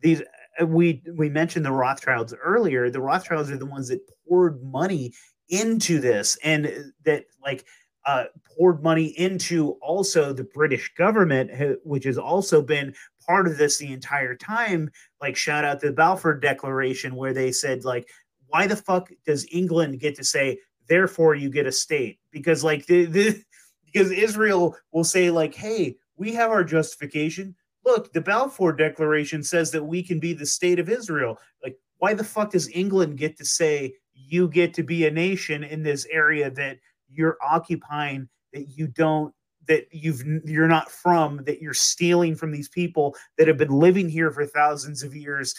[0.00, 0.22] these
[0.60, 2.90] uh, we we mentioned the Rothschilds earlier.
[2.90, 5.12] The Rothschilds are the ones that poured money
[5.48, 7.64] into this and that like
[8.06, 11.50] uh, poured money into also the British government,
[11.84, 12.94] which has also been
[13.26, 14.90] part of this the entire time.
[15.20, 18.08] Like, shout out to the Balfour Declaration, where they said, like,
[18.54, 22.86] why the fuck does England get to say therefore you get a state because like
[22.86, 23.42] the, the
[23.84, 29.72] because Israel will say like hey we have our justification look the Balfour declaration says
[29.72, 33.36] that we can be the state of Israel like why the fuck does England get
[33.38, 36.78] to say you get to be a nation in this area that
[37.08, 39.34] you're occupying that you don't
[39.68, 44.08] that you've you're not from that you're stealing from these people that have been living
[44.08, 45.54] here for thousands of years.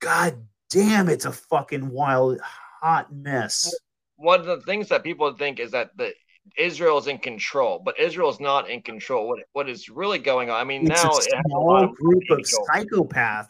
[0.00, 0.36] God
[0.70, 3.74] damn it's a fucking wild hot mess.
[4.16, 6.12] One of the things that people think is that the
[6.58, 9.28] Israel is in control, but Israel is not in control.
[9.28, 10.60] What what is really going on?
[10.60, 13.48] I mean, it's now a small of group of psychopaths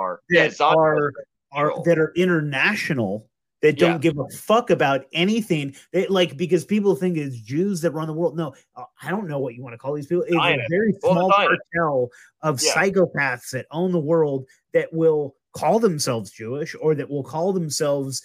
[0.00, 1.12] are, that yeah, are,
[1.52, 3.28] are that are international
[3.64, 3.98] that don't yeah.
[3.98, 5.74] give a fuck about anything.
[5.90, 8.36] They like because people think it's Jews that run the world.
[8.36, 10.24] No, uh, I don't know what you want to call these people.
[10.28, 12.10] It's a very small cartel
[12.42, 12.74] of yeah.
[12.74, 18.22] psychopaths that own the world that will call themselves Jewish or that will call themselves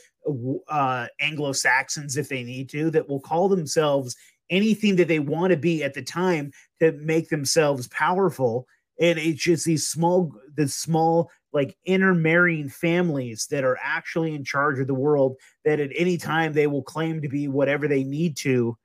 [0.68, 4.18] uh, Anglo Saxons if they need to, that will call themselves
[4.50, 6.52] anything that they want to be at the time
[6.82, 8.68] to make themselves powerful.
[9.00, 14.80] And it's just these small, the small like intermarrying families that are actually in charge
[14.80, 15.36] of the world
[15.66, 18.78] that at any time they will claim to be whatever they need to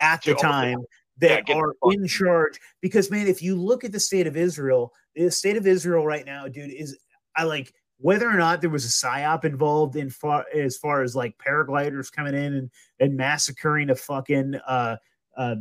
[0.00, 0.78] at the time
[1.18, 2.58] that yeah, are in charge.
[2.80, 6.24] Because man if you look at the state of israel the state of israel right
[6.24, 6.98] now dude is
[7.36, 11.14] i like whether or not there was a psyop involved in far as far as
[11.14, 14.96] like paragliders coming in and, and massacring a fucking uh,
[15.36, 15.54] uh,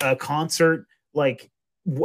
[0.00, 1.50] a concert like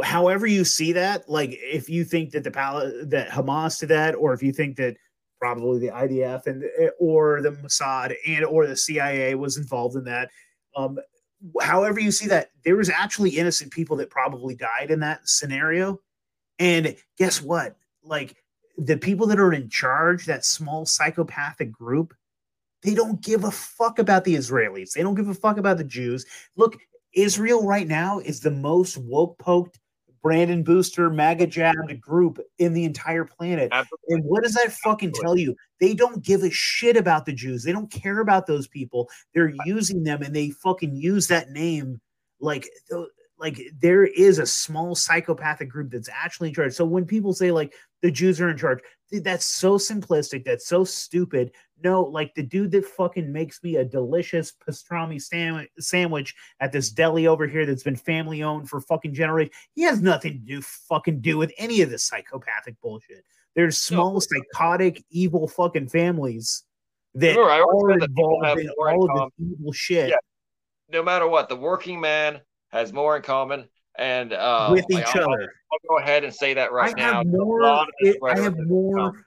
[0.04, 4.14] however you see that, like if you think that the Pal- that Hamas did that,
[4.14, 4.96] or if you think that
[5.38, 10.04] probably the IDF and eh, or the Mossad and or the CIA was involved in
[10.04, 10.30] that,
[10.76, 10.98] um,
[11.60, 16.00] however you see that, there was actually innocent people that probably died in that scenario.
[16.58, 17.76] And guess what?
[18.02, 18.36] Like
[18.78, 22.14] the people that are in charge, that small psychopathic group,
[22.82, 24.92] they don't give a fuck about the Israelis.
[24.92, 26.24] They don't give a fuck about the Jews.
[26.56, 26.76] Look,
[27.14, 29.78] Israel right now is the most woke poked,
[30.22, 33.68] Brandon Booster, MAGA jabbed group in the entire planet.
[33.70, 34.14] Absolutely.
[34.14, 35.22] And what does that fucking Absolutely.
[35.22, 35.56] tell you?
[35.80, 37.62] They don't give a shit about the Jews.
[37.62, 39.08] They don't care about those people.
[39.34, 42.00] They're using them and they fucking use that name
[42.40, 42.68] like
[43.38, 46.72] like there is a small psychopathic group that's actually in charge.
[46.72, 48.80] So when people say like the Jews are in charge,
[49.12, 50.44] that's so simplistic.
[50.44, 51.52] That's so stupid.
[51.82, 56.90] No, like the dude that fucking makes me a delicious pastrami sandwich, sandwich at this
[56.90, 59.54] deli over here that's been family owned for fucking generations.
[59.74, 63.24] He has nothing to do fucking do with any of this psychopathic bullshit.
[63.54, 64.20] There's small, no.
[64.20, 66.64] psychotic, evil fucking families
[67.14, 70.10] that Remember, are involved in all of this evil shit.
[70.10, 70.16] Yeah.
[70.90, 73.68] No matter what, the working man has more in common
[73.98, 75.24] and uh, with each like, other.
[75.24, 77.14] I'll, I'll, go ahead and say that right I now.
[77.18, 79.26] Have more, it, I have more.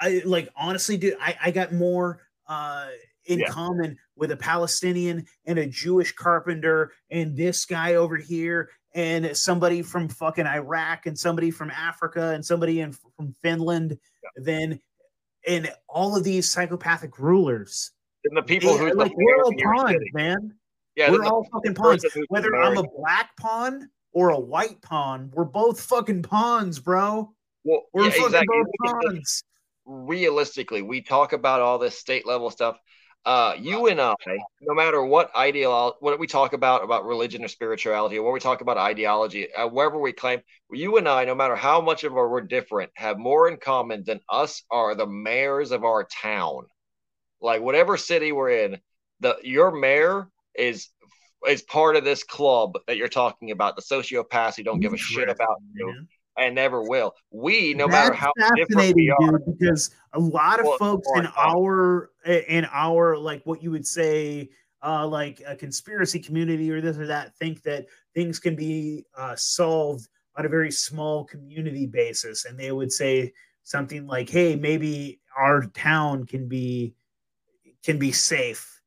[0.00, 1.16] I like honestly, dude.
[1.20, 2.88] I, I got more uh,
[3.26, 3.48] in yeah.
[3.48, 9.82] common with a Palestinian and a Jewish carpenter and this guy over here and somebody
[9.82, 14.44] from fucking Iraq and somebody from Africa and somebody in from Finland yeah.
[14.44, 14.80] than
[15.46, 17.92] and all of these psychopathic rulers.
[18.24, 20.54] And the people who like we're all pawns, man.
[20.96, 22.04] Yeah, we're all fucking pawns.
[22.28, 27.32] Whether I'm a black pawn or a white pawn, we're both fucking pawns, bro.
[27.64, 28.62] Well, we're yeah, fucking exactly.
[28.82, 29.42] both pawns.
[29.84, 32.78] Realistically, we talk about all this state level stuff.
[33.26, 34.14] Uh, you and I,
[34.62, 38.40] no matter what ideology, what we talk about about religion or spirituality, or what we
[38.40, 40.40] talk about ideology, uh, wherever we claim,
[40.72, 44.04] you and I, no matter how much of our we're different, have more in common
[44.04, 46.64] than us are the mayors of our town.
[47.42, 48.78] Like whatever city we're in,
[49.20, 50.88] the your mayor is
[51.48, 54.96] is part of this club that you're talking about, the sociopaths who don't give a
[54.98, 56.06] shit about you
[56.36, 57.14] and never will.
[57.30, 61.08] We, no That's matter how different we are, dude, because a lot of well, folks
[61.16, 64.50] in our in our like what you would say
[64.82, 69.36] uh, like a conspiracy community or this or that think that things can be uh,
[69.36, 75.20] solved on a very small community basis, and they would say something like, "Hey, maybe
[75.36, 76.94] our town can be
[77.84, 78.79] can be safe."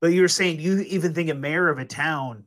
[0.00, 2.44] But you're saying you even think a mayor of a town,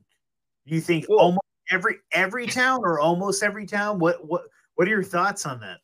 [0.65, 3.99] you think well, almost every every town or almost every town.
[3.99, 4.43] What what
[4.75, 5.79] what are your thoughts on that?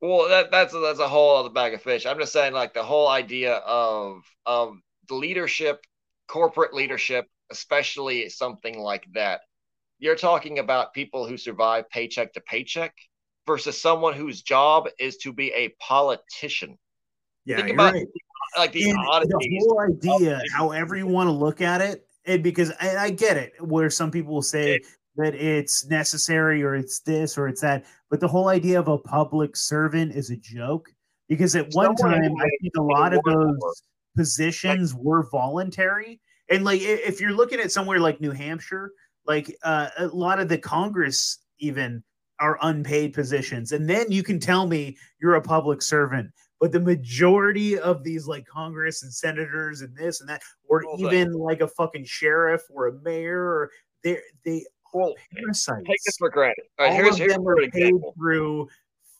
[0.00, 2.06] Well, that that's that's a whole other bag of fish.
[2.06, 4.76] I'm just saying, like the whole idea of of
[5.08, 5.84] the leadership,
[6.28, 9.40] corporate leadership, especially something like that.
[9.98, 12.94] You're talking about people who survive paycheck to paycheck
[13.46, 16.78] versus someone whose job is to be a politician.
[17.44, 18.06] Yeah, Think about right
[18.56, 18.92] like the
[19.28, 23.36] The whole idea, however you want to look at it, and because I, I get
[23.36, 24.80] it, where some people will say
[25.16, 28.98] that it's necessary or it's this or it's that, but the whole idea of a
[28.98, 30.88] public servant is a joke
[31.28, 33.82] because at one time I think a lot of those
[34.16, 36.20] positions were voluntary,
[36.50, 38.92] and like if you're looking at somewhere like New Hampshire,
[39.26, 42.02] like uh, a lot of the Congress even
[42.40, 46.30] are unpaid positions, and then you can tell me you're a public servant
[46.64, 50.96] but the majority of these like Congress and senators and this and that, or well,
[50.98, 53.70] even like a fucking sheriff or a mayor, or
[54.02, 54.16] they
[54.46, 54.64] they
[54.94, 55.86] well, parasites.
[55.86, 56.64] Take this for granted.
[56.78, 58.66] All right, All here's, of them are paid through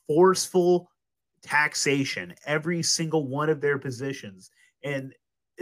[0.07, 0.91] forceful
[1.43, 4.51] taxation, every single one of their positions.
[4.83, 5.13] And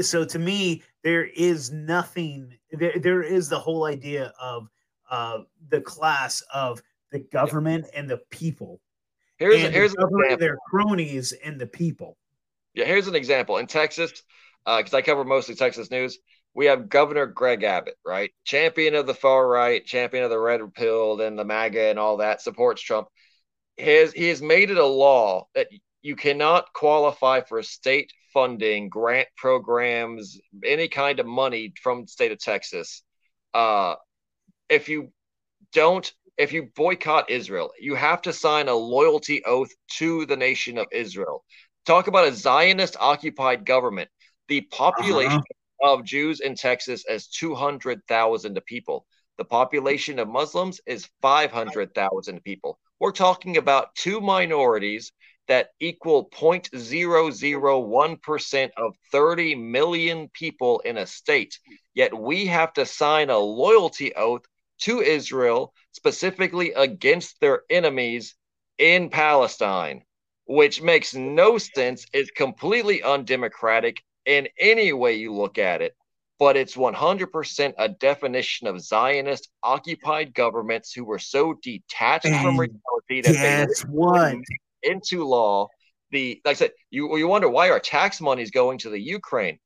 [0.00, 4.68] so to me, there is nothing, there, there is the whole idea of
[5.10, 5.38] uh,
[5.68, 6.80] the class of
[7.10, 7.98] the government yeah.
[7.98, 8.80] and the people.
[9.38, 12.16] Here's, and here's the their cronies and the people.
[12.74, 13.58] Yeah, here's an example.
[13.58, 14.22] In Texas,
[14.66, 16.18] uh, because uh, I cover mostly Texas news,
[16.54, 18.30] we have Governor Greg Abbott, right?
[18.44, 22.18] Champion of the far right, champion of the red pill and the MAGA and all
[22.18, 23.08] that, supports Trump.
[23.76, 25.68] His, he has made it a law that
[26.02, 32.32] you cannot qualify for state funding, grant programs, any kind of money from the state
[32.32, 33.02] of Texas.
[33.54, 33.94] Uh,
[34.68, 35.12] if you
[35.72, 40.78] don't, if you boycott Israel, you have to sign a loyalty oath to the nation
[40.78, 41.44] of Israel.
[41.84, 44.08] Talk about a Zionist occupied government.
[44.48, 45.42] The population
[45.82, 45.94] uh-huh.
[45.94, 49.06] of Jews in Texas is 200,000 people.
[49.38, 52.78] The population of Muslims is 500,000 people.
[53.00, 55.10] We're talking about two minorities
[55.48, 61.58] that equal 0.001% of 30 million people in a state.
[61.94, 64.42] Yet we have to sign a loyalty oath
[64.84, 68.34] to Israel, specifically against their enemies
[68.78, 70.02] in Palestine,
[70.46, 72.06] which makes no sense.
[72.12, 75.94] It's completely undemocratic in any way you look at it.
[76.38, 82.58] But it's 100% a definition of Zionist occupied governments who were so detached and from
[82.58, 84.36] reality that they what?
[84.82, 85.68] into law
[86.12, 89.00] the like I said, you you wonder why our tax money is going to the
[89.00, 89.58] Ukraine.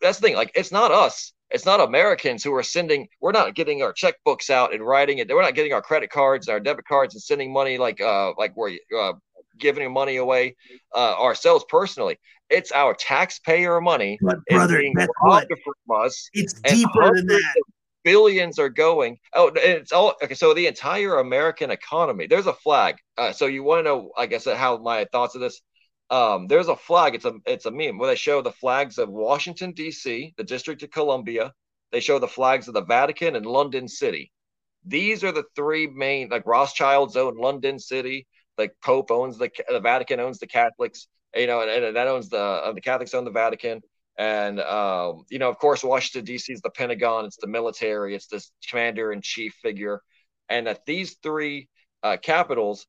[0.00, 0.36] That's the thing.
[0.36, 1.32] Like it's not us.
[1.54, 3.08] It's not Americans who are sending.
[3.20, 5.28] We're not getting our checkbooks out and writing it.
[5.28, 8.32] We're not getting our credit cards, and our debit cards, and sending money like uh
[8.36, 9.12] like we're uh,
[9.58, 10.56] giving money away
[10.94, 12.18] uh, ourselves personally.
[12.50, 14.18] It's our taxpayer money.
[14.20, 15.48] But brother, that's what?
[15.48, 17.54] From us, it's deeper than that
[18.04, 19.18] billions are going.
[19.32, 20.34] Oh, it's all okay.
[20.34, 22.26] So the entire American economy.
[22.26, 22.96] There's a flag.
[23.16, 25.60] Uh, so you want to know, I guess, how my thoughts of this.
[26.10, 27.14] Um, there's a flag.
[27.14, 30.82] It's a it's a meme where they show the flags of Washington D.C., the District
[30.82, 31.52] of Columbia.
[31.92, 34.32] They show the flags of the Vatican and London City.
[34.84, 36.28] These are the three main.
[36.28, 38.26] Like Rothschilds own London City.
[38.58, 41.08] Like Pope owns the the Vatican owns the Catholics.
[41.34, 43.80] You know, and, and that owns the uh, the Catholics own the Vatican.
[44.16, 46.52] And um, you know, of course, Washington D.C.
[46.52, 47.24] is the Pentagon.
[47.24, 48.14] It's the military.
[48.14, 50.02] It's this commander in chief figure,
[50.48, 51.68] and that these three
[52.02, 52.86] uh, capitals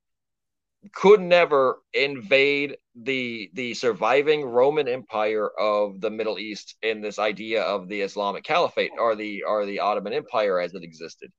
[0.92, 7.62] could never invade the the surviving Roman Empire of the Middle East in this idea
[7.62, 11.30] of the Islamic Caliphate or the or the Ottoman Empire as it existed.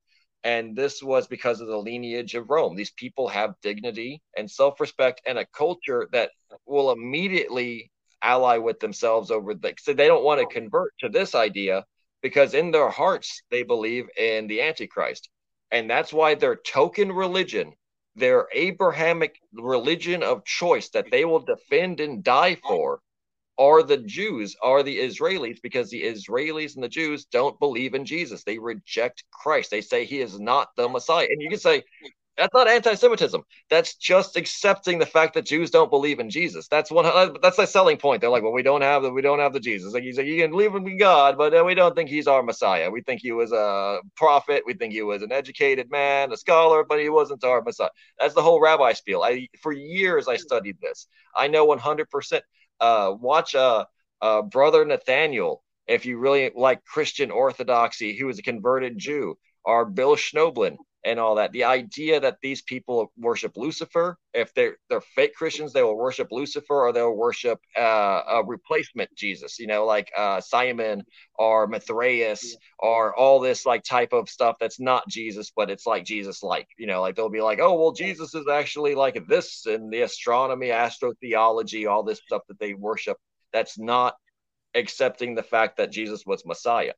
[0.44, 2.76] And this was because of the lineage of Rome.
[2.76, 6.32] These people have dignity and self-respect and a culture that
[6.66, 11.36] will immediately ally with themselves over the so they don't want to convert to this
[11.36, 11.86] idea
[12.22, 15.30] because in their hearts they believe in the antichrist
[15.72, 17.74] and that's why their token religion
[18.18, 23.00] their abrahamic religion of choice that they will defend and die for
[23.60, 28.06] are the Jews, are the Israelis, because the Israelis and the Jews don't believe in
[28.06, 28.44] Jesus.
[28.44, 29.72] They reject Christ.
[29.72, 31.28] They say he is not the Messiah.
[31.30, 31.84] And you can say,
[32.38, 33.42] that's not anti-Semitism.
[33.70, 36.68] That's just accepting the fact that Jews don't believe in Jesus.
[36.68, 37.06] That's one.
[37.42, 38.22] That's the selling point.
[38.22, 39.94] They're like, well, we don't have the we don't have the Jesus.
[39.94, 42.44] Like you say, you can believe in God, but uh, we don't think he's our
[42.44, 42.92] Messiah.
[42.92, 44.64] We think he was a prophet.
[44.66, 47.90] We think he was an educated man, a scholar, but he wasn't our Messiah.
[48.20, 49.24] That's the whole rabbi spiel.
[49.24, 51.08] I for years I studied this.
[51.36, 52.10] I know 100.
[52.10, 52.44] percent
[52.80, 53.86] uh, Watch uh,
[54.22, 59.86] uh, brother Nathaniel if you really like Christian orthodoxy, who was a converted Jew, or
[59.86, 60.78] Bill Schnoebelen
[61.08, 61.54] and all that.
[61.54, 66.28] The idea that these people worship Lucifer, if they're they're fake Christians, they will worship
[66.32, 71.04] Lucifer or they'll worship uh, a replacement Jesus, you know, like uh, Simon
[71.36, 76.04] or Mithraeus or all this like type of stuff that's not Jesus, but it's like
[76.04, 79.66] Jesus like, you know, like they'll be like, oh well, Jesus is actually like this
[79.66, 83.18] in the astronomy, astrotheology, all this stuff that they worship.
[83.54, 84.16] That's not
[84.76, 86.94] accepting the fact that Jesus was Messiah.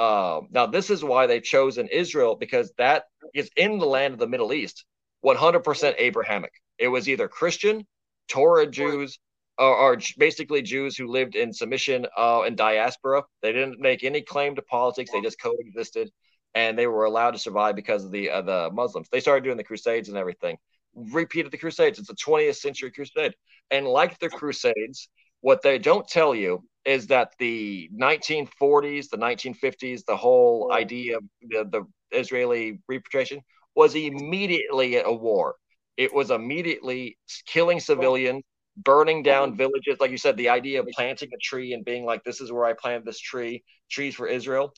[0.00, 3.04] Um, now, this is why they've chosen Israel because that
[3.34, 4.86] is in the land of the Middle East,
[5.22, 6.52] 100% Abrahamic.
[6.78, 7.86] It was either Christian,
[8.26, 9.18] Torah Jews,
[9.58, 13.24] or, or basically Jews who lived in submission uh, in diaspora.
[13.42, 16.10] They didn't make any claim to politics; they just coexisted,
[16.54, 19.10] and they were allowed to survive because of the uh, the Muslims.
[19.12, 20.56] They started doing the Crusades and everything.
[20.94, 21.98] Repeated the Crusades.
[21.98, 23.34] It's a 20th century crusade,
[23.70, 25.10] and like the Crusades,
[25.42, 31.24] what they don't tell you is that the 1940s, the 1950s, the whole idea of
[31.42, 33.40] the, the Israeli repatriation
[33.74, 35.54] was immediately a war.
[35.96, 38.42] It was immediately killing civilians,
[38.76, 39.98] burning down villages.
[40.00, 42.64] Like you said, the idea of planting a tree and being like, this is where
[42.64, 44.72] I planted this tree, trees for Israel.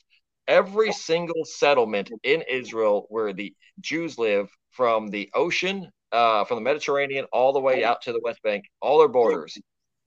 [0.47, 6.61] Every single settlement in Israel where the Jews live, from the ocean, uh, from the
[6.61, 9.57] Mediterranean, all the way out to the West Bank, all their borders,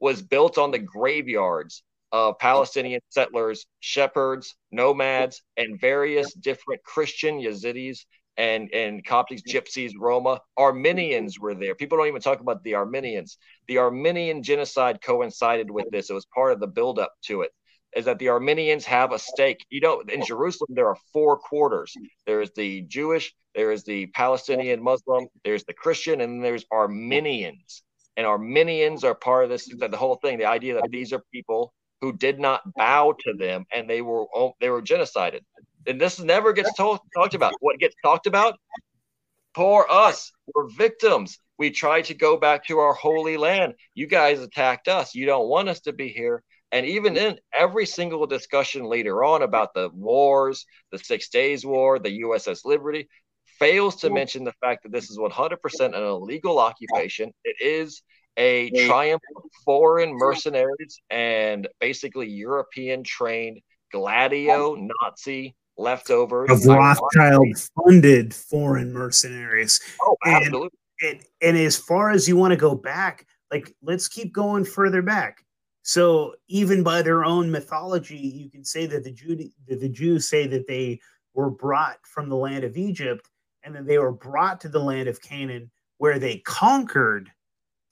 [0.01, 1.82] was built on the graveyards
[2.12, 8.01] of Palestinian settlers, shepherds, nomads, and various different Christian Yazidis
[8.36, 11.74] and and Coptics, Gypsies, Roma, Armenians were there.
[11.74, 13.39] People don't even talk about the Armenians.
[13.66, 16.10] The Armenian genocide coincided with this.
[16.10, 17.51] It was part of the buildup to it.
[17.94, 19.64] Is that the Armenians have a stake?
[19.70, 21.94] You know, in Jerusalem there are four quarters.
[22.27, 27.82] There is the Jewish, there is the Palestinian Muslim, there's the Christian, and there's Armenians.
[28.16, 29.68] And Armenians are part of this.
[29.68, 29.90] Mm-hmm.
[29.90, 33.64] The whole thing, the idea that these are people who did not bow to them
[33.72, 34.26] and they were
[34.60, 35.40] they were genocided
[35.86, 37.55] and this never gets talk, talked about.
[37.60, 38.59] What gets talked about?
[39.55, 40.32] Poor us.
[40.55, 41.38] We're victims.
[41.59, 43.74] We tried to go back to our holy land.
[43.94, 45.14] You guys attacked us.
[45.14, 46.43] You don't want us to be here.
[46.72, 51.98] And even in every single discussion later on about the wars, the Six Days War,
[51.98, 53.09] the USS Liberty,
[53.58, 57.32] fails to mention the fact that this is 100% an illegal occupation.
[57.44, 58.02] It is
[58.36, 63.60] a triumph of foreign mercenaries and basically European trained
[63.92, 69.80] gladio Nazi leftovers of Rothschild funded foreign mercenaries.
[70.02, 70.70] Oh, absolutely.
[71.02, 74.64] And, and, and as far as you want to go back, like let's keep going
[74.64, 75.42] further back.
[75.82, 79.36] So even by their own mythology, you can say that the Jew
[79.68, 81.00] that the Jews say that they
[81.32, 83.28] were brought from the land of Egypt
[83.66, 87.30] and then they were brought to the land of Canaan where they conquered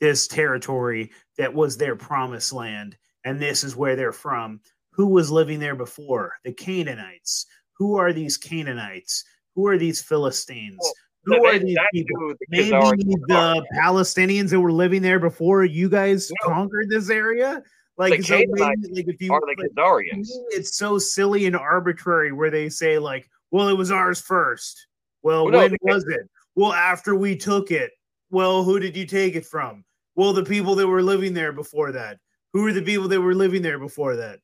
[0.01, 4.61] this territory that was their promised land and this is where they're from.
[4.93, 6.35] Who was living there before?
[6.45, 7.47] The Canaanites
[7.77, 9.25] who are these Canaanites?
[9.55, 10.79] Who are these Philistines?
[10.81, 10.93] Well,
[11.25, 12.35] who are these people?
[12.49, 16.55] Maybe the Palestinians that were living there before you guys no.
[16.55, 17.63] conquered this area.
[17.97, 18.77] Like, so maybe, like
[19.07, 20.29] if you are the Khazarians.
[20.51, 24.89] it's so silly and arbitrary where they say like, "Well, it was ours first.
[25.25, 26.29] Well, well when no, was it?
[26.55, 27.91] Well, after we took it.
[28.31, 29.85] Well, who did you take it from?
[30.15, 32.19] Well, the people that were living there before that.
[32.53, 34.39] Who are the people that were living there before that?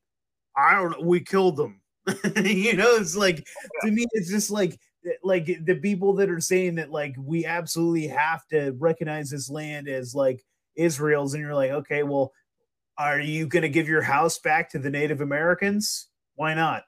[0.56, 1.06] I don't know.
[1.06, 1.80] We killed them.
[2.44, 3.46] you know, it's like
[3.84, 4.78] to me, it's just like
[5.22, 9.86] like the people that are saying that like we absolutely have to recognize this land
[9.86, 10.42] as like
[10.76, 12.32] Israel's, and you're like, okay, well,
[12.98, 16.08] are you going to give your house back to the Native Americans?
[16.34, 16.84] Why not?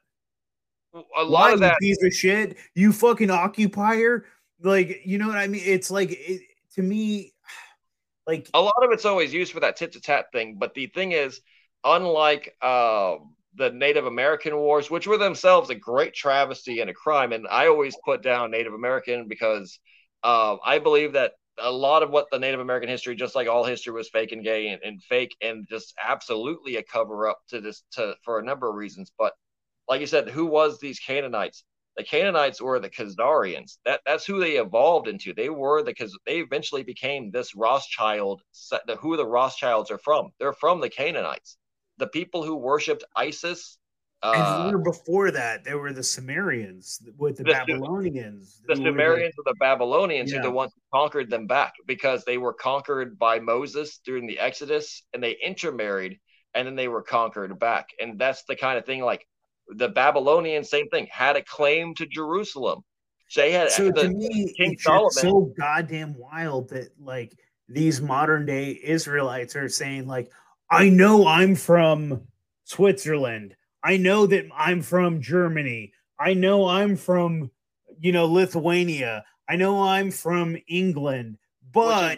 [0.93, 4.25] A lot Why, of that piece of shit, you fucking occupier.
[4.61, 5.63] Like, you know what I mean?
[5.65, 6.41] It's like it,
[6.75, 7.33] to me,
[8.27, 10.57] like a lot of it's always used for that tit to tat thing.
[10.59, 11.41] But the thing is,
[11.83, 17.33] unlike um the Native American wars, which were themselves a great travesty and a crime.
[17.33, 19.79] And I always put down Native American because
[20.23, 23.63] uh, I believe that a lot of what the Native American history, just like all
[23.63, 27.61] history, was fake and gay and, and fake and just absolutely a cover up to
[27.61, 29.11] this to for a number of reasons.
[29.17, 29.33] But
[29.87, 31.63] like you said, who was these Canaanites?
[31.97, 33.77] The Canaanites were the Khazarians.
[33.85, 35.33] That that's who they evolved into.
[35.33, 38.41] They were the because they eventually became this Rothschild.
[38.87, 40.31] The, who the Rothschilds are from?
[40.39, 41.57] They're from the Canaanites
[41.97, 43.77] the people who worshipped Isis.
[44.21, 48.61] Uh, and before that, there were the Sumerians with the, the Babylonians.
[48.67, 50.37] The Sumerians were the Babylonians yeah.
[50.37, 54.39] who the ones who conquered them back because they were conquered by Moses during the
[54.39, 56.19] Exodus and they intermarried
[56.53, 57.89] and then they were conquered back.
[57.99, 59.27] And that's the kind of thing like
[59.75, 62.83] the Babylonians, same thing, had a claim to Jerusalem.
[63.35, 67.33] They had so the, to me, King it's Solomon, so goddamn wild that like
[67.67, 70.31] these modern day Israelites are saying like,
[70.69, 72.21] I know I'm from
[72.65, 73.55] Switzerland.
[73.83, 75.93] I know that I'm from Germany.
[76.19, 77.51] I know I'm from,
[77.99, 79.25] you know, Lithuania.
[79.49, 81.37] I know I'm from England,
[81.71, 82.17] but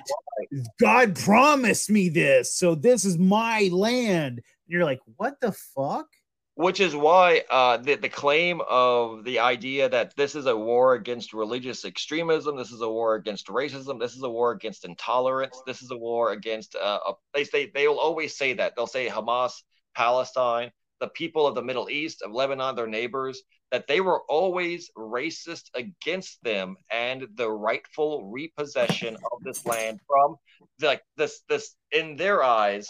[0.80, 2.54] God promised me this.
[2.54, 4.38] So this is my land.
[4.38, 6.08] And you're like, what the fuck?
[6.56, 10.94] Which is why uh, the, the claim of the idea that this is a war
[10.94, 15.62] against religious extremism, this is a war against racism, this is a war against intolerance,
[15.68, 16.76] this is a war against.
[16.76, 17.14] Uh, a,
[17.52, 19.64] they they will always say that they'll say Hamas,
[19.96, 20.72] Palestine,
[21.02, 25.70] the people of the Middle East, of Lebanon, their neighbors, that they were always racist
[25.74, 30.38] against them and the rightful repossession of this land from
[30.82, 32.88] like this this in their eyes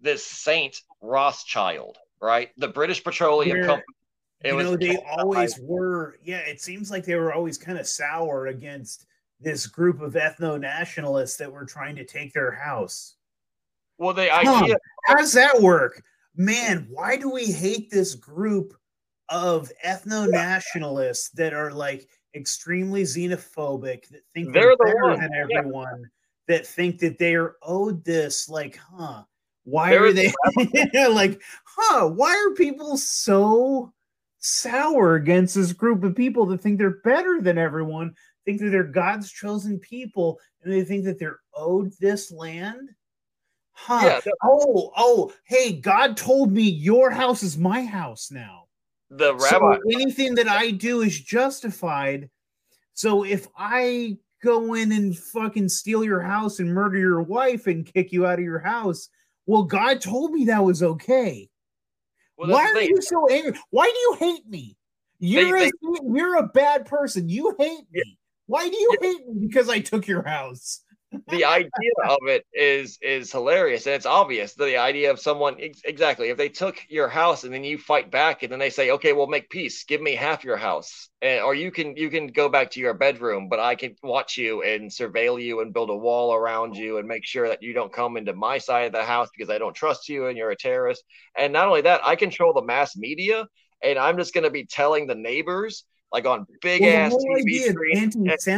[0.00, 2.50] this saint Rothschild right?
[2.56, 3.94] The British Petroleum Where, Company.
[4.44, 6.18] It you know, they always were.
[6.22, 9.06] Yeah, it seems like they were always kind of sour against
[9.40, 13.16] this group of ethno nationalists that were trying to take their house.
[13.98, 14.50] Well, the idea.
[14.50, 16.02] Huh, how does that work?
[16.36, 18.74] Man, why do we hate this group
[19.28, 25.34] of ethno nationalists that are like extremely xenophobic, that think they're, they're the better than
[25.34, 26.10] everyone?
[26.48, 28.48] that think that they are owed this.
[28.48, 29.22] Like, huh?
[29.66, 30.32] Why there are they
[31.08, 32.06] like, huh?
[32.06, 33.92] Why are people so
[34.38, 38.14] sour against this group of people that think they're better than everyone?
[38.44, 42.90] Think that they're God's chosen people, and they think that they're owed this land.
[43.72, 44.20] Huh?
[44.24, 48.66] Yeah, oh, oh, hey, God told me your house is my house now.
[49.10, 49.48] The rabbi.
[49.48, 52.30] So anything that I do is justified.
[52.94, 57.84] So if I go in and fucking steal your house and murder your wife and
[57.84, 59.08] kick you out of your house,
[59.46, 61.48] well, God told me that was okay.
[62.36, 63.58] Well, Why are you so angry?
[63.70, 64.76] Why do you hate me?
[65.18, 67.28] You're they, a, they, you're a bad person.
[67.28, 68.18] You hate me.
[68.46, 69.46] Why do you hate me?
[69.46, 70.82] Because I took your house
[71.28, 75.56] the idea of it is is hilarious and it's obvious that the idea of someone
[75.84, 78.90] exactly if they took your house and then you fight back and then they say
[78.90, 82.26] okay we'll make peace give me half your house and, or you can you can
[82.26, 85.90] go back to your bedroom but i can watch you and surveil you and build
[85.90, 88.92] a wall around you and make sure that you don't come into my side of
[88.92, 91.02] the house because i don't trust you and you're a terrorist
[91.36, 93.46] and not only that i control the mass media
[93.82, 95.84] and i'm just going to be telling the neighbors
[96.16, 98.16] like on big well, ass TV screens.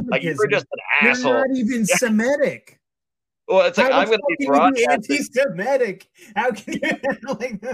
[0.08, 1.32] Like you're just an you're asshole.
[1.32, 1.96] not even yeah.
[1.96, 2.78] Semitic.
[3.48, 5.16] Well, it's like How I'm going to be broadcasting.
[5.16, 6.06] Anti-Semitic.
[6.36, 6.90] How can you
[7.40, 7.64] like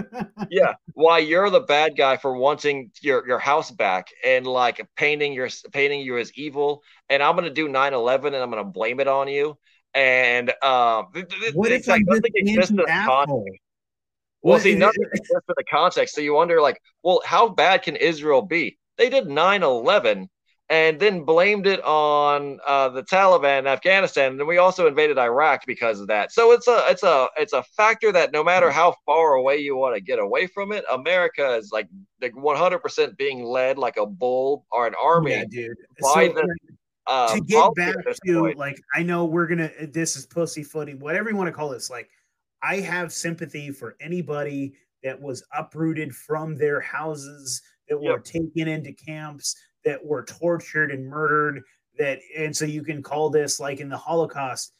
[0.49, 5.33] Yeah, why you're the bad guy for wanting your your house back and like painting
[5.33, 8.71] your painting you as evil, and I'm going to do 9/11 and I'm going to
[8.71, 9.57] blame it on you.
[9.93, 11.07] And um,
[11.53, 13.61] what if like nothing exists in the context.
[14.41, 16.15] Well, see, nothing exists in the context.
[16.15, 18.77] So you wonder, like, well, how bad can Israel be?
[18.97, 20.29] They did 9 11
[20.69, 25.17] and then blamed it on uh, the Taliban in Afghanistan, and then we also invaded
[25.17, 26.31] Iraq because of that.
[26.31, 29.75] So it's a it's a it's a factor that no matter how far away you
[29.75, 31.87] want to get away from it, America is like
[32.21, 35.77] like 100% being led like a bull or an army yeah, dude.
[36.01, 36.57] by so, the.
[37.07, 38.57] Uh, to get back to point.
[38.57, 39.69] like, I know we're gonna.
[39.93, 41.91] This is pussyfooting, whatever you want to call this.
[41.91, 42.09] Like,
[42.63, 44.73] I have sympathy for anybody
[45.03, 48.23] that was uprooted from their houses that were yep.
[48.23, 51.61] taken into camps, that were tortured and murdered.
[51.97, 54.73] That and so you can call this like in the Holocaust,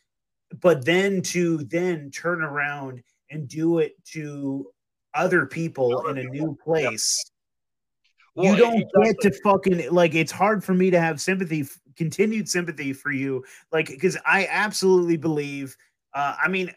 [0.62, 4.68] but then to then turn around and do it to
[5.14, 6.48] other people other in a people.
[6.48, 7.24] new place.
[7.26, 7.32] Yep.
[8.36, 9.04] Well, you don't exactly.
[9.04, 11.66] get to fucking like it's hard for me to have sympathy
[11.96, 15.78] continued sympathy for you like because i absolutely believe
[16.14, 16.70] uh i mean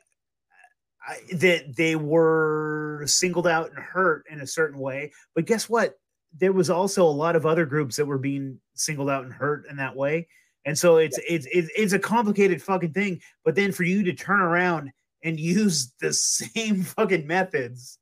[1.07, 5.99] I, that they were singled out and hurt in a certain way but guess what
[6.37, 9.67] there was also a lot of other groups that were being singled out and hurt
[9.71, 10.29] in that way.
[10.65, 11.37] And so it's yeah.
[11.37, 13.21] it's it's it's a complicated fucking thing.
[13.45, 14.91] But then for you to turn around
[15.25, 17.99] and use the same fucking methods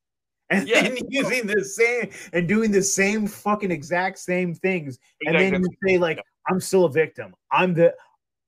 [0.51, 0.83] and yeah.
[0.83, 5.47] then using the same and doing the same fucking exact same things, exactly.
[5.47, 7.35] and then you say like, "I'm still a victim.
[7.51, 7.95] I'm the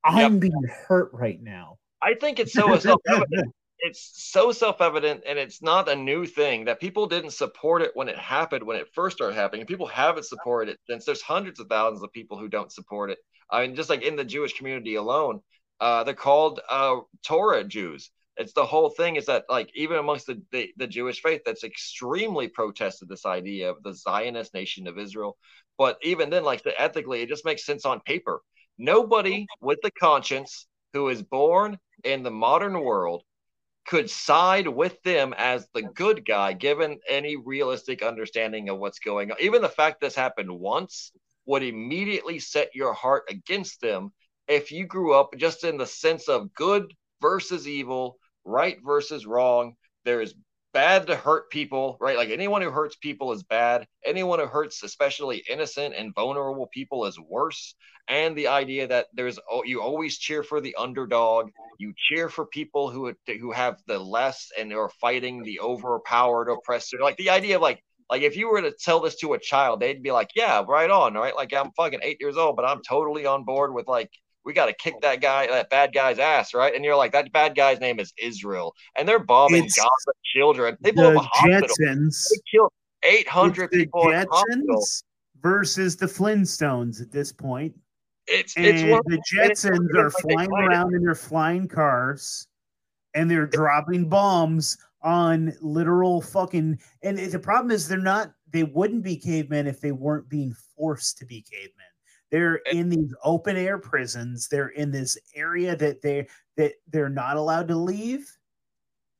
[0.04, 0.40] I'm yep.
[0.40, 5.88] being hurt right now." I think it's so self-evident it's so self-evident and it's not
[5.88, 9.34] a new thing that people didn't support it when it happened when it first started
[9.34, 9.60] happening.
[9.60, 13.10] And people haven't supported it since there's hundreds of thousands of people who don't support
[13.10, 13.18] it
[13.50, 15.40] i mean just like in the jewish community alone
[15.80, 18.10] uh, they're called uh, torah jews.
[18.36, 21.64] It's the whole thing is that like even amongst the, the, the jewish faith that's
[21.64, 25.36] extremely protested this idea of the zionist nation of israel.
[25.76, 28.42] But even then like the, ethically it just makes sense on paper.
[28.78, 33.22] Nobody with the conscience who is born in the modern world
[33.88, 39.30] could side with them as the good guy, given any realistic understanding of what's going
[39.30, 39.38] on.
[39.40, 41.10] Even the fact this happened once
[41.46, 44.12] would immediately set your heart against them
[44.46, 46.92] if you grew up just in the sense of good
[47.22, 49.74] versus evil, right versus wrong.
[50.04, 50.34] There is
[50.78, 52.16] bad to hurt people, right?
[52.16, 53.84] Like anyone who hurts people is bad.
[54.04, 57.74] Anyone who hurts, especially innocent and vulnerable people, is worse.
[58.06, 61.50] And the idea that there's oh, you always cheer for the underdog.
[61.80, 66.98] You cheer for people who who have the less and are fighting the overpowered oppressor.
[67.02, 69.80] Like the idea of like like if you were to tell this to a child,
[69.80, 72.82] they'd be like, "Yeah, right on, right." Like I'm fucking eight years old, but I'm
[72.88, 74.12] totally on board with like
[74.48, 75.00] we got to kick oh.
[75.02, 76.74] that guy, that bad guy's ass, right?
[76.74, 80.74] And you're like, that bad guy's name is Israel, and they're bombing it's Gaza children.
[80.80, 81.68] They blew up a hospital.
[81.82, 82.30] Jetsons.
[82.30, 82.72] They killed
[83.02, 84.04] 800 people.
[84.06, 85.02] The Jetsons
[85.42, 87.74] versus the Flintstones at this point.
[88.26, 92.46] It's and it's one, the Jetsons are flying around in their flying cars,
[93.14, 96.78] and they're dropping bombs on literal fucking.
[97.02, 98.32] And the problem is, they're not.
[98.50, 101.87] They wouldn't be cavemen if they weren't being forced to be cavemen.
[102.30, 104.48] They're in these open air prisons.
[104.48, 108.30] They're in this area that they that they're not allowed to leave.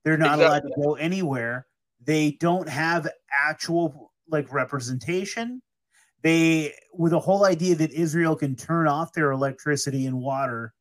[0.04, 0.44] They're not exactly.
[0.44, 1.66] allowed to go anywhere.
[2.04, 5.62] They don't have actual like representation.
[6.22, 10.74] They with the whole idea that Israel can turn off their electricity and water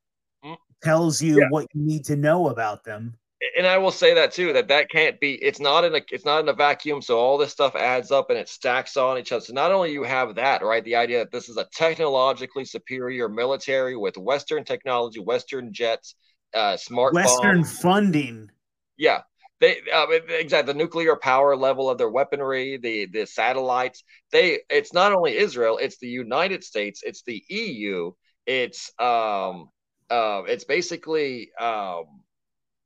[0.43, 0.57] mm.
[0.83, 1.47] tells you yeah.
[1.49, 3.15] what you need to know about them
[3.55, 6.25] and I will say that too that that can't be it's not in a it's
[6.25, 9.31] not in a vacuum so all this stuff adds up and it stacks on each
[9.31, 9.41] other.
[9.41, 13.29] So not only you have that right the idea that this is a technologically superior
[13.29, 16.15] military with western technology western jets
[16.53, 17.79] uh smart western bombs.
[17.79, 18.51] funding.
[18.97, 19.21] Yeah.
[19.59, 24.93] They uh, exactly the nuclear power level of their weaponry the the satellites they it's
[24.93, 28.11] not only Israel it's the United States it's the EU
[28.45, 29.69] it's um
[30.11, 32.05] uh it's basically um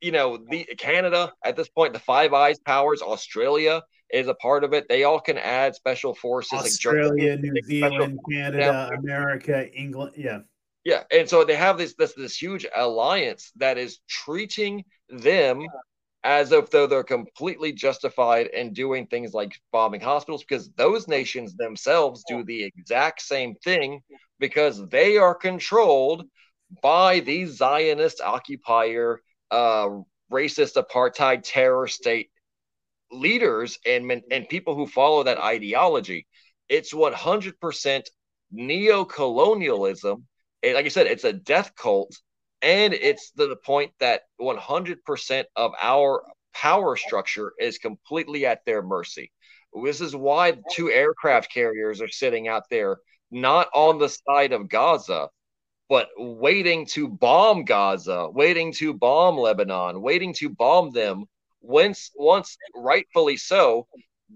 [0.01, 4.63] you know, the Canada at this point, the Five Eyes powers, Australia is a part
[4.63, 4.89] of it.
[4.89, 6.59] They all can add special forces.
[6.59, 10.13] Australia, like New Zealand, Canada, America, England.
[10.17, 10.39] Yeah.
[10.83, 11.03] Yeah.
[11.11, 15.61] And so they have this, this this huge alliance that is treating them
[16.23, 21.55] as if though they're completely justified in doing things like bombing hospitals because those nations
[21.55, 24.01] themselves do the exact same thing
[24.39, 26.25] because they are controlled
[26.81, 29.21] by these Zionist occupier
[29.51, 29.89] uh,
[30.31, 32.29] racist apartheid terror state
[33.11, 36.27] leaders and and people who follow that ideology.
[36.69, 38.03] It's 100%
[38.51, 40.25] neo-colonialism.
[40.63, 42.15] And like I said, it's a death cult,
[42.61, 46.23] and it's the point that 100% of our
[46.53, 49.31] power structure is completely at their mercy.
[49.83, 52.97] This is why two aircraft carriers are sitting out there,
[53.31, 55.29] not on the side of Gaza,
[55.91, 61.25] but waiting to bomb Gaza, waiting to bomb Lebanon, waiting to bomb them.
[61.59, 63.85] Once, once rightfully so,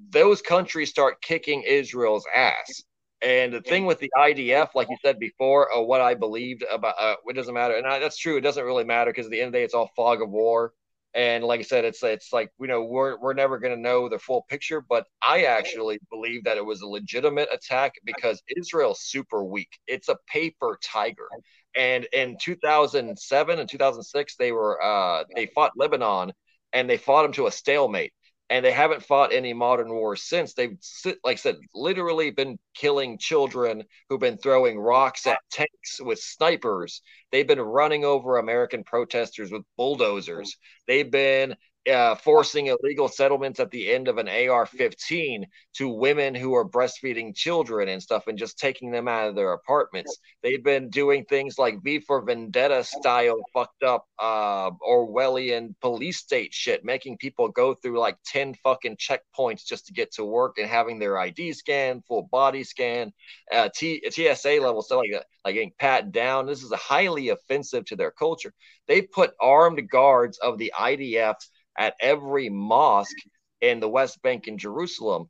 [0.10, 2.84] those countries start kicking Israel's ass.
[3.22, 6.96] And the thing with the IDF, like you said before, uh, what I believed about
[7.00, 8.36] uh, it doesn't matter, and I, that's true.
[8.36, 10.30] It doesn't really matter because at the end of the day, it's all fog of
[10.30, 10.74] war.
[11.16, 14.10] And like I said, it's it's like you know we're we're never going to know
[14.10, 14.82] the full picture.
[14.82, 19.70] But I actually believe that it was a legitimate attack because Israel's super weak.
[19.88, 21.28] It's a paper tiger.
[21.76, 26.34] And in 2007 and 2006, they were uh, they fought Lebanon
[26.74, 28.12] and they fought them to a stalemate
[28.50, 30.54] and they haven't fought any modern wars since.
[30.54, 30.78] They've,
[31.24, 37.02] like I said, literally been killing children who've been throwing rocks at tanks with snipers.
[37.32, 40.58] They've been running over American protesters with bulldozers.
[40.88, 41.56] They've been
[41.92, 45.46] uh, forcing illegal settlements at the end of an AR 15
[45.76, 49.54] to women who are breastfeeding children and stuff and just taking them out of their
[49.54, 50.18] apartments.
[50.42, 56.54] They've been doing things like V for Vendetta style fucked up uh, Orwellian police state
[56.54, 60.68] shit, making people go through like 10 fucking checkpoints just to get to work and
[60.68, 63.12] having their ID scan, full body scan,
[63.52, 66.48] uh, T- TSA level stuff like that, like getting pat down.
[66.48, 68.54] This is highly offensive to their culture.
[68.88, 71.36] They put armed guards of the IDF
[71.78, 73.18] at every mosque
[73.62, 75.30] in the West Bank in Jerusalem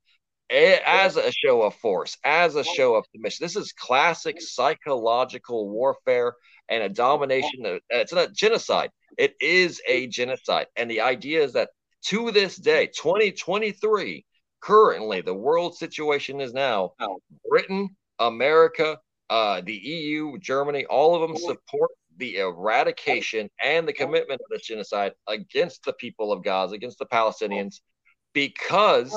[0.52, 3.44] as a show of force, as a show of submission.
[3.44, 6.34] This is classic psychological warfare
[6.70, 7.80] and a domination.
[7.90, 8.92] it's not genocide.
[9.18, 10.68] It is a genocide.
[10.76, 11.70] And the idea is that
[12.08, 14.26] to this day, 2023,
[14.62, 16.92] currently, the world situation is now
[17.50, 17.90] Britain,
[18.20, 18.98] America,
[19.30, 24.64] uh, the EU, Germany, all of them support the eradication and the commitment of this
[24.64, 27.82] genocide against the people of Gaza, against the Palestinians,
[28.34, 29.14] because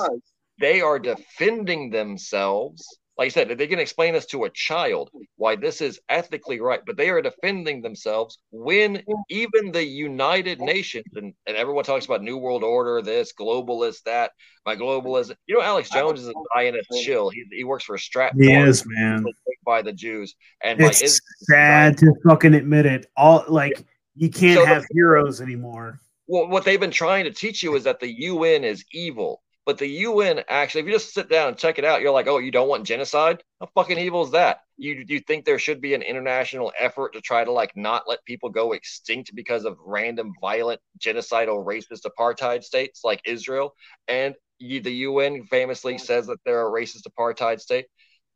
[0.59, 2.98] they are defending themselves.
[3.19, 6.79] Like I said, they can explain this to a child why this is ethically right,
[6.85, 12.23] but they are defending themselves when even the United Nations and, and everyone talks about
[12.23, 14.31] New World Order, this globalist, that,
[14.65, 15.35] my globalist.
[15.47, 17.29] You know, Alex Jones is a Zionist chill.
[17.29, 18.35] He, he works for a strap.
[18.39, 19.25] He is, man
[19.65, 20.35] by the Jews.
[20.63, 23.07] And it's sad to fucking admit it.
[23.17, 23.85] All like
[24.15, 25.99] you can't so have the, heroes anymore.
[26.27, 29.41] Well, what they've been trying to teach you is that the UN is evil.
[29.69, 32.25] But the UN actually, if you just sit down and check it out, you're like,
[32.25, 33.43] oh, you don't want genocide?
[33.59, 34.61] How fucking evil is that?
[34.77, 38.25] You you think there should be an international effort to try to like not let
[38.25, 43.75] people go extinct because of random violent genocidal racist apartheid states like Israel?
[44.07, 47.85] And you, the UN famously says that they're a racist apartheid state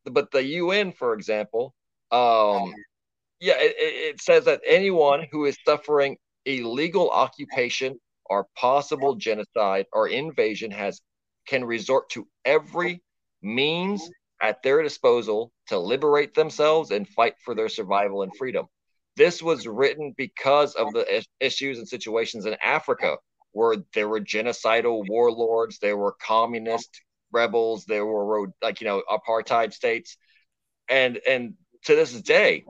[0.05, 1.73] but the UN, for example,
[2.11, 2.73] um,
[3.39, 10.07] yeah, it, it says that anyone who is suffering illegal occupation or possible genocide or
[10.07, 11.01] invasion has
[11.45, 13.02] can resort to every
[13.41, 14.10] means
[14.41, 18.68] at their disposal to liberate themselves and fight for their survival and freedom.
[19.15, 23.18] This was written because of the issues and situations in Africa
[23.52, 26.90] where there were genocidal warlords, there were communist
[27.32, 30.18] rebels, there were like you know apartheid states,
[30.90, 31.53] and and
[31.86, 32.65] to this day,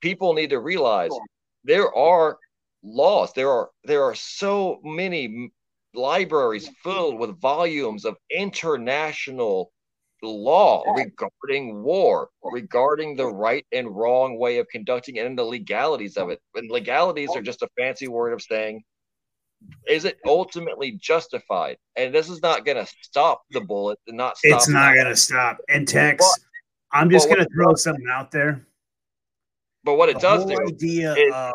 [0.00, 1.10] people need to realize
[1.64, 2.38] there are
[2.82, 3.32] laws.
[3.34, 5.50] There are there are so many
[5.94, 9.70] libraries filled with volumes of international
[10.22, 16.16] law regarding war, regarding the right and wrong way of conducting it and the legalities
[16.16, 16.40] of it.
[16.54, 18.82] And legalities are just a fancy word of saying,
[19.86, 21.76] is it ultimately justified?
[21.96, 24.56] And this is not going to stop the bullet and not stop.
[24.56, 25.58] It's not going to stop.
[25.68, 26.24] And Tex,
[26.92, 28.66] I'm just going to throw something out there.
[29.84, 31.54] But what it the does do idea is, of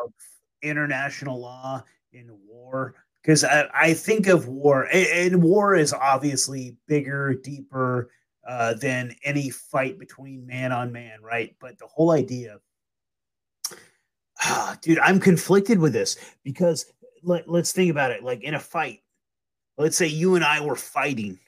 [0.62, 1.84] international law
[2.14, 8.12] in war because I, I, think of war and, war is obviously bigger deeper
[8.48, 11.56] uh, than any fight between man on man, right?
[11.60, 12.60] But the whole idea,
[14.42, 16.86] ah, dude, I'm conflicted with this because
[17.24, 18.24] let, let's think about it.
[18.24, 19.02] Like in a fight,
[19.78, 21.40] let's say you and I were fighting,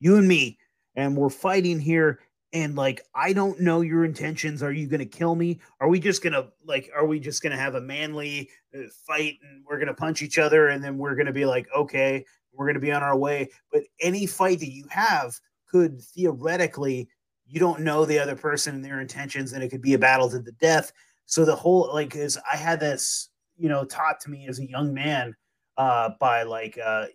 [0.00, 0.58] you and me,
[0.94, 2.20] and we're fighting here.
[2.52, 4.62] And like, I don't know your intentions.
[4.62, 5.60] Are you to kill me?
[5.80, 9.64] Are we just to like, are we just to have a manly uh, fight and
[9.66, 12.92] we're to punch each other and then we're to be like, okay, we're to be
[12.92, 13.48] on our way.
[13.72, 15.34] But any fight that you have,
[15.72, 17.08] could theoretically
[17.46, 20.28] you don't know the other person and their intentions and it could be a battle
[20.28, 20.92] to the death
[21.26, 24.68] so the whole like is i had this you know taught to me as a
[24.68, 25.34] young man
[25.78, 27.06] uh by like uh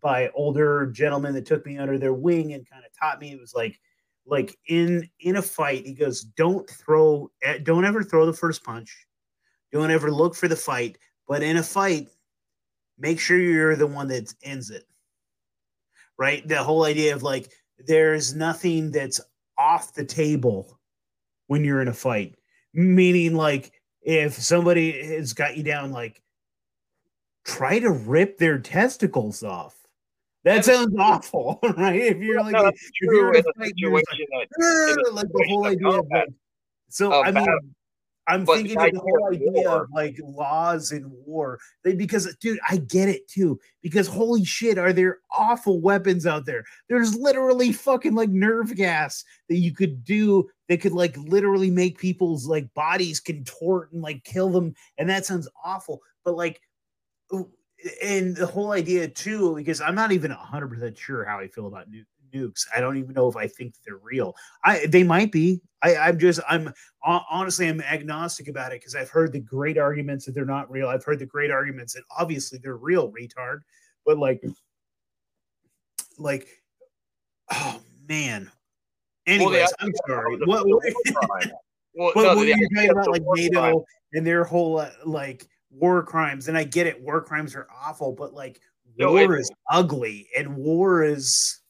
[0.00, 3.40] by older gentlemen that took me under their wing and kind of taught me it
[3.40, 3.78] was like
[4.28, 8.62] like in in a fight he goes don't throw eh, don't ever throw the first
[8.62, 9.06] punch
[9.72, 12.08] don't ever look for the fight but in a fight
[12.98, 14.84] make sure you're the one that ends it
[16.18, 17.50] right the whole idea of like
[17.86, 19.20] there's nothing that's
[19.58, 20.78] off the table
[21.46, 22.36] when you're in a fight.
[22.74, 23.72] Meaning, like,
[24.02, 26.22] if somebody has got you down, like,
[27.44, 29.77] try to rip their testicles off.
[30.48, 32.00] That sounds awful, right?
[32.00, 33.72] If you're like, no, if you're in a like,
[35.12, 36.28] like the whole idea of like,
[36.88, 37.46] so I mean,
[38.28, 39.84] I'm but thinking of the whole idea war.
[39.84, 41.58] of like laws in war.
[41.82, 43.58] They, because, dude, I get it too.
[43.82, 46.64] Because holy shit, are there awful weapons out there?
[46.88, 51.98] There's literally fucking like nerve gas that you could do that could like literally make
[51.98, 54.74] people's like bodies contort and like kill them.
[54.98, 56.00] And that sounds awful.
[56.24, 56.60] But like,
[58.02, 61.88] and the whole idea too, because I'm not even 100% sure how I feel about
[61.88, 62.66] nu- nukes.
[62.74, 64.34] I don't even know if I think they're real.
[64.64, 65.60] I they might be.
[65.82, 66.72] I, I'm just I'm
[67.04, 70.88] honestly I'm agnostic about it because I've heard the great arguments that they're not real.
[70.88, 73.60] I've heard the great arguments that obviously they're real, retard.
[74.04, 74.42] But like,
[76.18, 76.48] like,
[77.52, 78.50] oh man.
[79.26, 80.36] Anyways, well, I'm sorry.
[80.38, 80.66] What?
[80.66, 83.84] what, well, no, what you're talking about, like NATO
[84.14, 88.12] and their whole uh, like war crimes, and I get it, war crimes are awful,
[88.12, 88.60] but like
[88.96, 91.60] no, war it, is ugly, and war is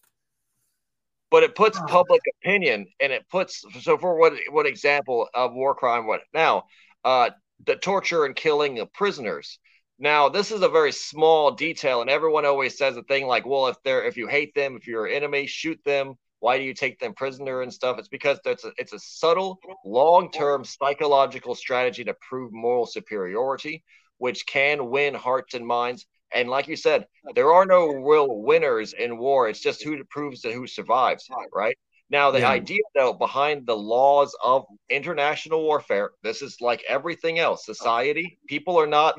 [1.31, 5.75] but it puts public opinion and it puts so for what what example of war
[5.75, 6.65] crime what now
[7.05, 7.31] uh
[7.67, 9.59] the torture and killing of prisoners.
[9.99, 13.67] Now this is a very small detail and everyone always says a thing like well
[13.67, 16.75] if they're if you hate them if you're an enemy shoot them why do you
[16.75, 22.05] take them prisoner and stuff it's because it's a, it's a subtle long-term psychological strategy
[22.05, 23.83] to prove moral superiority
[24.19, 28.93] which can win hearts and minds and like you said, there are no real winners
[28.93, 29.49] in war.
[29.49, 31.77] It's just who proves that who survives, right?
[32.11, 32.51] Now, the yeah.
[32.51, 37.65] idea though behind the laws of international warfare, this is like everything else.
[37.65, 39.19] Society, people are not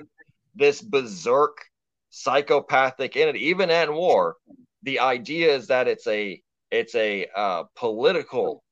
[0.55, 1.57] this berserk
[2.09, 3.35] psychopathic in it.
[3.35, 4.35] Even in war,
[4.83, 6.41] the idea is that it's a
[6.71, 8.63] it's a uh, political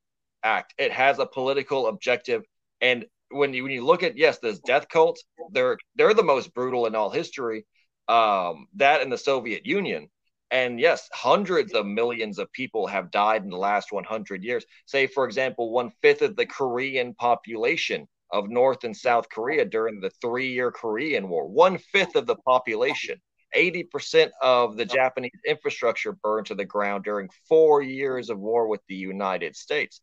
[0.43, 0.73] act.
[0.77, 2.43] It has a political objective,
[2.81, 5.19] and when you when you look at yes, this death cult,
[5.51, 7.65] they're they're the most brutal in all history
[8.07, 10.09] um, that in the Soviet Union.
[10.49, 14.65] And yes, hundreds of millions of people have died in the last 100 years.
[14.85, 19.99] Say, for example, one fifth of the Korean population of North and South Korea during
[19.99, 23.19] the three year Korean War, one fifth of the population.
[23.55, 28.81] 80% of the Japanese infrastructure burned to the ground during four years of war with
[28.87, 30.01] the United States.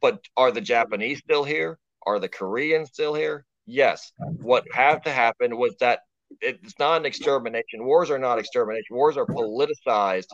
[0.00, 1.78] But are the Japanese still here?
[2.06, 3.46] Are the Koreans still here?
[3.66, 4.12] Yes.
[4.18, 6.00] What had to happen was that
[6.40, 7.84] it's not an extermination.
[7.84, 8.96] Wars are not extermination.
[8.96, 10.26] Wars are politicized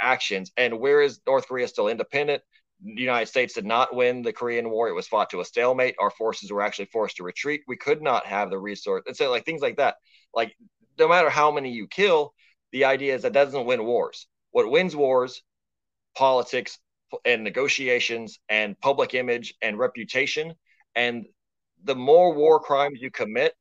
[0.00, 0.50] actions.
[0.56, 2.42] And where is North Korea still independent?
[2.84, 4.88] The United States did not win the Korean War.
[4.88, 5.94] It was fought to a stalemate.
[6.00, 7.62] Our forces were actually forced to retreat.
[7.68, 9.04] We could not have the resource.
[9.06, 9.96] And so, like things like that.
[10.34, 10.52] Like,
[10.98, 12.34] no matter how many you kill,
[12.72, 14.26] the idea is that doesn't win wars.
[14.50, 15.42] What wins wars,
[16.16, 16.78] politics
[17.24, 20.54] and negotiations and public image and reputation.
[20.94, 21.26] And
[21.84, 23.54] the more war crimes you commit,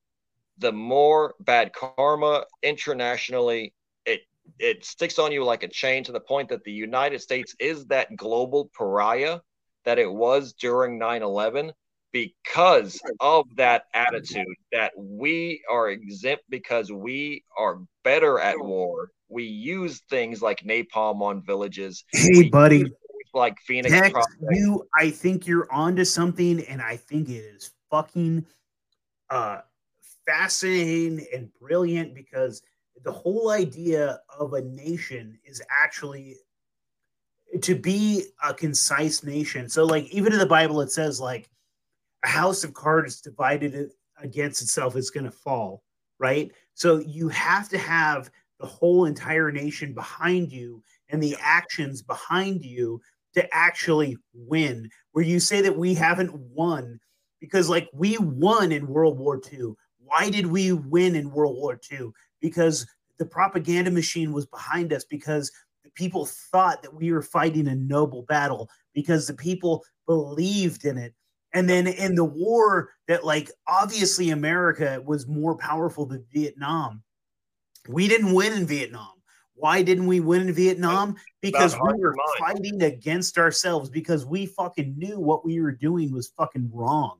[0.58, 3.74] the more bad karma internationally
[4.06, 4.22] it
[4.60, 7.86] it sticks on you like a chain to the point that the United States is
[7.86, 9.40] that global pariah
[9.86, 11.72] that it was during 9/11
[12.12, 19.12] because of that attitude that we are exempt because we are better at war.
[19.30, 22.04] We use things like napalm on villages.
[22.12, 22.86] Hey, buddy.
[23.34, 23.94] like Phoenix.
[23.94, 24.14] Tex,
[24.52, 28.46] you, I think you're onto something, and I think it is fucking
[29.30, 29.60] uh,
[30.26, 32.62] fascinating and brilliant because
[33.04, 36.36] the whole idea of a nation is actually
[37.62, 39.70] to be a concise nation.
[39.70, 41.50] So, like, even in the Bible, it says like
[42.24, 45.84] a house of cards divided against itself is going to fall,
[46.20, 46.52] right?
[46.74, 48.30] So you have to have
[48.60, 53.02] the whole entire nation behind you and the actions behind you
[53.34, 54.90] to actually win.
[55.14, 57.00] Where you say that we haven't won
[57.40, 59.74] because, like, we won in World War II.
[60.04, 62.12] Why did we win in World War II?
[62.40, 62.86] Because
[63.18, 65.52] the propaganda machine was behind us, because
[65.84, 70.98] the people thought that we were fighting a noble battle, because the people believed in
[70.98, 71.14] it.
[71.54, 77.04] And then in the war, that like obviously America was more powerful than Vietnam.
[77.90, 79.14] We didn't win in Vietnam.
[79.56, 81.16] Why didn't we win in Vietnam?
[81.42, 86.34] Because we were fighting against ourselves because we fucking knew what we were doing was
[86.38, 87.18] fucking wrong.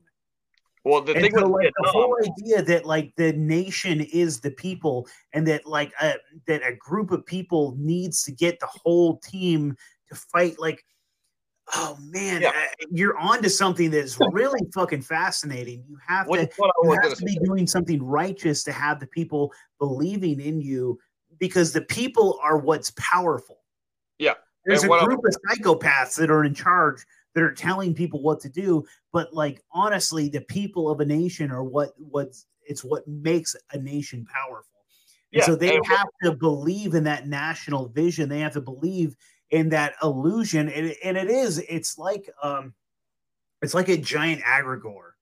[0.84, 4.50] Well, the and thing so, like, the whole idea that like the nation is the
[4.50, 6.14] people, and that like a,
[6.46, 9.76] that a group of people needs to get the whole team
[10.08, 10.58] to fight.
[10.58, 10.84] Like,
[11.74, 12.48] oh man, yeah.
[12.48, 15.84] uh, you're onto something that's really fucking fascinating.
[15.88, 19.52] You have what, to, you have to be doing something righteous to have the people
[19.78, 20.98] believing in you
[21.38, 23.58] because the people are what's powerful.
[24.18, 24.34] Yeah.
[24.64, 28.40] There's and a group of psychopaths that are in charge that are telling people what
[28.40, 33.06] to do, but like honestly, the people of a nation are what what's it's what
[33.08, 34.68] makes a nation powerful.
[35.32, 38.28] And yeah, so they and have to believe in that national vision.
[38.28, 39.16] They have to believe
[39.52, 40.68] in that illusion.
[40.68, 42.74] And, and it is, it's like um
[43.60, 45.12] it's like a giant egregore.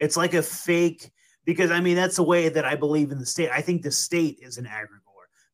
[0.00, 1.12] It's like a fake
[1.44, 3.50] because I mean that's the way that I believe in the state.
[3.50, 5.00] I think the state is an egregore.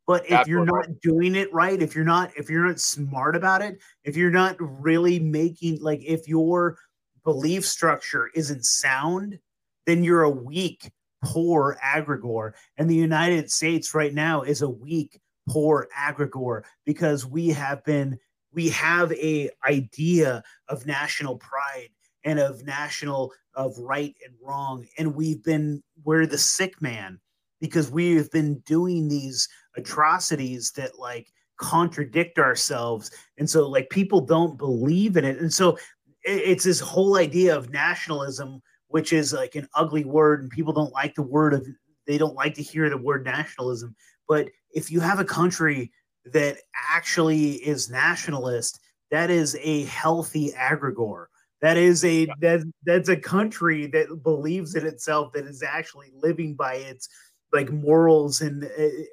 [0.07, 3.62] But if you're not doing it right, if you're not if you're not smart about
[3.62, 6.78] it, if you're not really making like if your
[7.24, 9.39] belief structure isn't sound,
[9.86, 10.90] then you're a weak,
[11.23, 12.52] poor egregore.
[12.77, 15.20] And the United States right now is a weak,
[15.51, 18.18] poor egregore because we have been
[18.52, 21.89] we have a idea of national pride
[22.24, 24.86] and of national of right and wrong.
[24.98, 27.18] And we've been we're the sick man
[27.60, 33.10] because we have been doing these atrocities that like contradict ourselves.
[33.36, 35.39] And so like people don't believe in it.
[35.39, 35.77] And so
[36.22, 40.93] it's this whole idea of nationalism which is like an ugly word and people don't
[40.93, 41.66] like the word of
[42.06, 43.94] they don't like to hear the word nationalism.
[44.28, 45.92] But if you have a country
[46.26, 46.59] that
[46.90, 48.80] actually is nationalist
[49.10, 51.26] that is a healthy egregore
[51.62, 56.55] that is a that, that's a country that believes in itself that is actually living
[56.55, 57.09] by its
[57.52, 58.64] like morals and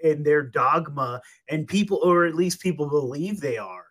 [0.03, 3.86] and their dogma and people or at least people believe they are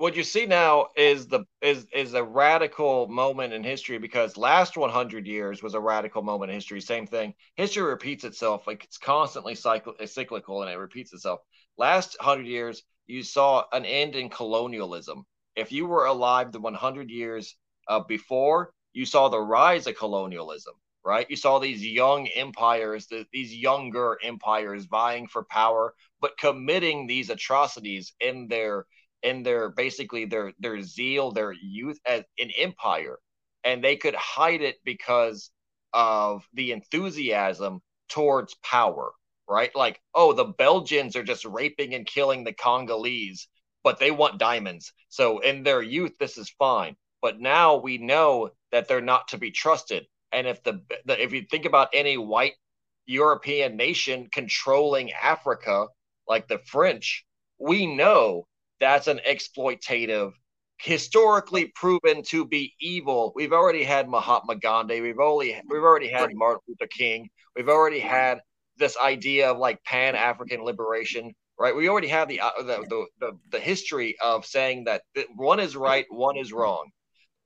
[0.00, 4.78] what you see now is the is is a radical moment in history because last
[4.78, 6.80] 100 years was a radical moment in history.
[6.80, 7.34] Same thing.
[7.56, 11.40] History repeats itself like it's constantly cycle, cyclical and it repeats itself.
[11.76, 15.26] Last 100 years you saw an end in colonialism.
[15.54, 17.54] If you were alive the 100 years
[17.86, 20.72] uh, before you saw the rise of colonialism
[21.02, 21.26] right?
[21.30, 28.12] You saw these young empires, these younger empires vying for power, but committing these atrocities
[28.20, 28.84] in their
[29.22, 33.18] in their basically their their zeal, their youth as an empire,
[33.64, 35.50] and they could hide it because
[35.92, 39.12] of the enthusiasm towards power,
[39.48, 39.74] right?
[39.74, 43.48] Like, oh, the Belgians are just raping and killing the Congolese,
[43.84, 44.92] but they want diamonds.
[45.08, 46.96] So in their youth, this is fine.
[47.22, 51.32] But now we know that they're not to be trusted and if the, the if
[51.32, 52.54] you think about any white
[53.06, 55.86] European nation controlling Africa,
[56.28, 57.24] like the French,
[57.58, 58.46] we know
[58.80, 60.32] that's an exploitative,
[60.78, 63.32] historically proven to be evil.
[63.34, 65.00] We've already had Mahatma Gandhi.
[65.00, 67.28] We've only we've already had Martin Luther King.
[67.56, 68.40] We've already had
[68.76, 71.76] this idea of like Pan African liberation, right?
[71.76, 75.02] We already have the, uh, the, the the the history of saying that
[75.36, 76.90] one is right, one is wrong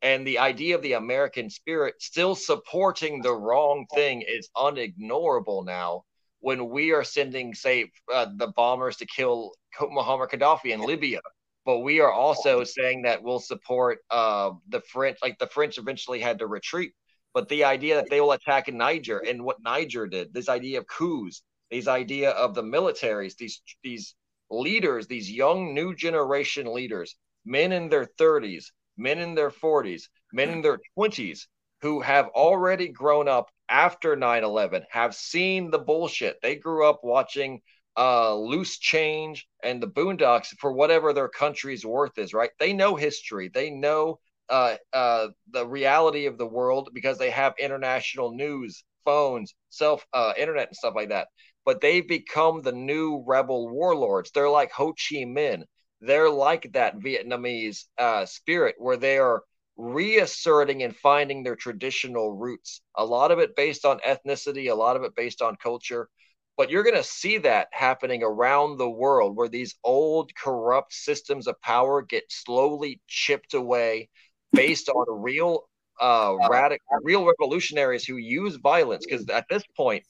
[0.04, 6.04] and the idea of the American spirit still supporting the wrong thing is unignorable now
[6.44, 11.20] when we are sending, say, uh, the bombers to kill Muammar Gaddafi in Libya.
[11.64, 16.20] But we are also saying that we'll support uh, the French, like the French eventually
[16.20, 16.92] had to retreat.
[17.32, 20.80] But the idea that they will attack in Niger and what Niger did, this idea
[20.80, 24.14] of coups, this idea of the militaries, these these
[24.50, 27.16] leaders, these young new generation leaders,
[27.46, 28.66] men in their 30s,
[28.98, 30.02] men in their 40s,
[30.34, 31.46] men in their 20s
[31.80, 36.38] who have already grown up after 9 11, have seen the bullshit.
[36.42, 37.60] They grew up watching
[37.96, 42.50] uh, loose change and the boondocks for whatever their country's worth is, right?
[42.58, 43.50] They know history.
[43.52, 44.18] They know
[44.48, 50.32] uh, uh, the reality of the world because they have international news, phones, self, uh,
[50.36, 51.28] internet, and stuff like that.
[51.64, 54.30] But they've become the new rebel warlords.
[54.30, 55.62] They're like Ho Chi Minh.
[56.00, 59.42] They're like that Vietnamese uh, spirit where they are
[59.76, 62.80] reasserting and finding their traditional roots.
[62.96, 66.08] A lot of it based on ethnicity, a lot of it based on culture.
[66.56, 71.48] But you're going to see that happening around the world where these old corrupt systems
[71.48, 74.08] of power get slowly chipped away
[74.54, 75.68] based on real
[76.00, 80.04] uh radical real revolutionaries who use violence because at this point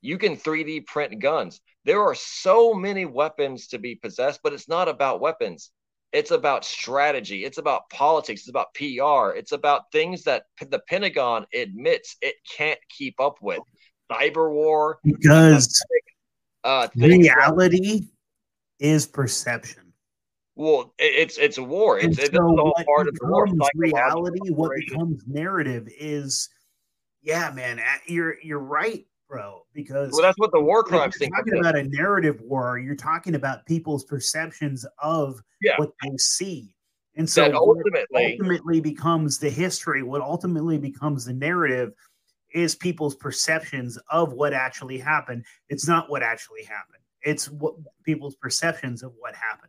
[0.00, 1.60] you can 3D print guns.
[1.84, 5.70] There are so many weapons to be possessed, but it's not about weapons.
[6.12, 7.44] It's about strategy.
[7.44, 8.42] It's about politics.
[8.42, 9.36] It's about PR.
[9.36, 13.60] It's about things that the Pentagon admits it can't keep up with.
[14.10, 14.98] Cyber war.
[15.04, 15.82] Because
[16.64, 18.08] uh, reality
[18.78, 19.92] is perception.
[20.58, 22.00] Well, it's it's a war.
[22.00, 23.46] It's, so it's all part of the war.
[23.76, 26.48] Reality, what becomes narrative is,
[27.22, 29.62] yeah, man, you're you're right, bro.
[29.74, 31.30] Because well, that's what the war crimes thing.
[31.30, 35.74] Talking about a narrative war, you're talking about people's perceptions of yeah.
[35.76, 36.74] what they see,
[37.16, 40.02] and so ultimately ultimately becomes the history.
[40.02, 41.92] What ultimately becomes the narrative
[42.54, 45.44] is people's perceptions of what actually happened.
[45.68, 47.02] It's not what actually happened.
[47.22, 47.74] It's what
[48.04, 49.67] people's perceptions of what happened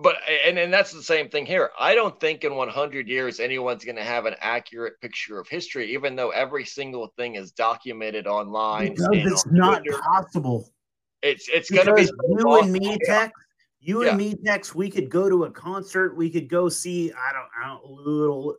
[0.00, 0.16] but
[0.46, 1.70] and, and that's the same thing here.
[1.78, 5.92] I don't think in 100 years anyone's going to have an accurate picture of history,
[5.92, 8.94] even though every single thing is documented online.
[8.94, 10.00] Because it's on not Twitter.
[10.00, 10.70] possible.
[11.22, 13.32] It's it's going to be you and me, Tex.
[13.80, 14.10] You yeah.
[14.10, 14.72] and me, Tex.
[14.72, 16.16] We could go to a concert.
[16.16, 18.56] We could go see I don't I don't Lil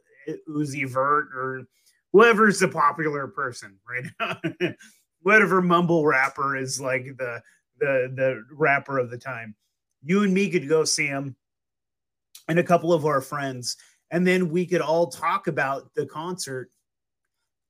[0.50, 1.64] Uzi Vert or
[2.12, 4.72] whoever's the popular person right now.
[5.22, 7.42] Whatever mumble rapper is like the
[7.80, 9.56] the the rapper of the time
[10.04, 11.36] you and me could go see him
[12.48, 13.78] and a couple of our friends
[14.12, 16.70] and then we could all talk about the concert.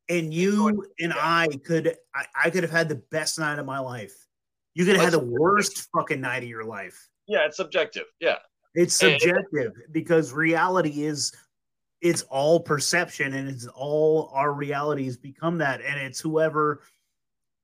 [0.07, 3.79] And you and i could I, I could have had the best night of my
[3.79, 4.13] life.
[4.73, 7.09] You could have had the worst fucking night of your life.
[7.27, 8.05] Yeah it's subjective.
[8.19, 8.37] Yeah.
[8.73, 11.31] It's subjective because reality is
[12.01, 15.81] it's all perception and it's all our realities become that.
[15.81, 16.81] And it's whoever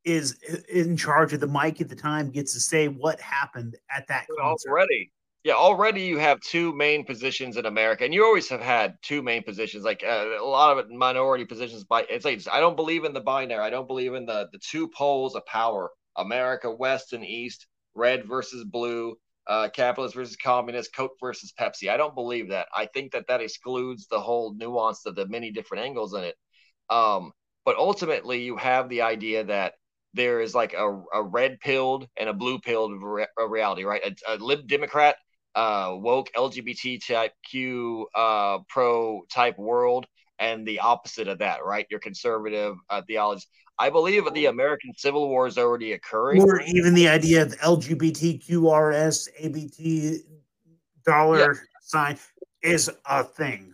[0.05, 0.37] is
[0.69, 4.27] in charge of the mic at the time gets to say what happened at that
[4.39, 4.69] concert.
[4.69, 5.11] already.
[5.43, 9.21] Yeah already you have two main positions in america and you always have had two
[9.21, 12.75] main positions like uh, a lot of it minority positions by it's like i don't
[12.75, 13.61] believe in the binary.
[13.61, 18.27] I don't believe in the the two poles of power america west and east red
[18.27, 19.15] versus blue
[19.47, 21.89] uh, capitalist versus communist coke versus pepsi.
[21.89, 22.67] I don't believe that.
[22.75, 26.35] I think that that excludes the whole nuance of the many different angles in it.
[26.89, 27.31] Um,
[27.63, 29.73] but ultimately you have the idea that
[30.15, 34.01] there is like a, a red pilled and a blue pilled re- reality, right?
[34.03, 35.17] A, a lib Democrat,
[35.53, 40.05] uh, woke LGBT type Q uh, pro type world,
[40.39, 41.85] and the opposite of that, right?
[41.89, 43.45] Your conservative uh, theology.
[43.77, 46.41] I believe the American Civil War is already occurring.
[46.41, 50.21] Or even the idea of LGBTQRS, ABT
[51.05, 51.59] dollar yeah.
[51.81, 52.17] sign
[52.61, 53.73] is a thing.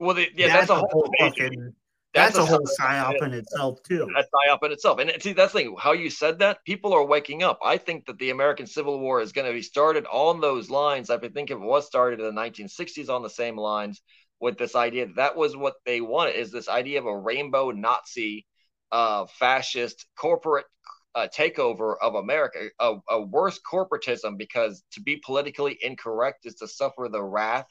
[0.00, 1.72] Well, the, yeah, that's, that's a whole fucking
[2.18, 4.08] that's, that's a whole psyop in itself too.
[4.14, 4.98] That's psyop in itself.
[4.98, 5.76] And see, that's the thing.
[5.78, 7.58] How you said that, people are waking up.
[7.64, 11.10] I think that the American Civil War is going to be started on those lines.
[11.10, 14.02] I think it was started in the 1960s on the same lines
[14.40, 18.46] with this idea that, was what they wanted is this idea of a rainbow Nazi,
[18.92, 20.66] uh, fascist corporate
[21.14, 26.68] uh, takeover of America, a, a worse corporatism because to be politically incorrect is to
[26.68, 27.66] suffer the wrath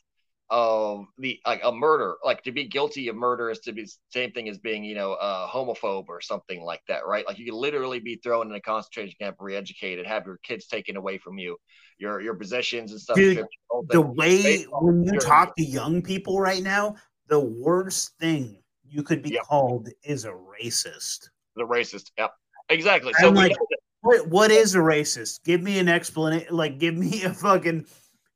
[0.50, 4.32] of the like a murder like to be guilty of murder is to be same
[4.32, 7.28] thing as being you know a homophobe or something like that right?
[7.28, 10.96] Like you could literally be thrown in a concentration camp re-educated have your kids taken
[10.96, 11.58] away from you
[11.98, 13.18] your your possessions and stuff.
[13.18, 13.46] Dude,
[13.90, 16.96] the way when you talk to young people right now
[17.28, 19.44] the worst thing you could be yep.
[19.44, 21.30] called is a racist.
[21.56, 22.32] The racist yep.
[22.70, 23.14] Exactly.
[23.20, 23.56] I'm so like,
[24.02, 25.44] what, what is a racist?
[25.44, 27.86] Give me an explanation like give me a fucking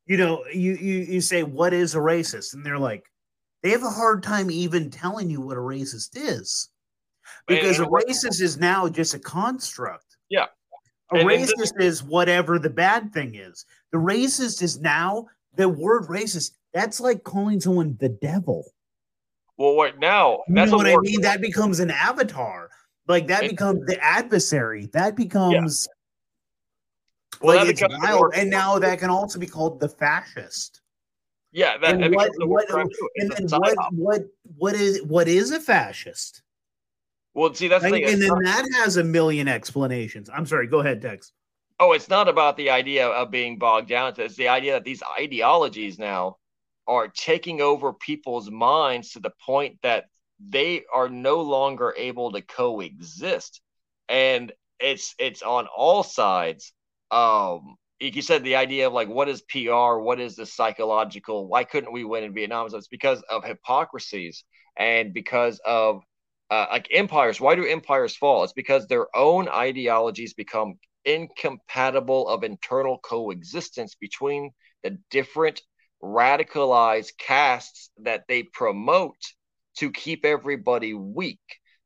[0.05, 3.05] you know, you, you you say what is a racist, and they're like,
[3.63, 6.69] they have a hard time even telling you what a racist is,
[7.47, 10.17] because and, and a racist is now just a construct.
[10.29, 10.47] Yeah,
[11.11, 13.65] a and, racist is whatever the bad thing is.
[13.91, 16.51] The racist is now the word racist.
[16.73, 18.65] That's like calling someone the devil.
[19.57, 20.43] Well, what now?
[20.47, 21.21] You know what I mean?
[21.21, 22.69] That becomes an avatar.
[23.07, 24.87] Like that becomes the adversary.
[24.93, 25.87] That becomes
[27.41, 30.81] well, like it's wild, and now that can also be called the fascist.
[31.53, 32.69] Yeah, that, and what, what,
[33.17, 34.21] and then what, what,
[34.57, 36.43] what is what is a fascist?
[37.33, 40.29] Well, see, that's like, and then that has a million explanations.
[40.33, 40.67] I'm sorry.
[40.67, 41.31] Go ahead, Tex.
[41.79, 44.13] Oh, it's not about the idea of being bogged down.
[44.17, 46.37] It's the idea that these ideologies now
[46.87, 50.05] are taking over people's minds to the point that
[50.39, 53.61] they are no longer able to coexist.
[54.07, 56.73] And it's it's on all sides.
[57.11, 61.47] Um, like you said, the idea of like what is PR, what is the psychological?
[61.47, 62.69] Why couldn't we win in Vietnam?
[62.69, 64.43] So it's because of hypocrisies
[64.77, 66.01] and because of
[66.49, 67.39] uh, like empires.
[67.39, 68.43] Why do empires fall?
[68.43, 70.75] It's because their own ideologies become
[71.05, 74.51] incompatible of internal coexistence between
[74.83, 75.61] the different
[76.03, 79.15] radicalized castes that they promote
[79.77, 81.39] to keep everybody weak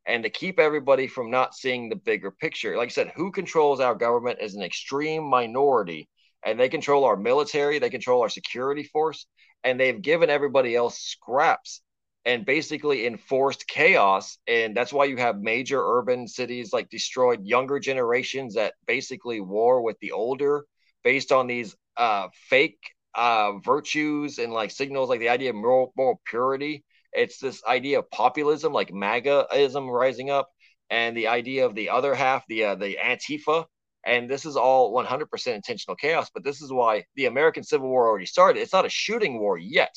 [0.06, 2.77] and to keep everybody from not seeing the bigger picture.
[2.77, 6.07] Like I said, who controls our government is an extreme minority,
[6.45, 9.26] and they control our military, they control our security force,
[9.64, 11.82] and they've given everybody else scraps
[12.23, 14.38] and basically enforced chaos.
[14.48, 19.82] And that's why you have major urban cities like destroyed younger generations that basically war
[19.82, 20.65] with the older
[21.03, 22.80] based on these uh, fake
[23.15, 26.84] uh, virtues and like signals like the idea of moral, moral purity
[27.16, 30.50] it's this idea of populism, like MAGAism rising up,
[30.90, 33.66] and the idea of the other half, the uh, the Antifa,
[34.06, 36.30] and this is all 100% intentional chaos.
[36.34, 38.60] But this is why the American Civil War already started.
[38.60, 39.96] It's not a shooting war yet,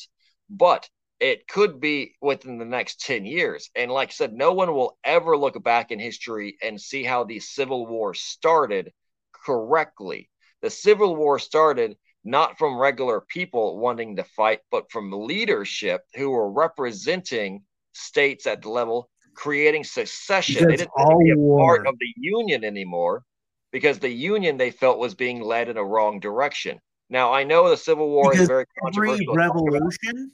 [0.48, 0.88] but
[1.20, 3.70] it could be within the next 10 years.
[3.74, 7.24] And like I said, no one will ever look back in history and see how
[7.24, 8.92] the Civil War started
[9.32, 10.30] correctly.
[10.62, 11.96] The Civil War started
[12.28, 18.62] not from regular people wanting to fight, but from leadership who were representing states at
[18.62, 20.54] the level, creating secession.
[20.54, 21.58] Because they didn't want to be a war.
[21.58, 23.24] part of the union anymore
[23.72, 26.78] because the union they felt was being led in a wrong direction.
[27.08, 29.34] Now I know the Civil War because is very controversial.
[29.34, 30.30] revolution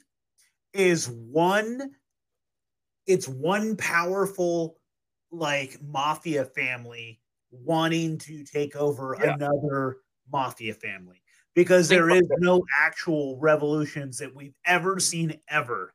[0.73, 1.91] is one.
[3.07, 4.77] It's one powerful
[5.31, 9.35] like mafia family wanting to take over yeah.
[9.35, 9.97] another
[10.29, 11.21] mafia family
[11.55, 15.93] because there is no actual revolutions that we've ever seen ever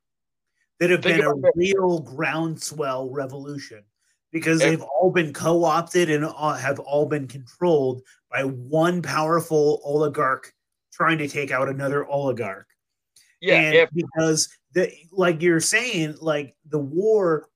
[0.81, 3.85] that have been a real groundswell revolution.
[4.33, 10.53] Because they've all been co-opted and uh, have all been controlled by one powerful oligarch
[10.93, 12.69] trying to take out another oligarch.
[13.41, 17.49] Yeah, and if- because the like you're saying, like the war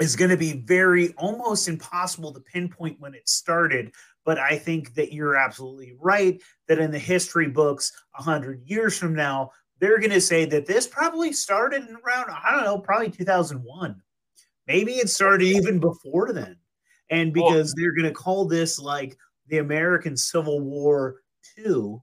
[0.00, 3.92] is going to be very almost impossible to pinpoint when it started
[4.30, 9.12] but I think that you're absolutely right that in the history books, 100 years from
[9.12, 9.50] now,
[9.80, 14.00] they're going to say that this probably started around, I don't know, probably 2001.
[14.68, 16.56] Maybe it started even before then.
[17.10, 21.16] And because they're going to call this like the American Civil War
[21.56, 22.00] 2.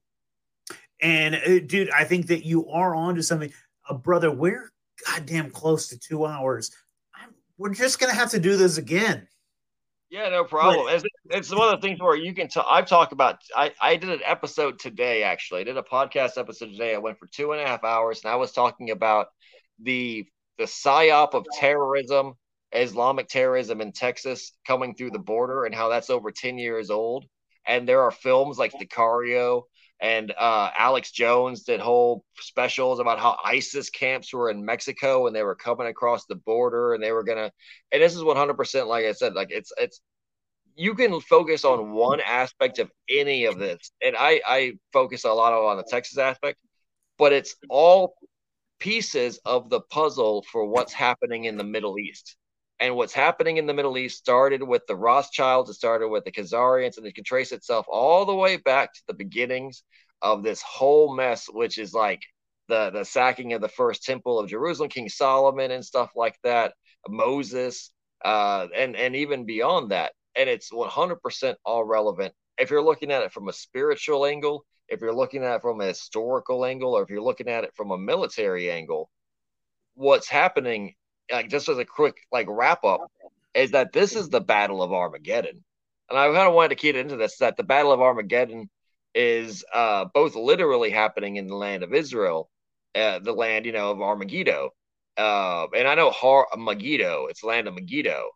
[0.99, 3.53] And uh, dude, I think that you are onto something.
[3.89, 4.73] Uh, brother, we're
[5.05, 6.71] goddamn close to two hours.
[7.15, 9.29] I'm, we're just going to have to do this again.
[10.09, 10.85] Yeah, no problem.
[10.85, 12.65] But, it's, it's one of the things where you can tell.
[12.67, 13.41] I've talked about.
[13.55, 15.23] I I did an episode today.
[15.23, 16.95] Actually, I did a podcast episode today.
[16.95, 19.27] I went for two and a half hours, and I was talking about
[19.81, 20.25] the
[20.57, 22.33] the psyop of terrorism,
[22.71, 27.25] Islamic terrorism in Texas coming through the border, and how that's over ten years old.
[27.65, 29.63] And there are films like Sicario
[29.99, 35.35] and uh, Alex Jones did whole specials about how ISIS camps were in Mexico and
[35.35, 37.51] they were coming across the border and they were gonna.
[37.91, 40.01] And this is one hundred percent, like I said, like it's it's
[40.75, 45.33] you can focus on one aspect of any of this, and I I focus a
[45.33, 46.59] lot on the Texas aspect,
[47.17, 48.15] but it's all
[48.79, 52.37] pieces of the puzzle for what's happening in the Middle East.
[52.79, 56.31] And what's happening in the Middle East started with the Rothschilds, it started with the
[56.31, 59.83] Khazarians, and it can trace itself all the way back to the beginnings
[60.21, 62.21] of this whole mess, which is like
[62.67, 66.73] the, the sacking of the first temple of Jerusalem, King Solomon, and stuff like that,
[67.07, 67.91] Moses,
[68.23, 70.13] uh, and, and even beyond that.
[70.35, 72.33] And it's 100% all relevant.
[72.59, 75.81] If you're looking at it from a spiritual angle, if you're looking at it from
[75.81, 79.09] a historical angle, or if you're looking at it from a military angle,
[79.95, 80.93] what's happening
[81.31, 83.11] like just as a quick like wrap up,
[83.53, 85.63] is that this is the Battle of Armageddon,
[86.09, 88.69] and I kind of wanted to key it into this that the Battle of Armageddon
[89.15, 92.49] is uh, both literally happening in the land of Israel,
[92.95, 94.69] uh, the land you know of Armageddon,
[95.17, 98.29] uh, and I know Har Megiddo, it's land of Megiddo,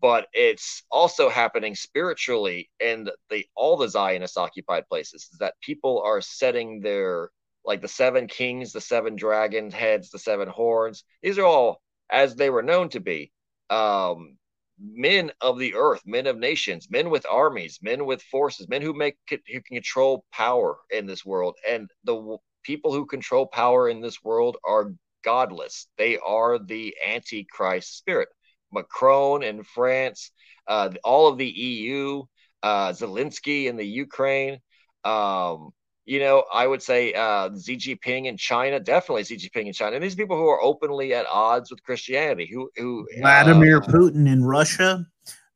[0.00, 5.28] but it's also happening spiritually in the all the Zionist occupied places.
[5.30, 7.30] Is that people are setting their
[7.64, 11.04] like the seven kings, the seven dragon heads, the seven horns.
[11.22, 11.82] These are all
[12.12, 13.32] as they were known to be.
[13.70, 14.36] Um,
[14.78, 18.92] men of the earth, men of nations, men with armies, men with forces, men who
[18.92, 21.56] make who can control power in this world.
[21.68, 24.92] And the people who control power in this world are
[25.24, 25.88] godless.
[25.98, 28.28] They are the antichrist spirit.
[28.72, 30.30] Macron in France,
[30.66, 32.22] uh, all of the EU,
[32.62, 34.58] uh, Zelensky in the Ukraine.
[35.04, 35.72] Um,
[36.04, 39.96] you know, I would say uh, Xi Jinping in China, definitely Xi Jinping in China.
[39.96, 44.30] And these people who are openly at odds with Christianity, who who Vladimir uh, Putin
[44.30, 45.06] in Russia,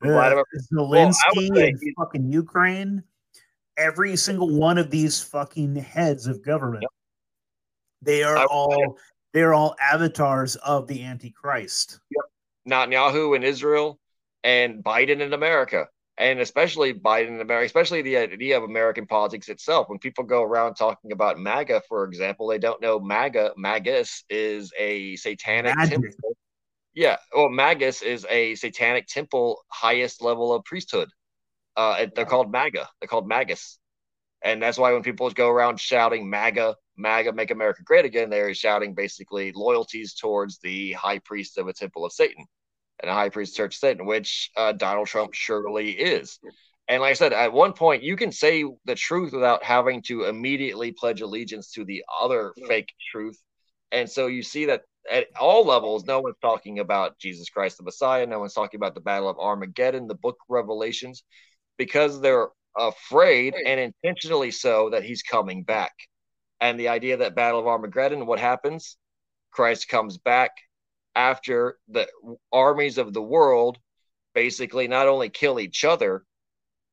[0.03, 3.03] uh, Vladimir, Zelensky well, in fucking Ukraine.
[3.77, 6.91] Every single one of these fucking heads of government, yep.
[8.01, 8.97] they are all
[9.35, 12.01] they are all avatars of the Antichrist.
[12.11, 12.25] Yep.
[12.89, 13.99] Netanyahu in Israel
[14.45, 15.89] and Biden in America
[16.19, 19.89] and especially Biden America, especially the idea of American politics itself.
[19.89, 23.53] When people go around talking about MAGA, for example, they don't know MAGA.
[23.57, 26.01] Magus is a satanic Magic.
[26.01, 26.37] temple.
[26.95, 31.11] Yeah, well, Magus is a satanic temple, highest level of priesthood.
[31.77, 32.89] Uh, they're called MAGA.
[33.01, 33.79] They're called Magus,
[34.43, 38.55] and that's why when people go around shouting MAGA, MAGA, make America great again, they're
[38.55, 42.47] shouting basically loyalties towards the high priest of a temple of Satan
[43.01, 46.39] and a high priest church Satan, which uh, Donald Trump surely is.
[46.89, 50.25] And like I said, at one point, you can say the truth without having to
[50.25, 53.39] immediately pledge allegiance to the other fake truth.
[53.91, 57.83] And so you see that at all levels, no one's talking about Jesus Christ the
[57.83, 58.27] Messiah.
[58.27, 61.25] No one's talking about the Battle of Armageddon, the book Revelations,
[61.77, 65.93] because they're afraid and intentionally so that he's coming back.
[66.61, 68.97] And the idea that Battle of Armageddon, what happens?
[69.51, 70.53] Christ comes back
[71.17, 72.07] after the
[72.53, 73.79] armies of the world
[74.35, 76.25] basically not only kill each other,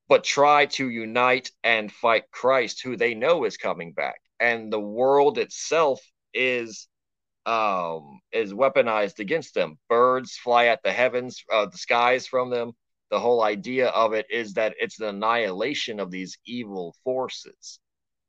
[0.08, 4.16] but try to unite and fight Christ, who they know is coming back.
[4.40, 6.02] And the world itself
[6.34, 6.88] is
[7.46, 9.78] um, is weaponized against them.
[9.90, 12.72] Birds fly at the heavens, uh, the skies from them.
[13.12, 17.80] The whole idea of it is that it's the annihilation of these evil forces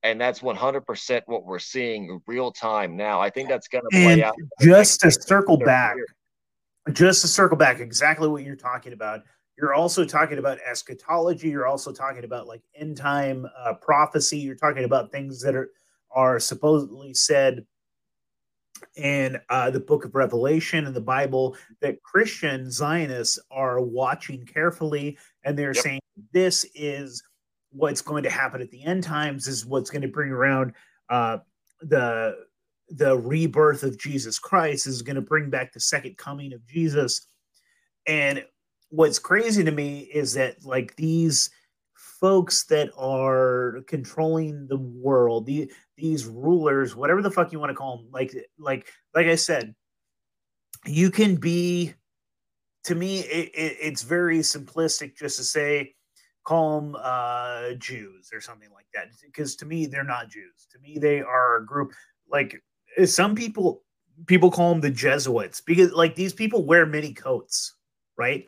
[0.05, 3.21] and that's 100% what we're seeing real time now.
[3.21, 4.37] I think that's going to play out.
[4.61, 6.07] Just to circle back, year.
[6.93, 9.23] just to circle back, exactly what you're talking about.
[9.57, 11.49] You're also talking about eschatology.
[11.49, 14.39] You're also talking about like end time uh, prophecy.
[14.39, 15.71] You're talking about things that are
[16.11, 17.65] are supposedly said
[18.97, 25.17] in uh, the book of Revelation and the Bible that Christian Zionists are watching carefully,
[25.45, 25.83] and they're yep.
[25.83, 26.01] saying
[26.33, 27.23] this is
[27.75, 30.73] what's going to happen at the end times is what's going to bring around
[31.11, 31.39] uh,
[31.83, 32.37] the
[32.91, 37.27] the rebirth of Jesus Christ is going to bring back the second coming of Jesus.
[38.07, 38.45] And
[38.91, 41.51] what's crazy to me is that like these
[41.95, 47.75] folks that are controlling the world, the, these rulers, whatever the fuck you want to
[47.75, 49.75] call them, like like like I said,
[50.87, 51.95] you can be.
[52.85, 55.95] To me, it, it, it's very simplistic just to say
[56.45, 59.09] call them uh, Jews or something like that.
[59.25, 60.67] Because to me, they're not Jews.
[60.73, 61.93] To me, they are a group
[62.31, 62.63] like
[63.07, 63.83] some people.
[64.27, 67.75] People call them the Jesuits because like these people wear many coats,
[68.17, 68.47] right?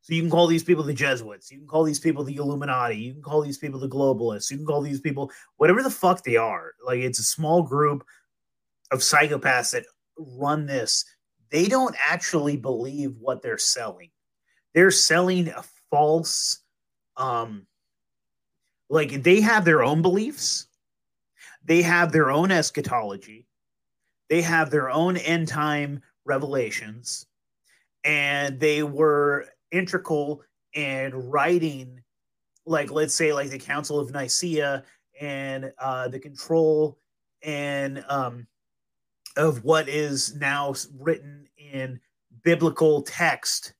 [0.00, 1.52] So you can call these people the Jesuits.
[1.52, 2.96] You can call these people the Illuminati.
[2.96, 4.50] You can call these people the globalists.
[4.50, 6.72] You can call these people whatever the fuck they are.
[6.84, 8.04] Like it's a small group
[8.90, 9.86] of psychopaths that
[10.18, 11.04] run this.
[11.50, 14.10] They don't actually believe what they're selling.
[14.74, 16.63] They're selling a false
[17.16, 17.66] um
[18.88, 20.66] like they have their own beliefs.
[21.64, 23.46] They have their own eschatology.
[24.28, 27.26] They have their own end time revelations.
[28.04, 30.42] And they were integral
[30.74, 32.02] in writing
[32.66, 34.84] like let's say like the council of nicaea
[35.20, 36.98] and uh, the control
[37.42, 38.46] and um,
[39.36, 42.00] of what is now written in
[42.42, 43.74] biblical text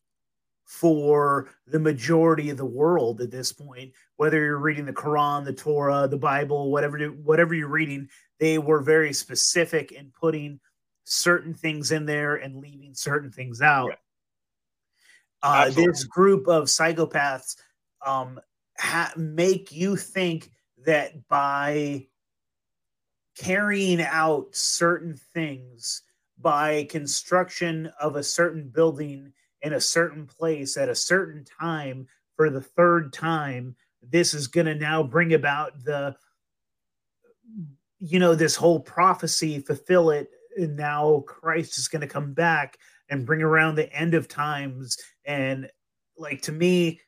[0.74, 5.52] for the majority of the world at this point whether you're reading the quran the
[5.52, 8.09] torah the bible whatever whatever you're reading
[8.40, 10.59] they were very specific in putting
[11.05, 13.92] certain things in there and leaving certain things out.
[15.42, 17.56] Uh, this group of psychopaths
[18.05, 18.40] um,
[18.78, 20.51] ha- make you think
[20.84, 22.06] that by
[23.36, 26.02] carrying out certain things
[26.38, 29.32] by construction of a certain building
[29.65, 34.66] in a certain place at a certain time for the third time this is going
[34.66, 36.15] to now bring about the
[37.99, 42.78] you know this whole prophecy fulfill it and now christ is going to come back
[43.09, 44.97] and bring around the end of times.
[45.24, 45.70] And
[46.16, 47.01] like to me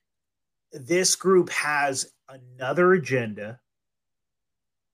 [0.72, 3.60] this group has another agenda.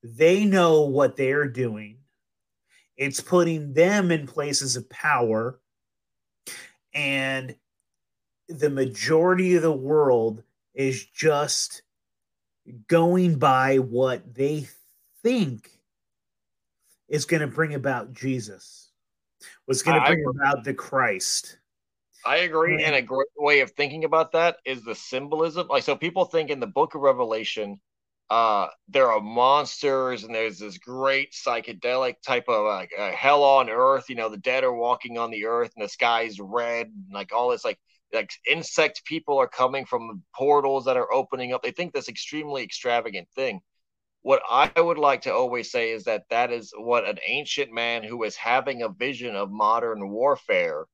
[0.03, 1.99] They know what they're doing.
[2.97, 5.59] It's putting them in places of power
[6.95, 7.55] and
[8.49, 10.43] the majority of the world
[10.75, 11.83] is just
[12.89, 14.67] going by what they
[15.23, 15.71] think
[17.09, 18.91] is going to bring about Jesus,
[19.67, 21.59] what's going to bring I, about the Christ.
[22.25, 22.83] I agree.
[22.83, 25.67] And a great way of thinking about that is the symbolism.
[25.69, 27.81] Like, so people think in the book of Revelation,
[28.31, 33.69] uh, there are monsters and there's this great psychedelic type of like uh, hell on
[33.69, 34.09] earth.
[34.09, 37.13] You know, the dead are walking on the earth and the sky is red, and
[37.13, 37.79] like all this like
[38.13, 41.63] like insect people are coming from portals that are opening up.
[41.63, 43.61] They think this extremely extravagant thing.
[44.23, 48.05] What I would like to always say is that that is what an ancient man
[48.05, 50.87] who is having a vision of modern warfare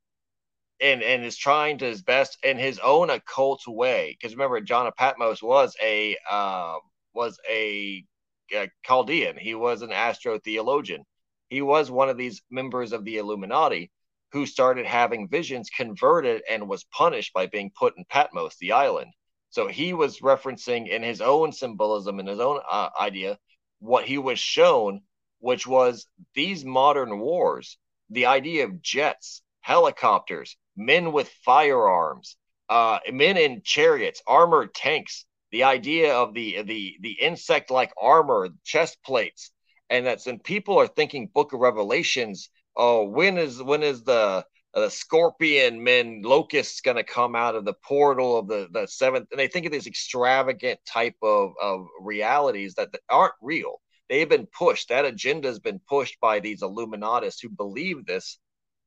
[0.80, 4.16] and and is trying to his best in his own occult way.
[4.18, 6.78] Because remember, John of Patmos was a uh,
[7.18, 8.04] was a,
[8.52, 9.36] a Chaldean.
[9.36, 11.00] He was an astrotheologian.
[11.48, 13.90] He was one of these members of the Illuminati
[14.32, 19.10] who started having visions, converted, and was punished by being put in Patmos, the island.
[19.50, 23.38] So he was referencing in his own symbolism, in his own uh, idea,
[23.80, 25.00] what he was shown,
[25.40, 27.78] which was these modern wars,
[28.10, 32.36] the idea of jets, helicopters, men with firearms,
[32.68, 35.24] uh, men in chariots, armored tanks.
[35.50, 39.50] The idea of the the the insect like armor, chest plates,
[39.88, 42.50] and that's and people are thinking Book of Revelations.
[42.76, 44.44] Oh, when is when is the
[44.74, 49.28] the scorpion men locusts going to come out of the portal of the the seventh?
[49.30, 53.80] And they think of these extravagant type of of realities that, that aren't real.
[54.08, 54.88] They've been pushed.
[54.88, 58.38] That agenda has been pushed by these Illuminatists who believe this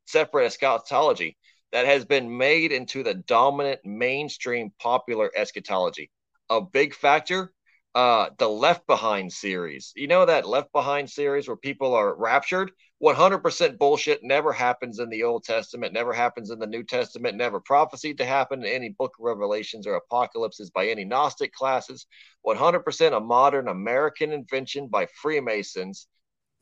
[0.05, 1.37] separate eschatology
[1.71, 6.11] that has been made into the dominant mainstream popular eschatology.
[6.51, 7.51] A big factor,
[7.95, 9.91] uh, the Left Behind series.
[9.95, 12.71] You know that Left Behind series where people are raptured?
[13.01, 14.19] 100% bullshit.
[14.21, 18.25] Never happens in the Old Testament, never happens in the New Testament, never prophesied to
[18.25, 22.05] happen in any book of Revelations or apocalypses by any Gnostic classes.
[22.45, 26.07] 100% a modern American invention by Freemasons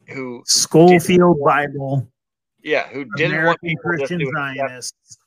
[0.08, 0.42] who.
[0.46, 2.08] Scofield Bible
[2.64, 5.18] yeah, who didn't American want Christian Zionists.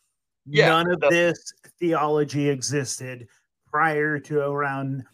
[0.47, 3.28] Yeah, None of the, this theology existed
[3.72, 5.04] prior to around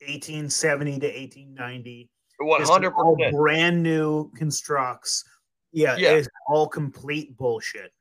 [0.00, 2.10] 1870 to 1890.
[2.40, 5.24] 100 all brand new constructs.
[5.72, 7.92] Yeah, yeah, it's all complete bullshit.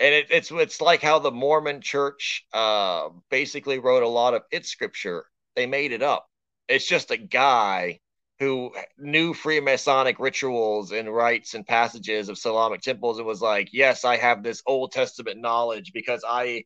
[0.00, 4.42] And it, it's it's like how the Mormon Church uh, basically wrote a lot of
[4.50, 5.24] its scripture.
[5.56, 6.26] They made it up.
[6.68, 8.00] It's just a guy
[8.40, 14.04] who knew Freemasonic rituals and rites and passages of Solomonic temples and was like, Yes,
[14.04, 16.64] I have this Old Testament knowledge because I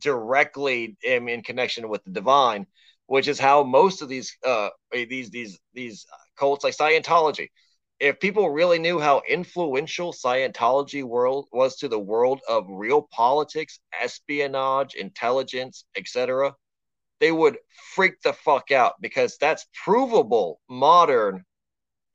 [0.00, 2.66] directly am in connection with the divine,
[3.06, 6.06] which is how most of these uh these these these
[6.36, 7.48] cults like Scientology.
[7.98, 13.78] If people really knew how influential Scientology world was to the world of real politics,
[14.00, 16.54] espionage, intelligence, etc.,
[17.20, 17.58] they would
[17.94, 21.44] freak the fuck out because that's provable modern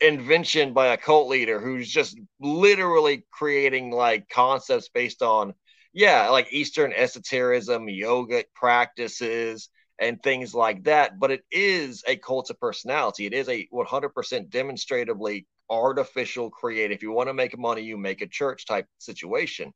[0.02, 5.54] invention by a cult leader who's just literally creating like concepts based on
[5.96, 12.50] yeah like eastern esotericism yoga practices and things like that but it is a cult
[12.50, 13.26] of personality.
[13.26, 18.22] It is a 100% demonstratively artificial create if you want to make money you make
[18.22, 19.74] a church type situation.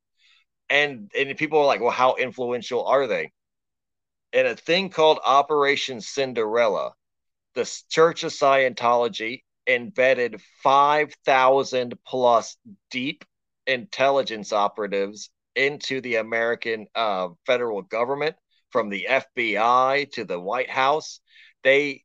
[0.69, 3.31] And and people are like well how influential are they?
[4.33, 6.91] In a thing called Operation Cinderella,
[7.55, 12.57] the Church of Scientology embedded 5,000 plus
[12.91, 13.23] deep
[13.65, 15.29] intelligence operatives
[15.59, 18.35] into the American uh, federal government,
[18.71, 21.19] from the FBI to the White House.
[21.63, 22.03] They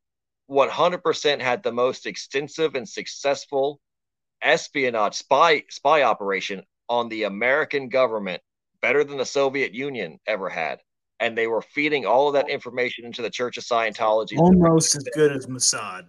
[0.50, 3.80] 100% had the most extensive and successful
[4.42, 8.42] espionage spy spy operation on the American government,
[8.82, 10.80] better than the Soviet Union ever had
[11.20, 14.36] and they were feeding all of that information into the Church of Scientology.
[14.36, 16.04] Almost as good as Mossad.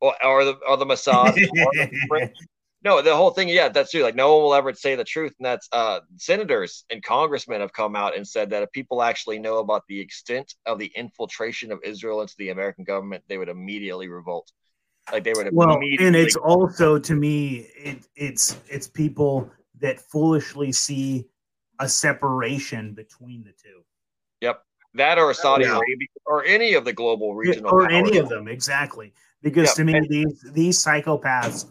[0.00, 1.34] Or, or the or the Mossad.
[1.34, 2.30] the,
[2.86, 4.04] no, the whole thing, yeah, that's true.
[4.04, 7.72] Like no one will ever say the truth, and that's uh, senators and congressmen have
[7.72, 11.72] come out and said that if people actually know about the extent of the infiltration
[11.72, 14.52] of Israel into the American government, they would immediately revolt.
[15.10, 15.48] Like they would.
[15.52, 19.50] Well, and it's also to me, it, it's it's people
[19.80, 21.26] that foolishly see
[21.80, 23.82] a separation between the two.
[24.42, 24.62] Yep.
[24.94, 25.72] That or Saudi yeah.
[25.72, 29.74] Arabia or any of the global regional or any of them exactly because yep.
[29.76, 31.66] to me and, these these psychopaths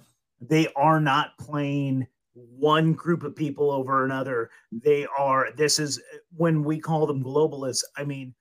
[0.49, 6.01] they are not playing one group of people over another they are this is
[6.35, 8.34] when we call them globalists i mean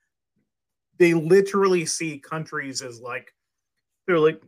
[0.97, 3.33] they literally see countries as like
[4.05, 4.41] they're like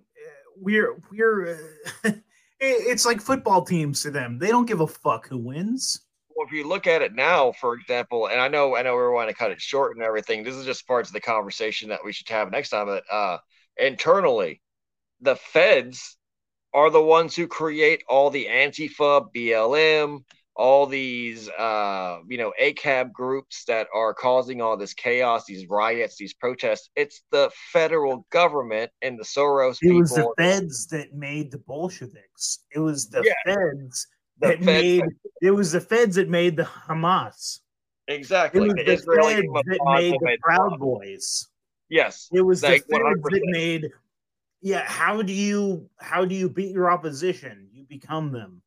[0.57, 1.59] we're we're
[2.59, 6.01] it's like football teams to them they don't give a fuck who wins
[6.37, 9.11] well, if you look at it now, for example, and I know I know we're
[9.11, 10.43] want to cut it short and everything.
[10.43, 12.85] This is just parts of the conversation that we should have next time.
[12.85, 13.39] But uh,
[13.75, 14.61] internally,
[15.19, 16.15] the feds
[16.77, 20.23] are the ones who create all the Antifa, BLM,
[20.55, 26.17] all these uh, you know ACAB groups that are causing all this chaos, these riots,
[26.17, 26.91] these protests.
[26.95, 29.77] It's the federal government and the Soros.
[29.81, 30.01] It people.
[30.01, 32.59] was the feds that made the Bolsheviks.
[32.71, 33.55] It was the yeah.
[33.55, 34.07] feds
[34.39, 35.03] the that made.
[35.41, 37.61] It was the feds that made the Hamas.
[38.07, 38.61] Exactly.
[38.61, 39.05] It was the, the feds
[39.65, 41.47] that made the Proud Boys.
[41.89, 42.29] Yes.
[42.31, 43.31] It was like the feds 100%.
[43.31, 43.87] that made.
[44.61, 44.83] Yeah.
[44.85, 47.69] How do you how do you beat your opposition?
[47.71, 48.61] You become them.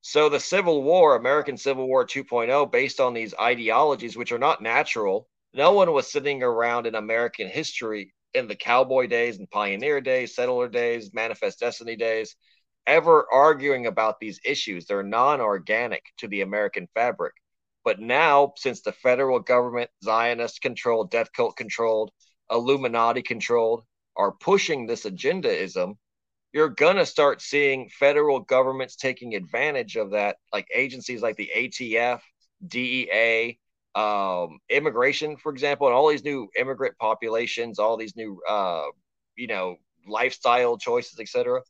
[0.00, 4.62] So the Civil War, American Civil War 2.0, based on these ideologies, which are not
[4.62, 10.00] natural, no one was sitting around in American history in the cowboy days and pioneer
[10.00, 12.36] days, settler days, manifest destiny days,
[12.86, 14.86] ever arguing about these issues.
[14.86, 17.34] They're non organic to the American fabric.
[17.84, 22.10] But now, since the federal government, Zionist controlled, death cult controlled,
[22.50, 23.82] Illuminati controlled,
[24.16, 25.94] are pushing this agendaism,
[26.52, 31.50] you're going to start seeing federal governments taking advantage of that, like agencies like the
[31.54, 32.20] ATF,
[32.66, 33.58] DEA,
[33.94, 38.84] um, immigration, for example, and all these new immigrant populations, all these new, uh,
[39.36, 39.76] you know,
[40.06, 41.62] lifestyle choices, etc.,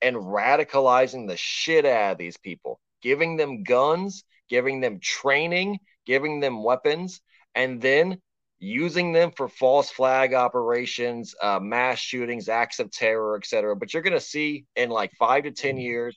[0.00, 6.40] and radicalizing the shit out of these people, giving them guns, giving them training, giving
[6.40, 7.20] them weapons,
[7.54, 8.18] and then
[8.62, 13.74] using them for false flag operations, uh, mass shootings, acts of terror, etc.
[13.74, 16.16] But you're going to see in like five to 10 years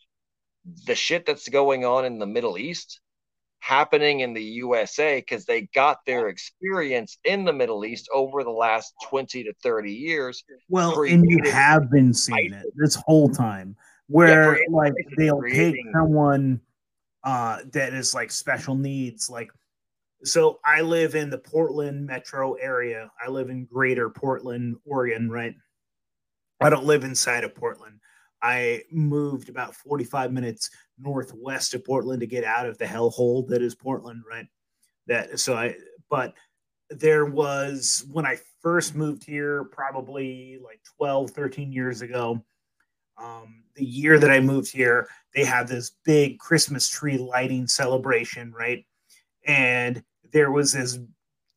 [0.85, 2.99] the shit that's going on in the Middle East
[3.59, 8.51] happening in the USA because they got their experience in the Middle East over the
[8.51, 10.43] last 20 to 30 years.
[10.69, 13.75] Well, and you have been seeing it this whole time
[14.07, 16.61] where yeah, like they'll take someone
[17.23, 19.49] uh, that is like special needs, like
[20.23, 23.11] so I live in the Portland metro area.
[23.23, 25.55] I live in greater Portland, Oregon, right?
[26.61, 27.99] I don't live inside of Portland.
[28.41, 30.69] I moved about 45 minutes
[30.99, 34.45] northwest of Portland to get out of the hellhole that is Portland, right?
[35.07, 35.75] That so I
[36.09, 36.33] but
[36.89, 42.43] there was when I first moved here, probably like 12, 13 years ago.
[43.17, 48.51] Um, the year that I moved here, they had this big Christmas tree lighting celebration,
[48.51, 48.85] right?
[49.45, 50.99] And there was this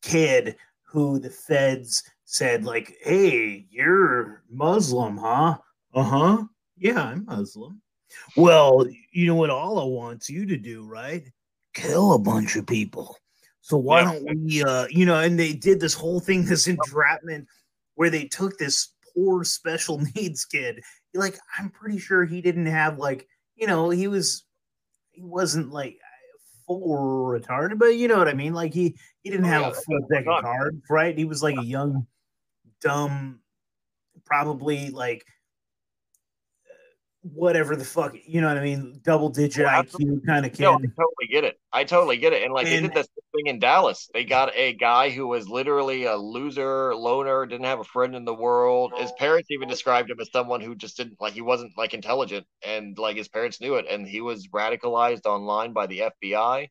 [0.01, 5.57] kid who the feds said like hey you're muslim huh?
[5.93, 6.43] Uh-huh.
[6.77, 7.81] Yeah i'm muslim.
[8.37, 11.27] Well you know what allah wants you to do right?
[11.73, 13.17] Kill a bunch of people.
[13.61, 17.47] So why don't we uh you know and they did this whole thing this entrapment
[17.95, 20.81] where they took this poor special needs kid.
[21.13, 24.45] Like i'm pretty sure he didn't have like you know he was
[25.11, 25.99] he wasn't like
[26.69, 28.53] full retarded, but you know what I mean.
[28.53, 31.17] Like he he didn't oh, have yeah, a full deck of cards, right?
[31.17, 32.05] He was like a young,
[32.81, 33.39] dumb,
[34.25, 35.25] probably like
[37.33, 38.99] whatever the fuck, you know what I mean?
[39.03, 40.61] Double digit well, IQ kind of kid.
[40.61, 41.59] No, I totally get it.
[41.71, 42.43] I totally get it.
[42.43, 44.09] And like and, they did this thing in Dallas.
[44.13, 48.25] They got a guy who was literally a loser, loner, didn't have a friend in
[48.25, 48.93] the world.
[48.97, 52.45] His parents even described him as someone who just didn't like he wasn't like intelligent
[52.65, 53.85] and like his parents knew it.
[53.89, 56.67] And he was radicalized online by the FBI.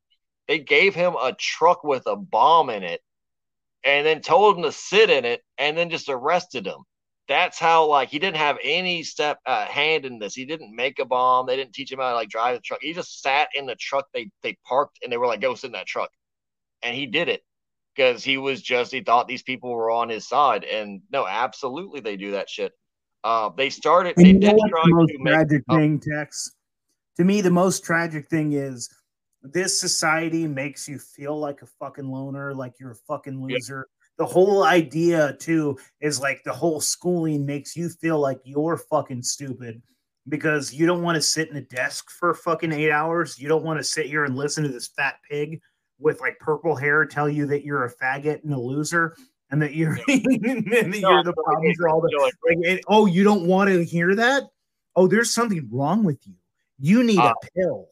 [0.46, 3.00] They gave him a truck with a bomb in it
[3.84, 6.84] and then told him to sit in it and then just arrested him
[7.28, 10.34] that's how like he didn't have any step uh, hand in this.
[10.34, 11.46] He didn't make a bomb.
[11.46, 12.80] They didn't teach him how to like drive the truck.
[12.82, 15.68] He just sat in the truck they they parked and they were like, "Go sit
[15.68, 16.10] in that truck,"
[16.82, 17.42] and he did it
[17.94, 20.64] because he was just he thought these people were on his side.
[20.64, 22.72] And no, absolutely they do that shit.
[23.22, 24.14] Uh, they started.
[24.16, 26.52] And they did try the most tragic make, thing, Tex.
[27.18, 28.88] To me, the most tragic thing is
[29.42, 33.88] this society makes you feel like a fucking loner, like you're a fucking loser
[34.18, 39.22] the whole idea too is like the whole schooling makes you feel like you're fucking
[39.22, 39.80] stupid
[40.28, 43.38] because you don't want to sit in a desk for fucking eight hours.
[43.38, 45.60] You don't want to sit here and listen to this fat pig
[45.98, 49.16] with like purple hair tell you that you're a faggot and a loser
[49.50, 53.24] and that you're, and that you're the problem for all the like, it, oh you
[53.24, 54.44] don't want to hear that
[54.94, 56.34] oh there's something wrong with you
[56.78, 57.86] you need uh, a pill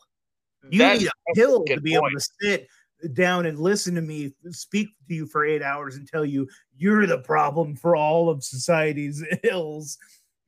[0.70, 2.12] you need a pill to be point.
[2.12, 2.68] able to sit
[3.12, 7.06] down and listen to me speak to you for eight hours and tell you you're
[7.06, 9.98] the problem for all of society's ills.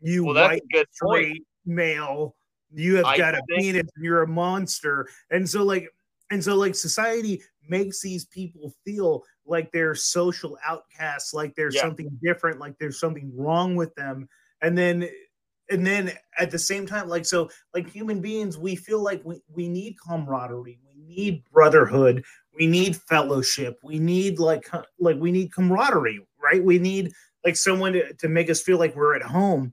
[0.00, 0.62] You well, white
[0.92, 1.46] straight point.
[1.66, 2.36] male,
[2.72, 5.08] you have I got a think- penis and you're a monster.
[5.30, 5.88] And so like
[6.30, 11.82] and so like society makes these people feel like they're social outcasts, like there's yeah.
[11.82, 14.28] something different, like there's something wrong with them.
[14.60, 15.08] And then
[15.70, 19.40] and then at the same time, like so, like human beings, we feel like we,
[19.52, 24.68] we need camaraderie, need brotherhood, we need fellowship, we need like
[24.98, 26.62] like we need camaraderie, right?
[26.62, 27.12] We need
[27.44, 29.72] like someone to, to make us feel like we're at home.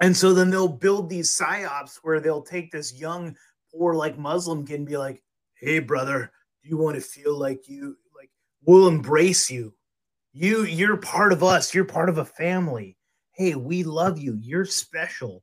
[0.00, 3.36] And so then they'll build these psyops where they'll take this young
[3.72, 5.22] poor like Muslim can be like,
[5.54, 6.30] "Hey, brother,
[6.62, 8.30] do you want to feel like you like
[8.64, 9.74] we'll embrace you?
[10.32, 11.74] You you're part of us.
[11.74, 12.96] You're part of a family.
[13.32, 14.38] Hey, we love you.
[14.40, 15.42] You're special.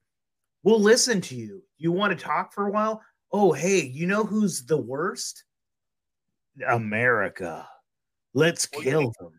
[0.63, 1.63] We'll listen to you.
[1.77, 3.01] You want to talk for a while?
[3.31, 5.43] Oh, hey, you know who's the worst?
[6.67, 7.67] America.
[8.33, 9.31] Let's kill them.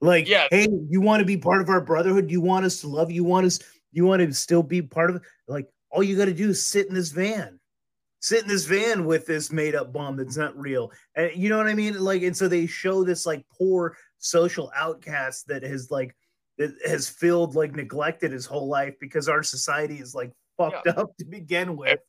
[0.00, 0.48] Like, yeah.
[0.50, 2.30] hey, you want to be part of our brotherhood?
[2.30, 3.16] You want us to love you?
[3.16, 3.60] You want us?
[3.92, 5.22] You want to still be part of it?
[5.46, 7.60] Like, all you got to do is sit in this van,
[8.20, 10.90] sit in this van with this made up bomb that's not real.
[11.14, 12.02] And you know what I mean?
[12.02, 16.16] Like, and so they show this like poor social outcast that has like
[16.58, 20.92] that has filled like neglected his whole life because our society is like fucked yeah.
[20.96, 22.00] up to begin with.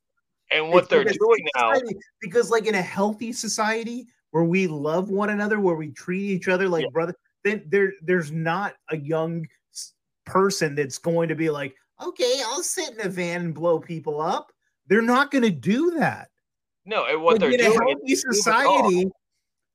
[0.53, 1.73] And, what it's they're doing now,
[2.21, 6.47] because like in a healthy society where we love one another, where we treat each
[6.47, 6.89] other like yeah.
[6.91, 9.45] brother, then there there's not a young
[10.25, 14.21] person that's going to be like, okay, I'll sit in a van and blow people
[14.21, 14.51] up.
[14.87, 16.29] They're not going to do that.
[16.85, 19.09] No, and what like, they're doing in a society,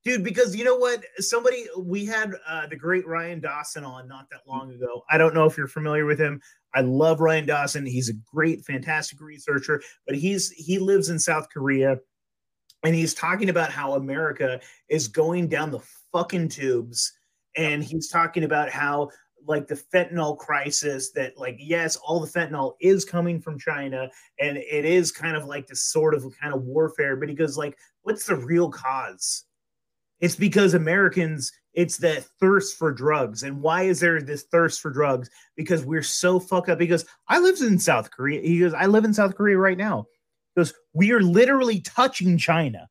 [0.04, 0.22] dude.
[0.22, 1.02] Because you know what?
[1.18, 5.04] Somebody we had uh, the great Ryan Dawson on not that long ago.
[5.10, 6.40] I don't know if you're familiar with him.
[6.74, 7.86] I love Ryan Dawson.
[7.86, 11.98] He's a great, fantastic researcher, but he's he lives in South Korea,
[12.84, 15.82] and he's talking about how America is going down the
[16.12, 17.12] fucking tubes,
[17.56, 19.10] and he's talking about how
[19.46, 24.58] like the fentanyl crisis that like yes all the fentanyl is coming from china and
[24.58, 27.78] it is kind of like this sort of kind of warfare but he goes like
[28.02, 29.44] what's the real cause
[30.20, 33.44] it's because americans it's the thirst for drugs.
[33.44, 35.30] And why is there this thirst for drugs?
[35.54, 36.78] Because we're so fucked up.
[36.78, 38.40] Because i live in south korea.
[38.40, 40.06] He goes i live in south korea right now.
[40.54, 42.88] Because we are literally touching china.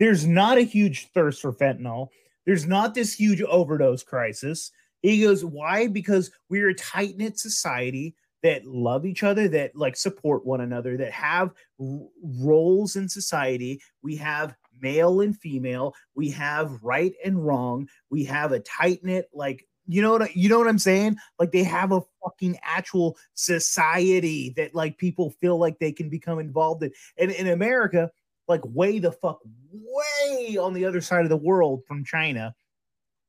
[0.00, 2.08] There's not a huge thirst for fentanyl.
[2.46, 4.72] There's not this huge overdose crisis.
[5.02, 5.86] He goes, Why?
[5.86, 10.96] Because we're a tight knit society that love each other, that like support one another,
[10.96, 13.80] that have r- roles in society.
[14.02, 15.94] We have male and female.
[16.14, 17.88] We have right and wrong.
[18.10, 21.16] We have a tight knit, like, you know what you know what I'm saying?
[21.38, 26.38] Like they have a fucking actual society that like people feel like they can become
[26.38, 26.92] involved in.
[27.18, 28.10] And in America,
[28.46, 29.40] like way the fuck
[29.72, 32.54] way on the other side of the world from China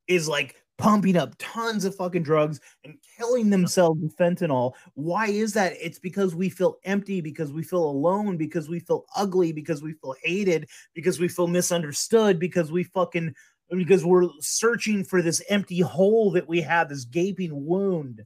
[0.07, 4.73] is like pumping up tons of fucking drugs and killing themselves with fentanyl.
[4.95, 5.73] Why is that?
[5.79, 9.93] It's because we feel empty, because we feel alone, because we feel ugly, because we
[9.93, 13.35] feel hated, because we feel misunderstood, because we fucking
[13.69, 18.23] because we're searching for this empty hole that we have, this gaping wound,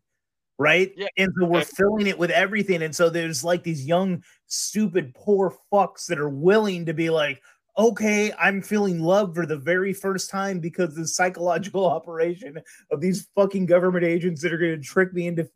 [0.58, 0.92] right?
[0.96, 1.08] Yeah.
[1.18, 2.82] And so we're filling it with everything.
[2.82, 7.42] And so there's like these young, stupid, poor fucks that are willing to be like,
[7.78, 12.60] okay, I'm feeling love for the very first time because the psychological operation
[12.92, 15.50] of these fucking government agents that are going to trick me into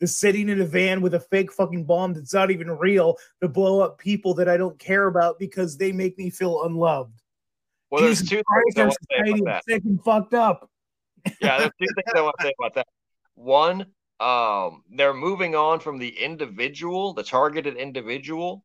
[0.00, 3.48] the sitting in a van with a fake fucking bomb that's not even real to
[3.48, 7.20] blow up people that I don't care about because they make me feel unloved.
[7.90, 9.64] Well, there's Jesus two Christ, things I want to say about that.
[9.68, 10.70] Sick and fucked up.
[11.40, 12.86] yeah, there's two things I want to say about that.
[13.34, 13.86] One,
[14.20, 18.64] um, they're moving on from the individual, the targeted individual,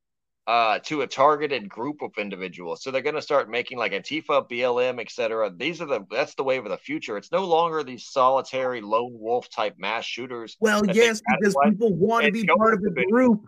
[0.50, 2.82] uh, to a targeted group of individuals.
[2.82, 5.54] So they're going to start making like Antifa, BLM, etc.
[5.56, 7.18] These are the that's the wave of the future.
[7.18, 10.58] It's no longer these solitary lone wolf type mass shooters.
[10.60, 13.48] Well, yes, because people want to be part of a group.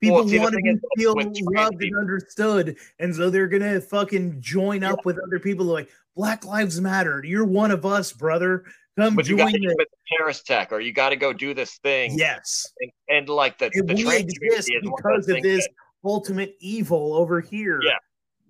[0.00, 1.14] People well, want to feel
[1.54, 6.44] loved and understood, and so they're gonna fucking join up with other people like Black
[6.44, 7.22] Lives Matter.
[7.24, 8.64] You're one of us, brother.
[8.98, 12.18] Come but join you the terrorist tech, or you got to go do this thing.
[12.18, 15.68] Yes, and, and like the, the exist because of this
[16.04, 17.80] ultimate evil over here.
[17.82, 17.98] Yeah.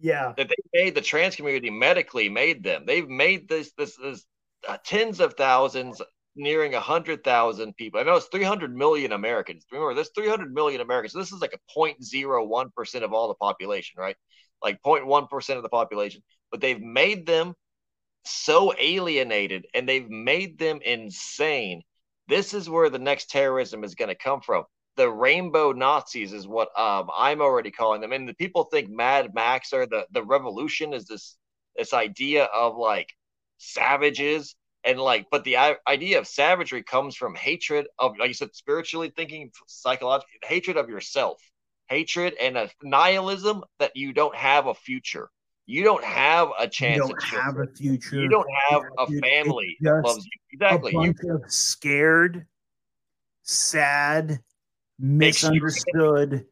[0.01, 0.33] Yeah.
[0.37, 2.85] That they made the trans community medically made them.
[2.87, 4.25] They've made this this this
[4.69, 6.01] uh, tens of thousands
[6.37, 8.01] nearing a hundred thousand people.
[8.01, 9.67] I know it's 300 million Americans.
[9.70, 11.12] Remember, there's 300 million Americans.
[11.12, 14.17] This is like a 0.01 percent of all the population, right?
[14.62, 16.23] Like 0.1 percent of the population.
[16.51, 17.55] But they've made them
[18.25, 21.83] so alienated, and they've made them insane.
[22.29, 24.65] This is where the next terrorism is going to come from
[25.01, 28.12] the rainbow Nazis is what um, I'm already calling them.
[28.12, 31.39] And the people think Mad Max or the the revolution is this
[31.75, 33.09] this idea of like
[33.57, 34.55] savages
[34.85, 35.57] and like, but the
[35.89, 40.91] idea of savagery comes from hatred of, like you said, spiritually thinking, psychologically, hatred of
[40.91, 41.41] yourself,
[41.89, 45.31] hatred and a nihilism that you don't have a future.
[45.65, 46.99] You don't have a chance.
[46.99, 48.20] You don't have a future.
[48.20, 50.31] You don't have a family that loves you.
[50.53, 50.93] Exactly.
[50.93, 51.15] You,
[51.47, 52.47] scared,
[53.45, 54.41] sad,
[55.01, 56.47] misunderstood,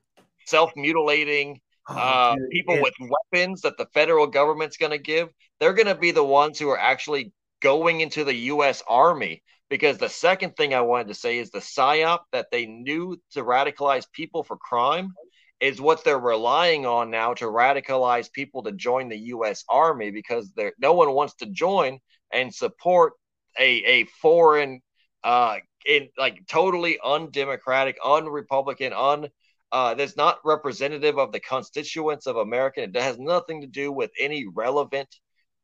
[0.47, 1.61] self mutilating.
[1.91, 5.87] Oh, uh, people it, with weapons that the federal government's going to give, they're going
[5.87, 8.83] to be the ones who are actually going into the U.S.
[8.89, 9.43] Army.
[9.71, 13.45] Because the second thing I wanted to say is the psyop that they knew to
[13.45, 15.13] radicalize people for crime
[15.61, 19.65] is what they're relying on now to radicalize people to join the U.S.
[19.69, 21.99] Army because there no one wants to join
[22.33, 23.15] and support
[23.59, 24.81] a a foreign
[25.25, 25.57] uh
[25.89, 29.29] in like totally undemocratic, unrepublican, un
[29.73, 32.83] uh, that's not representative of the constituents of America.
[32.83, 35.09] It has nothing to do with any relevant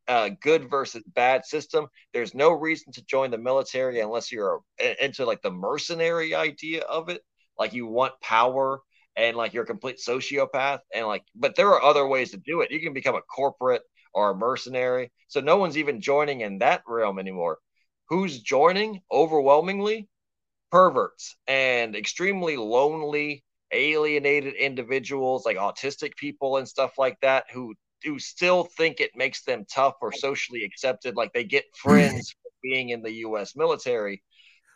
[0.07, 1.87] uh, good versus bad system.
[2.13, 4.61] There's no reason to join the military unless you're
[5.01, 7.21] into like the mercenary idea of it,
[7.57, 8.81] like you want power
[9.15, 11.23] and like you're a complete sociopath and like.
[11.35, 12.71] But there are other ways to do it.
[12.71, 15.11] You can become a corporate or a mercenary.
[15.27, 17.59] So no one's even joining in that realm anymore.
[18.09, 20.07] Who's joining overwhelmingly?
[20.75, 27.73] Perverts and extremely lonely alienated individuals like autistic people and stuff like that who
[28.03, 32.89] who still think it makes them tough or socially accepted like they get friends being
[32.89, 34.21] in the US military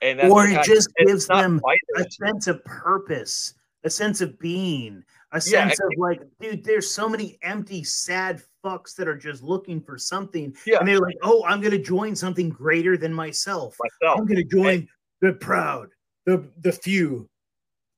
[0.01, 1.59] and or it just of, gives them
[1.97, 3.53] a sense of purpose
[3.83, 5.03] a sense of being
[5.33, 9.43] a sense yeah, of like dude there's so many empty sad fucks that are just
[9.43, 10.77] looking for something yeah.
[10.79, 14.17] and they're like oh i'm going to join something greater than myself, myself.
[14.17, 14.87] i'm going to join and,
[15.21, 15.89] the proud
[16.25, 17.29] the the few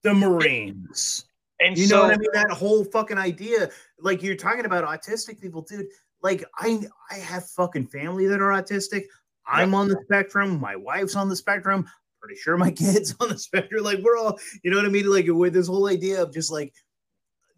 [0.03, 1.25] the Marines.
[1.59, 2.30] And you so, know what I mean?
[2.33, 3.69] That whole fucking idea,
[4.00, 5.85] like you're talking about autistic people, dude.
[6.24, 9.03] Like I, I have fucking family that are autistic.
[9.45, 10.59] I'm on the spectrum.
[10.59, 11.88] My wife's on the spectrum.
[12.19, 13.83] Pretty sure my kids on the spectrum.
[13.83, 15.09] Like we're all, you know what I mean?
[15.09, 16.74] Like with this whole idea of just like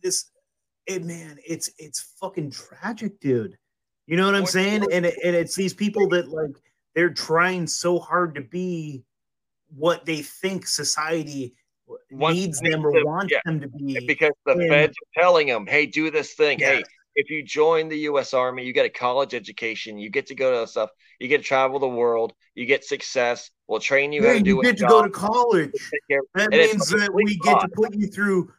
[0.01, 0.29] this,
[0.85, 3.57] it man, it's it's fucking tragic, dude.
[4.05, 4.85] You know what I'm saying?
[4.91, 6.57] And it, and it's these people that like
[6.93, 9.05] they're trying so hard to be
[9.75, 11.53] what they think society
[12.11, 13.39] needs them or wants yeah.
[13.45, 16.59] them to be because the and, feds are telling them, "Hey, do this thing.
[16.59, 16.75] Yeah.
[16.75, 16.83] Hey,
[17.15, 18.33] if you join the U.S.
[18.33, 19.97] Army, you get a college education.
[19.97, 20.89] You get to go to stuff.
[21.19, 22.33] You get to travel the world.
[22.55, 23.51] You get success.
[23.67, 24.61] We'll train you yeah, how to do.
[24.61, 24.65] It.
[24.65, 24.89] You get to job.
[24.89, 25.71] go to college.
[26.35, 28.51] That means that we get to put you through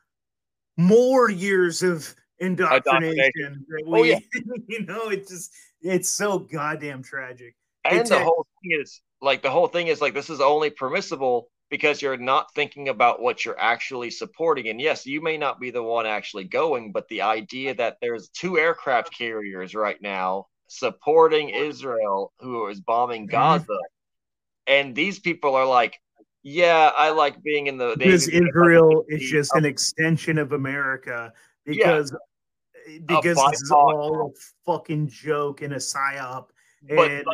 [0.77, 3.13] more years of indoctrination.
[3.13, 3.67] indoctrination.
[3.87, 4.19] Oh, we, oh yeah,
[4.69, 5.53] you know, it's just
[5.83, 7.55] it's so goddamn tragic.
[7.85, 10.41] And it's the a, whole thing is like the whole thing is like this is
[10.41, 14.69] only permissible because you're not thinking about what you're actually supporting.
[14.69, 18.29] And yes, you may not be the one actually going, but the idea that there's
[18.29, 23.33] two aircraft carriers right now supporting Israel who is bombing mm-hmm.
[23.33, 23.65] Gaza.
[23.65, 24.73] Mm-hmm.
[24.73, 25.99] And these people are like,
[26.43, 31.33] yeah, I like being in the because Israel is just an extension of America
[31.65, 32.15] because
[32.87, 32.99] yeah.
[33.07, 36.47] because this is all a fucking joke and a psyop.
[36.87, 37.25] But, and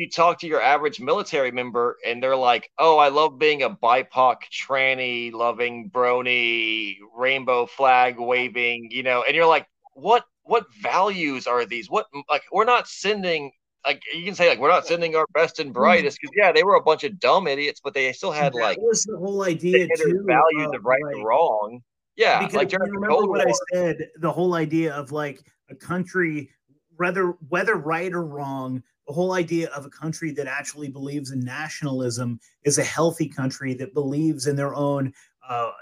[0.00, 3.68] you talk to your average military member and they're like, "Oh, I love being a
[3.68, 10.24] BIPOC, tranny, loving, brony, rainbow flag waving," you know, and you're like, "What?
[10.44, 11.90] What values are these?
[11.90, 12.06] What?
[12.28, 13.52] Like, we're not sending."
[13.86, 15.74] Like you can say, like we're not sending our best and hmm.
[15.74, 18.60] brightest because yeah, they were a bunch of dumb idiots, but they still had that
[18.60, 21.80] like was the whole idea too, values of right like, and wrong.
[22.16, 24.10] Yeah, because like remember what I said.
[24.18, 26.50] The whole idea of like a country,
[26.96, 31.40] whether whether right or wrong, the whole idea of a country that actually believes in
[31.40, 35.12] nationalism is a healthy country that believes in their own
[35.48, 35.72] uh,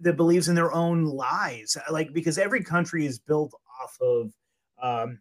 [0.00, 1.76] that believes in their own lies.
[1.90, 4.32] Like because every country is built off of
[4.82, 5.18] um,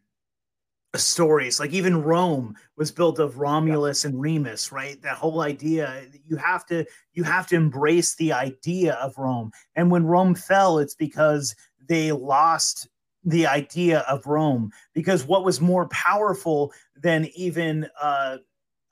[0.96, 1.60] stories.
[1.60, 5.02] Like even rome was built of romulus and remus right?
[5.02, 9.52] That whole idea you have to you have to embrace the idea of rome.
[9.76, 11.56] And when rome fell it's because
[11.88, 12.88] they lost
[13.24, 18.38] the idea of Rome because what was more powerful than even uh,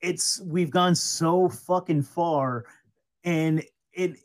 [0.00, 2.64] it's we've gone so fucking far
[3.24, 3.62] and
[3.92, 4.16] it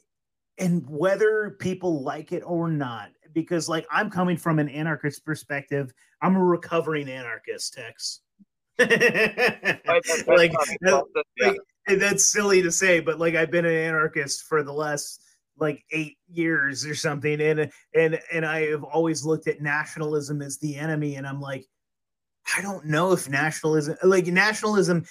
[0.60, 5.92] and whether people like it or not because like i'm coming from an anarchist perspective
[6.22, 8.22] i'm a recovering anarchist tex.
[10.26, 10.54] Like,
[11.40, 11.60] like
[12.00, 15.22] that's silly to say but like i've been an anarchist for the last
[15.60, 20.58] like eight years or something and and and i have always looked at nationalism as
[20.58, 21.66] the enemy and i'm like
[22.58, 25.06] i don't know if nationalism like nationalism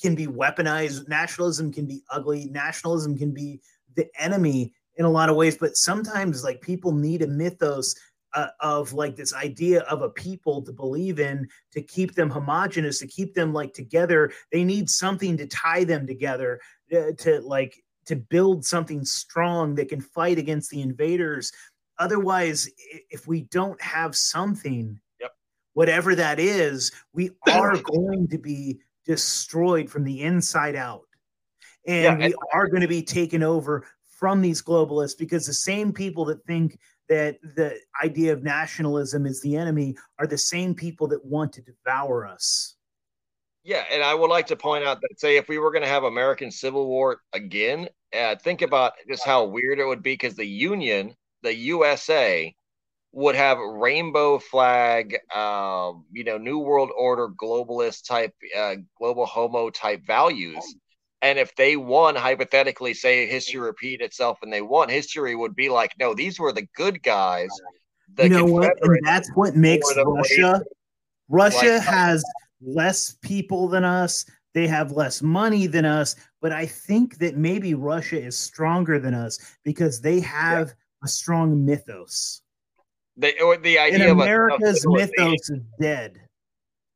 [0.00, 1.08] can be weaponized.
[1.08, 2.46] Nationalism can be ugly.
[2.46, 3.60] Nationalism can be
[3.96, 5.56] the enemy in a lot of ways.
[5.56, 7.94] But sometimes, like people need a mythos
[8.34, 12.98] uh, of like this idea of a people to believe in to keep them homogenous,
[13.00, 14.32] to keep them like together.
[14.52, 16.60] They need something to tie them together
[16.92, 21.52] uh, to like to build something strong that can fight against the invaders.
[21.98, 22.68] Otherwise,
[23.10, 25.32] if we don't have something, yep.
[25.74, 31.02] whatever that is, we are going to be destroyed from the inside out.
[31.86, 33.86] And yeah, we are going to be taken over
[34.18, 39.40] from these globalists because the same people that think that the idea of nationalism is
[39.40, 42.76] the enemy are the same people that want to devour us.
[43.64, 45.88] Yeah, and I would like to point out that say if we were going to
[45.88, 50.34] have American Civil War again, uh, think about just how weird it would be because
[50.34, 52.54] the Union, the USA,
[53.12, 59.70] would have rainbow flag, uh, you know, New World Order, globalist type, uh, global homo
[59.70, 60.62] type values.
[61.22, 65.68] And if they won, hypothetically, say history repeat itself and they won, history would be
[65.68, 67.50] like, no, these were the good guys.
[68.14, 68.72] The you know what?
[68.80, 70.62] And that's what makes Russia.
[71.28, 72.24] Russia like, has
[72.62, 74.24] less people than us.
[74.54, 79.14] They have less money than us, but I think that maybe Russia is stronger than
[79.14, 81.04] us because they have yeah.
[81.04, 82.39] a strong mythos.
[83.20, 86.20] The, the idea and America's of mythos is dead.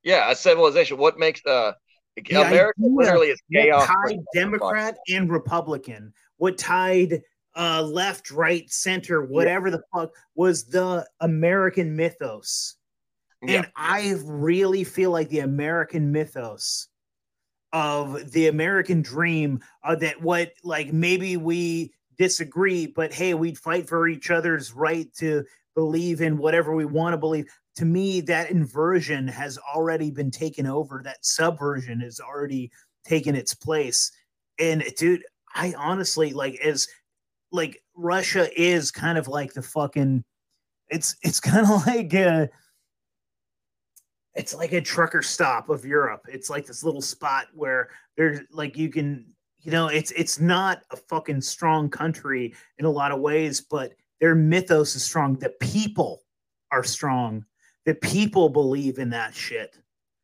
[0.03, 0.97] Yeah, a civilization.
[0.97, 1.77] What makes the
[2.17, 3.89] the America literally is chaos.
[3.89, 7.23] What tied Democrat and Republican, what tied
[7.57, 9.77] uh, left, right, center, whatever yeah.
[9.77, 12.77] the fuck was the American mythos.
[13.43, 13.57] Yeah.
[13.57, 16.89] And I really feel like the American mythos
[17.73, 23.89] of the American dream uh, that what like maybe we disagree, but hey, we'd fight
[23.89, 25.45] for each other's right to
[25.75, 27.47] believe in whatever we want to believe.
[27.77, 31.03] To me that inversion has already been taken over.
[31.05, 32.71] That subversion has already
[33.05, 34.11] taken its place.
[34.59, 36.89] And dude i honestly like as
[37.53, 40.25] like russia is kind of like the fucking
[40.89, 42.49] it's it's kind of like a
[44.35, 46.27] it's like a trucker stop of europe.
[46.29, 49.27] It's like this little spot where there's like you can
[49.61, 53.93] you know it's it's not a fucking strong country in a lot of ways but
[54.21, 56.23] their mythos is strong the people
[56.71, 57.45] are strong
[57.87, 59.77] that people believe in that shit.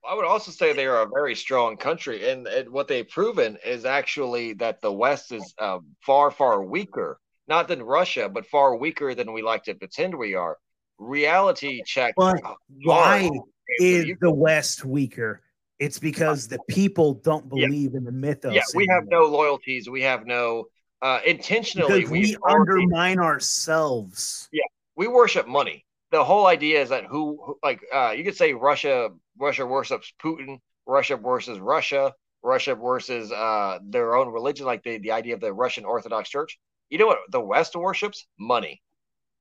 [0.09, 3.59] I would also say they are a very strong country, and, and what they've proven
[3.65, 8.77] is actually that the West is uh, far, far weaker, not than Russia, but far
[8.77, 10.57] weaker than we like to pretend we are.
[10.99, 12.15] Reality check.
[12.17, 12.41] But
[12.83, 13.31] why
[13.79, 15.43] is the West weaker?
[15.79, 17.99] It's because the people don't believe yeah.
[17.99, 18.55] in the mythos.
[18.55, 19.89] Yeah, we have no loyalties.
[19.89, 20.65] We have no
[21.03, 22.01] uh, intentionally.
[22.01, 24.49] Because we undermine ourselves.
[24.53, 24.63] Yeah,
[24.97, 29.11] we worship money the whole idea is that who, like uh, you could say Russia
[29.39, 32.13] Russia worships Putin, Russia versus Russia,
[32.43, 36.59] Russia versus uh, their own religion, like the, the idea of the Russian Orthodox Church.
[36.89, 38.27] You know what the West worships?
[38.39, 38.83] Money.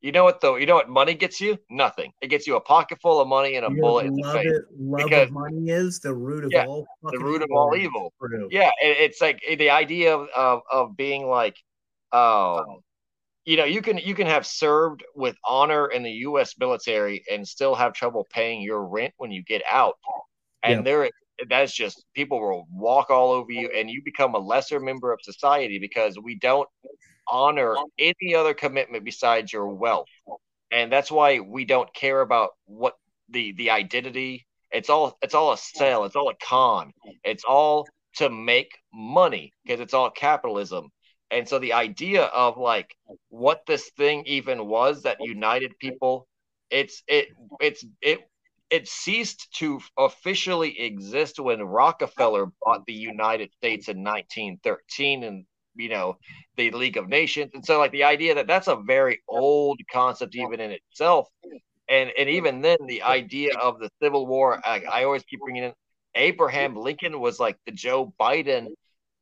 [0.01, 0.55] You know what though?
[0.55, 1.57] You know what money gets you?
[1.69, 2.13] Nothing.
[2.21, 4.45] It gets you a pocket full of money and a you bullet in the face.
[4.45, 8.13] It, love because money is the root of yeah, all the root of all evil.
[8.49, 11.57] Yeah, it, it's like the idea of, of of being like
[12.13, 12.79] um
[13.45, 16.55] you know you can you can have served with honor in the U.S.
[16.57, 19.97] military and still have trouble paying your rent when you get out,
[20.63, 21.09] and there
[21.49, 25.19] that's just people will walk all over you, and you become a lesser member of
[25.21, 26.69] society because we don't
[27.31, 30.07] honor any other commitment besides your wealth,
[30.71, 32.95] and that's why we don't care about what
[33.29, 34.45] the the identity.
[34.71, 36.05] It's all it's all a sell.
[36.05, 36.93] It's all a con.
[37.23, 40.91] It's all to make money because it's all capitalism
[41.31, 42.95] and so the idea of like
[43.29, 46.27] what this thing even was that united people,
[46.69, 48.19] it's it it's it
[48.69, 55.45] it ceased to officially exist when Rockefeller bought the United States in 1913 and
[55.79, 56.17] you know
[56.57, 60.35] the League of Nations and so like the idea that that's a very old concept
[60.35, 61.27] even in itself
[61.89, 65.63] and and even then the idea of the Civil War I, I always keep bringing
[65.63, 65.73] in
[66.15, 68.67] Abraham Lincoln was like the Joe Biden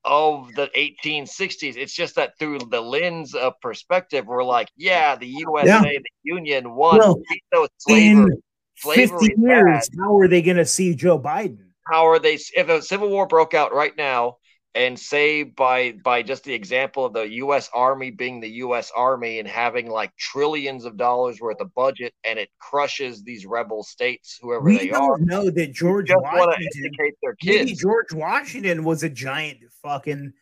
[0.08, 1.76] of the 1860s.
[1.76, 5.82] It's just that through the lens of perspective, we're like, yeah, the USA, yeah.
[5.82, 6.98] the Union won.
[6.98, 8.38] Well, slavery.
[8.77, 10.00] slavery 50 years, bad.
[10.00, 11.66] how are they going to see Joe Biden?
[11.86, 12.40] How are they?
[12.56, 14.38] If a civil war broke out right now,
[14.76, 17.70] and say by by just the example of the U.S.
[17.74, 18.92] Army being the U.S.
[18.96, 23.84] Army and having like trillions of dollars worth of budget, and it crushes these rebel
[23.84, 26.92] states, whoever we they don't know that George Washington.
[27.44, 30.34] Maybe George Washington was a giant fucking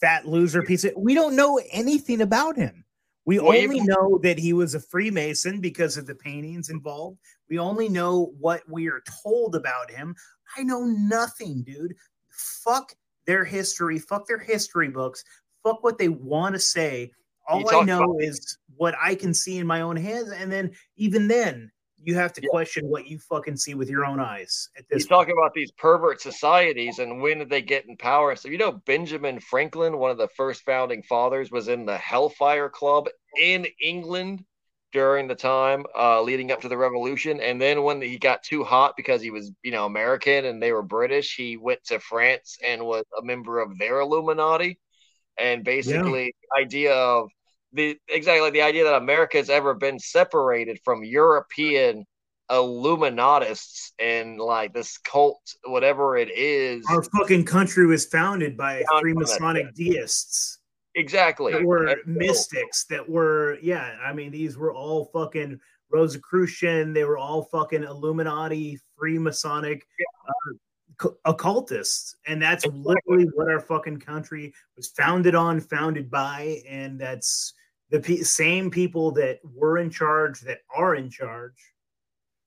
[0.00, 0.92] fat loser piece of.
[0.96, 2.84] We don't know anything about him.
[3.24, 7.18] We well, only even, know that he was a Freemason because of the paintings involved.
[7.48, 10.16] We only know what we are told about him.
[10.56, 11.94] I know nothing, dude.
[12.30, 12.94] Fuck
[13.26, 15.24] their history, fuck their history books,
[15.62, 17.12] fuck what they want to say.
[17.48, 20.72] All I know about- is what I can see in my own hands, and then
[20.96, 21.70] even then,
[22.04, 22.48] you have to yeah.
[22.50, 24.68] question what you fucking see with your own eyes.
[24.76, 28.34] At this, you talking about these pervert societies and when did they get in power?
[28.34, 32.68] So you know, Benjamin Franklin, one of the first founding fathers, was in the Hellfire
[32.68, 33.08] Club
[33.40, 34.44] in England
[34.92, 37.40] during the time uh, leading up to the revolution.
[37.40, 40.72] And then when he got too hot because he was, you know, American and they
[40.72, 44.78] were British, he went to France and was a member of their Illuminati.
[45.38, 46.56] And basically, yeah.
[46.56, 47.28] the idea of
[47.72, 52.04] the exactly like the idea that America has ever been separated from European
[52.50, 56.84] Illuminatists and like this cult, whatever it is.
[56.90, 60.58] Our fucking country was founded by Freemasonic deists.
[60.94, 61.52] Exactly.
[61.52, 62.98] That were That's mystics cool.
[62.98, 65.58] that were, yeah, I mean, these were all fucking
[65.90, 66.92] Rosicrucian.
[66.92, 70.54] They were all fucking Illuminati, Freemasonic yeah.
[71.04, 72.16] uh, occultists.
[72.26, 72.94] And that's exactly.
[73.08, 76.62] literally what our fucking country was founded on, founded by.
[76.68, 77.54] And that's
[77.90, 81.71] the p- same people that were in charge that are in charge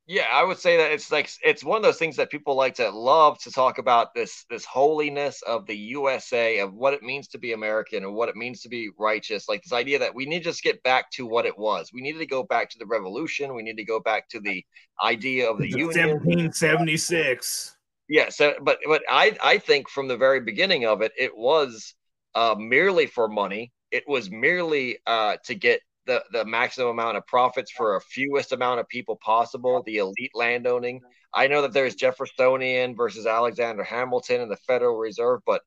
[0.08, 2.76] yeah, I would say that it's like it's one of those things that people like
[2.76, 7.28] to love to talk about this this holiness of the USA of what it means
[7.30, 9.50] to be American and what it means to be righteous.
[9.50, 11.90] Like this idea that we need to just get back to what it was.
[11.92, 13.56] We need to go back to the revolution.
[13.56, 14.64] We need to go back to the
[15.04, 15.88] idea of the, union.
[15.88, 17.76] 1776.
[18.08, 21.96] Yeah, so but but I I think from the very beginning of it, it was
[22.36, 23.72] uh, merely for money.
[23.90, 28.52] It was merely uh, to get the, the maximum amount of profits for a fewest
[28.52, 31.02] amount of people possible, the elite landowning.
[31.34, 35.62] I know that there's Jeffersonian versus Alexander Hamilton and the Federal Reserve, but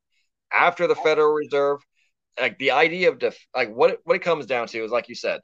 [0.52, 1.81] after the Federal Reserve,
[2.41, 5.08] like the idea of def- like what it, what it comes down to is like
[5.08, 5.41] you said,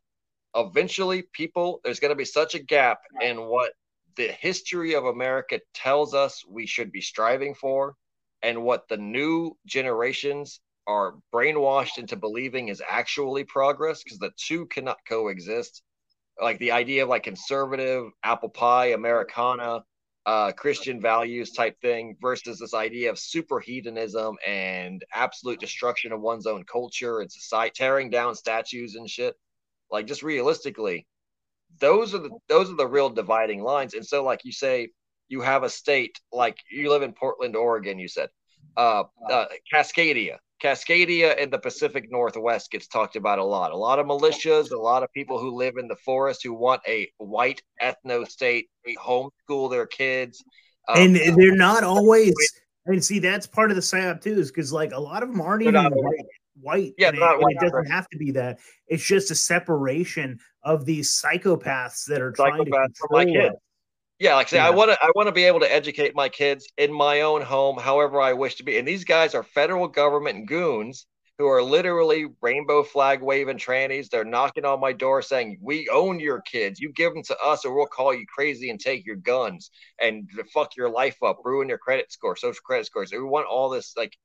[0.54, 3.72] eventually people there's going to be such a gap in what
[4.16, 7.94] the history of America tells us we should be striving for
[8.42, 14.66] and what the new generations are brainwashed into believing is actually progress because the two
[14.66, 15.82] cannot coexist.
[16.40, 19.84] Like the idea of like conservative apple pie, Americana,
[20.26, 26.20] uh, Christian values type thing versus this idea of super hedonism and absolute destruction of
[26.20, 29.36] one's own culture and society, tearing down statues and shit.
[29.90, 31.06] Like just realistically,
[31.78, 33.94] those are the those are the real dividing lines.
[33.94, 34.88] And so, like you say,
[35.28, 37.98] you have a state like you live in Portland, Oregon.
[37.98, 38.30] You said
[38.76, 43.70] uh, uh Cascadia Cascadia in the Pacific Northwest gets talked about a lot.
[43.70, 46.80] A lot of militias, a lot of people who live in the forest who want
[46.88, 48.68] a white ethno state,
[48.98, 50.42] homeschool their kids.
[50.88, 52.32] Um, and they're not always.
[52.86, 55.40] And see, that's part of the psyop too, is because like a lot of them
[55.40, 56.24] aren't even white.
[56.60, 58.58] White, yeah, it, white, it, doesn't have to be that.
[58.86, 63.52] It's just a separation of these psychopaths that are trying to control
[64.24, 64.66] yeah, like I say, yeah.
[64.66, 67.42] I want to I want to be able to educate my kids in my own
[67.42, 68.78] home, however I wish to be.
[68.78, 74.08] And these guys are federal government goons who are literally rainbow flag waving trannies.
[74.08, 76.80] They're knocking on my door saying, "We own your kids.
[76.80, 79.70] You give them to us, or we'll call you crazy and take your guns
[80.00, 83.68] and fuck your life up, ruin your credit score, social credit scores." We want all
[83.68, 84.16] this like,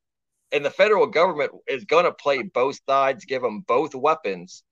[0.54, 4.64] and the federal government is going to play both sides, give them both weapons,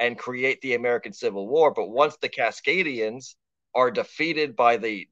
[0.00, 1.72] and create the American Civil War.
[1.72, 3.36] But once the Cascadians
[3.74, 5.08] are defeated by the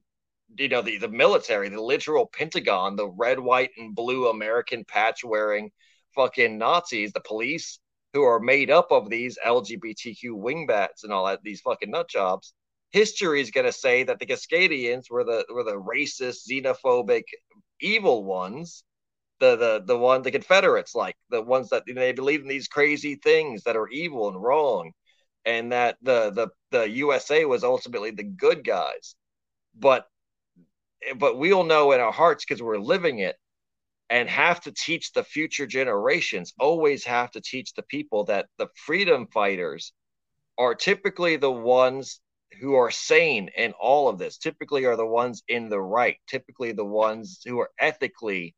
[0.57, 5.23] you know the, the military the literal pentagon the red white and blue american patch
[5.23, 5.71] wearing
[6.13, 7.79] fucking nazis the police
[8.13, 12.53] who are made up of these lgbtq wingbats and all that these fucking nut jobs.
[12.91, 17.23] History is going to say that the cascadians were the were the racist xenophobic
[17.79, 18.83] evil ones
[19.39, 22.47] the the the one the confederates like the ones that you know, they believe in
[22.47, 24.91] these crazy things that are evil and wrong
[25.45, 29.15] and that the the the USA was ultimately the good guys.
[29.77, 30.07] But
[31.17, 33.35] but we all know in our hearts because we're living it
[34.09, 38.67] and have to teach the future generations always have to teach the people that the
[38.75, 39.93] freedom fighters
[40.57, 42.19] are typically the ones
[42.59, 46.73] who are sane in all of this typically are the ones in the right typically
[46.73, 48.53] the ones who are ethically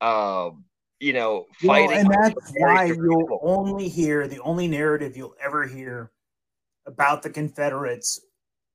[0.00, 0.64] um,
[1.00, 5.66] you know fighting well, and that's why you'll only hear the only narrative you'll ever
[5.66, 6.12] hear
[6.86, 8.20] about the Confederates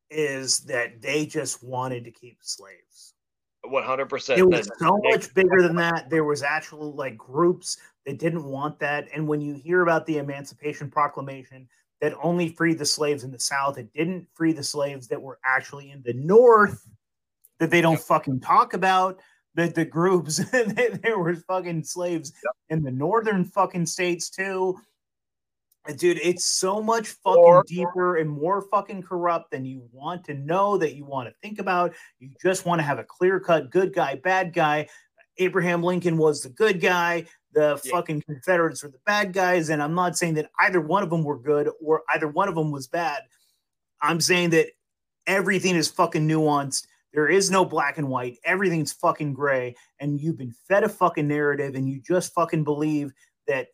[0.09, 3.13] is that they just wanted to keep slaves.
[3.65, 4.37] 100%.
[4.37, 6.09] It was so much bigger than that.
[6.09, 9.07] There was actual like groups that didn't want that.
[9.13, 11.67] And when you hear about the Emancipation Proclamation
[11.99, 15.39] that only freed the slaves in the South, it didn't free the slaves that were
[15.43, 16.87] actually in the North
[17.59, 19.19] that they don't fucking talk about.
[19.55, 22.31] The, the groups there were fucking slaves
[22.69, 24.77] in the northern fucking states too
[25.93, 30.33] dude it's so much fucking or, deeper and more fucking corrupt than you want to
[30.33, 33.69] know that you want to think about you just want to have a clear cut
[33.69, 34.87] good guy bad guy
[35.39, 37.91] Abraham Lincoln was the good guy, the yeah.
[37.91, 39.69] fucking Confederates were the bad guys.
[39.69, 42.55] And I'm not saying that either one of them were good or either one of
[42.55, 43.21] them was bad.
[44.01, 44.67] I'm saying that
[45.25, 46.87] everything is fucking nuanced.
[47.13, 48.37] There is no black and white.
[48.43, 49.75] Everything's fucking gray.
[49.99, 53.11] And you've been fed a fucking narrative and you just fucking believe
[53.47, 53.67] that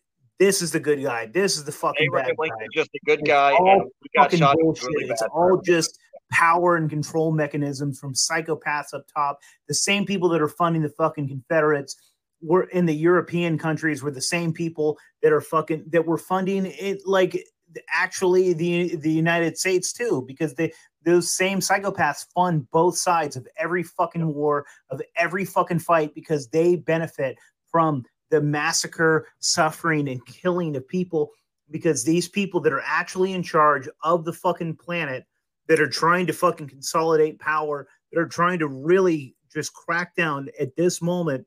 [0.44, 1.26] this is the good guy.
[1.26, 2.66] This is the fucking Abraham bad guy.
[2.74, 3.54] Just a good guy.
[3.54, 3.86] All
[4.18, 4.90] fucking bullshit.
[4.90, 5.98] Really it's all just
[6.32, 9.40] power and control mechanisms from psychopaths up top.
[9.70, 11.96] The same people that are funding the fucking Confederates
[12.42, 16.66] were in the European countries were the same people that are fucking that were funding
[16.66, 17.42] it like
[17.90, 20.74] actually the the United States too because they
[21.06, 26.50] those same psychopaths fund both sides of every fucking war of every fucking fight because
[26.50, 27.38] they benefit
[27.72, 31.30] from the massacre, suffering, and killing of people
[31.70, 35.24] because these people that are actually in charge of the fucking planet
[35.68, 40.50] that are trying to fucking consolidate power, that are trying to really just crack down
[40.60, 41.46] at this moment,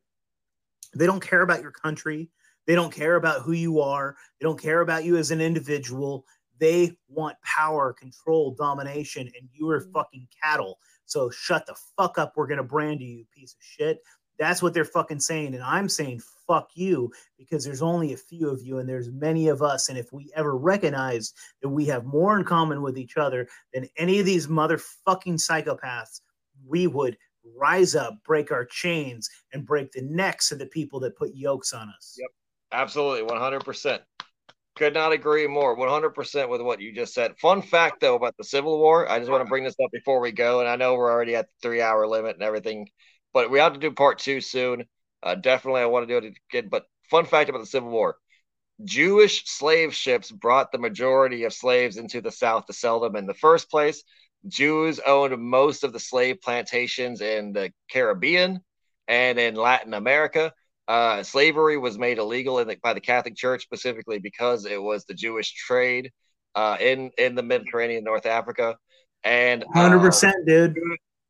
[0.94, 2.30] they don't care about your country.
[2.68, 4.14] They don't care about who you are.
[4.40, 6.24] They don't care about you as an individual.
[6.60, 9.90] They want power, control, domination, and you are mm-hmm.
[9.90, 10.78] fucking cattle.
[11.04, 12.34] So shut the fuck up.
[12.36, 13.98] We're going to brand you, you piece of shit.
[14.38, 15.54] That's what they're fucking saying.
[15.54, 19.48] And I'm saying, fuck you, because there's only a few of you and there's many
[19.48, 19.88] of us.
[19.88, 21.32] And if we ever recognize
[21.62, 26.20] that we have more in common with each other than any of these motherfucking psychopaths,
[26.66, 27.16] we would
[27.56, 31.72] rise up, break our chains, and break the necks of the people that put yokes
[31.72, 32.16] on us.
[32.18, 32.30] Yep.
[32.72, 33.28] Absolutely.
[33.28, 34.00] 100%.
[34.74, 35.76] Could not agree more.
[35.76, 37.38] 100% with what you just said.
[37.38, 39.10] Fun fact, though, about the Civil War.
[39.10, 40.60] I just want to bring this up before we go.
[40.60, 42.88] And I know we're already at the three hour limit and everything
[43.36, 44.86] but we have to do part two soon.
[45.22, 46.70] Uh, definitely, I want to do it again.
[46.70, 48.16] But fun fact about the Civil War:
[48.82, 53.26] Jewish slave ships brought the majority of slaves into the South to sell them in
[53.26, 54.02] the first place.
[54.48, 58.60] Jews owned most of the slave plantations in the Caribbean
[59.06, 60.50] and in Latin America.
[60.88, 65.14] Uh, slavery was made illegal the, by the Catholic Church specifically because it was the
[65.14, 66.10] Jewish trade
[66.54, 68.78] uh, in in the Mediterranean, North Africa,
[69.24, 70.74] and hundred uh, percent, dude.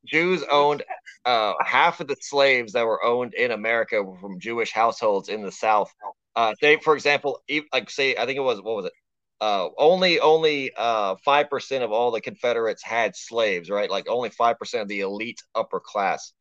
[0.07, 0.85] Jews owned
[1.25, 5.53] uh, half of the slaves that were owned in America from Jewish households in the
[5.53, 5.93] South.
[6.35, 7.41] Uh, say, for example,
[7.73, 8.93] like say, I think it was what was it?
[9.41, 13.91] Uh, only only uh, five percent of all the Confederates had slaves, right?
[13.91, 16.33] Like only five percent of the elite upper class,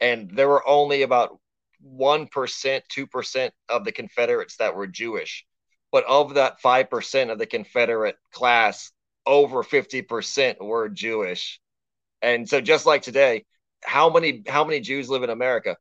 [0.00, 1.38] and there were only about
[1.80, 5.44] one percent, two percent of the Confederates that were Jewish.
[5.92, 8.92] But of that five percent of the Confederate class,
[9.26, 11.60] over fifty percent were Jewish
[12.22, 13.44] and so just like today,
[13.84, 15.76] how many how many Jews live in America?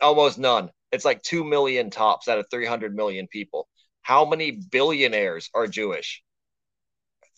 [0.00, 0.70] Almost none.
[0.92, 3.68] It's like 2 million tops out of 300 million people.
[4.02, 6.22] How many billionaires are Jewish?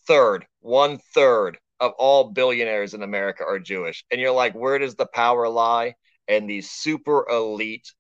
[0.06, 4.04] Third, one third of all billionaires in America are Jewish.
[4.10, 5.94] And you're like, where does the power lie?
[6.28, 7.92] And these super elite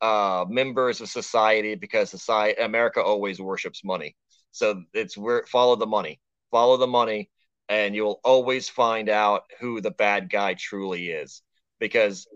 [0.00, 4.16] uh, members of society, because society, America always worships money.
[4.52, 6.20] So it's where follow the money,
[6.50, 7.30] follow the money,
[7.70, 11.40] and you'll always find out who the bad guy truly is.
[11.78, 12.26] Because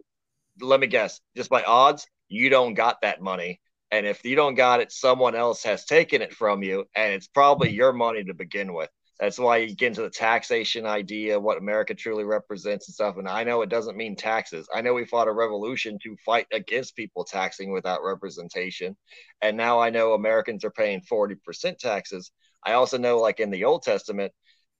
[0.61, 3.61] let me guess, just by odds, you don't got that money.
[3.91, 7.27] And if you don't got it, someone else has taken it from you, and it's
[7.27, 8.89] probably your money to begin with.
[9.21, 13.17] That's why you get into the taxation idea, what America truly represents and stuff.
[13.17, 14.69] And I know it doesn't mean taxes.
[14.75, 18.97] I know we fought a revolution to fight against people taxing without representation.
[19.41, 22.33] And now I know Americans are paying 40% taxes.
[22.65, 24.33] I also know, like in the Old Testament,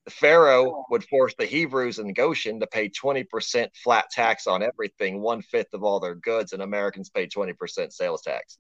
[0.09, 5.41] Pharaoh would force the Hebrews in Goshen to pay 20% flat tax on everything, one
[5.41, 8.59] fifth of all their goods, and Americans pay 20% sales tax.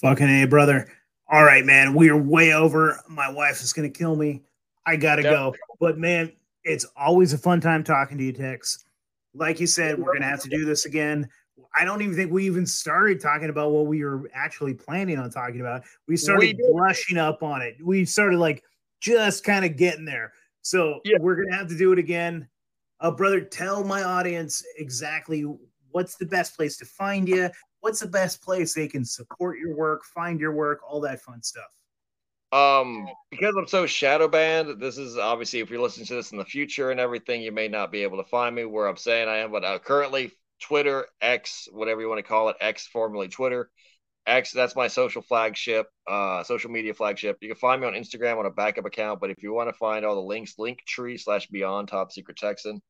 [0.00, 0.90] Fucking A, brother.
[1.30, 1.94] All right, man.
[1.94, 3.00] We are way over.
[3.08, 4.42] My wife is going to kill me.
[4.84, 5.54] I got to go.
[5.78, 6.32] But, man,
[6.64, 8.84] it's always a fun time talking to you, Tex.
[9.32, 11.28] Like you said, we're going to have to do this again.
[11.74, 15.30] I don't even think we even started talking about what we were actually planning on
[15.30, 15.84] talking about.
[16.08, 17.76] We started we brushing up on it.
[17.82, 18.62] We started like
[19.02, 20.32] just kind of getting there.
[20.62, 21.18] So yeah.
[21.20, 22.48] we're gonna have to do it again.
[23.00, 25.44] Uh, brother, tell my audience exactly
[25.90, 27.50] what's the best place to find you.
[27.80, 31.42] What's the best place they can support your work, find your work, all that fun
[31.42, 31.64] stuff.
[32.52, 36.38] Um, because I'm so shadow banned, this is obviously if you're listening to this in
[36.38, 39.28] the future and everything, you may not be able to find me where I'm saying
[39.28, 43.28] I am, but uh, currently Twitter, X, whatever you want to call it, X formerly
[43.28, 43.70] Twitter
[44.26, 47.38] X, that's my social flagship, uh, social media flagship.
[47.40, 49.74] You can find me on Instagram on a backup account, but if you want to
[49.74, 52.80] find all the links, link tree slash Beyond Top Secret Texan.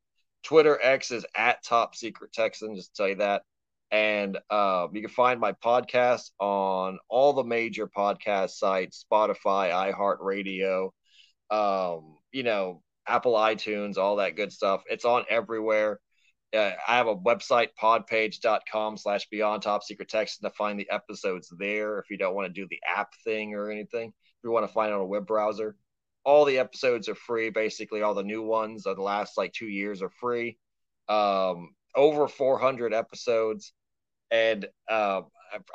[0.43, 3.43] Twitter X is at Top Secret Texan, just tell you that.
[3.91, 10.91] And uh, you can find my podcast on all the major podcast sites: Spotify, iHeartRadio,
[11.51, 14.83] um, you know, Apple iTunes, all that good stuff.
[14.91, 16.01] It's on everywhere.
[16.55, 21.52] Uh, I have a website, podpage.com slash beyond top secret Texan to find the episodes
[21.58, 24.08] there if you don't want to do the app thing or anything.
[24.08, 25.76] If you want to find on a web browser,
[26.24, 27.50] all the episodes are free.
[27.50, 30.58] Basically, all the new ones of the last like two years are free.
[31.08, 33.72] Um, over 400 episodes.
[34.31, 35.22] And uh,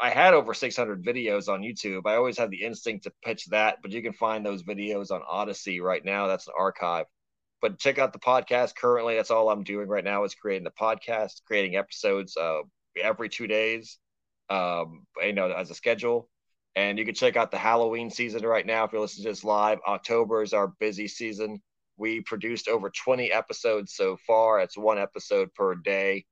[0.01, 2.03] I had over 600 videos on YouTube.
[2.06, 5.22] I always had the instinct to pitch that, but you can find those videos on
[5.31, 6.27] Odysee right now.
[6.27, 7.06] That's an archive
[7.61, 8.76] but check out the podcast.
[8.76, 12.61] Currently that's all i'm doing right now is creating the podcast creating episodes uh,
[13.02, 13.98] every two days
[14.50, 16.30] um, you know as a schedule.
[16.76, 19.44] And you can check out the halloween season right now if you're listening to this
[19.44, 19.80] live.
[19.88, 21.61] October is our busy season.
[21.98, 24.60] We produced over 20 episodes so far.
[24.60, 26.26] It's one episode per day.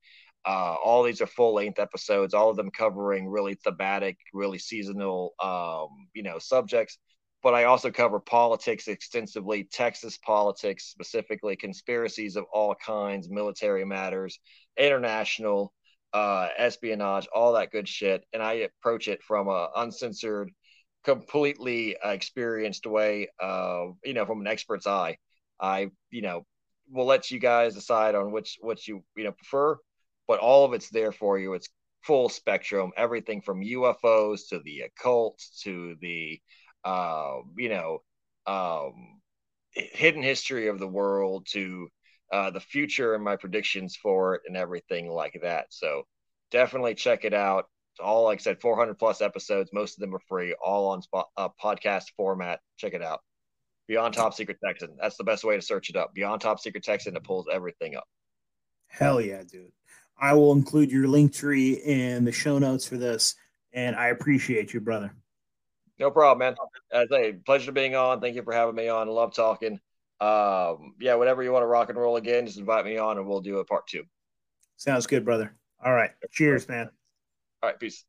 [0.46, 5.34] Uh, all these are full length episodes all of them covering really thematic really seasonal
[5.42, 7.00] um, you know subjects
[7.46, 14.40] but I also cover politics extensively, Texas politics specifically, conspiracies of all kinds, military matters,
[14.80, 15.72] international,
[16.12, 18.26] uh, espionage, all that good shit.
[18.34, 20.50] And I approach it from a uncensored,
[21.04, 25.18] completely experienced way, uh, you know, from an expert's eye.
[25.62, 26.48] I, you know,
[26.90, 29.78] will let you guys decide on which which you you know prefer,
[30.28, 31.54] but all of it's there for you.
[31.54, 31.70] It's
[32.02, 36.40] full spectrum, everything from UFOs to the occult to the
[36.86, 38.02] uh, you know,
[38.48, 39.20] um,
[39.72, 41.90] hidden history of the world to
[42.32, 45.66] uh, the future and my predictions for it and everything like that.
[45.70, 46.04] So
[46.52, 47.66] definitely check it out.
[48.00, 49.72] All, like I said, 400 plus episodes.
[49.74, 52.60] Most of them are free, all on spot, uh, podcast format.
[52.78, 53.22] Check it out.
[53.88, 54.98] Beyond Top Secret Texan.
[55.00, 56.14] That's the best way to search it up.
[56.14, 57.16] Beyond Top Secret Texan.
[57.16, 58.06] It pulls everything up.
[58.88, 59.72] Hell yeah, dude.
[60.20, 63.36] I will include your link tree in the show notes for this.
[63.74, 65.14] And I appreciate you, brother.
[66.00, 66.56] No problem, man.
[66.92, 68.20] As a pleasure being on.
[68.22, 69.08] Thank you for having me on.
[69.08, 69.80] Love talking.
[70.20, 73.28] Um, yeah, whatever you want to rock and roll again, just invite me on and
[73.28, 74.04] we'll do a part two.
[74.78, 75.56] Sounds good, brother.
[75.84, 76.12] All right.
[76.32, 76.90] Cheers, man.
[77.62, 77.80] All right.
[77.80, 78.06] Peace.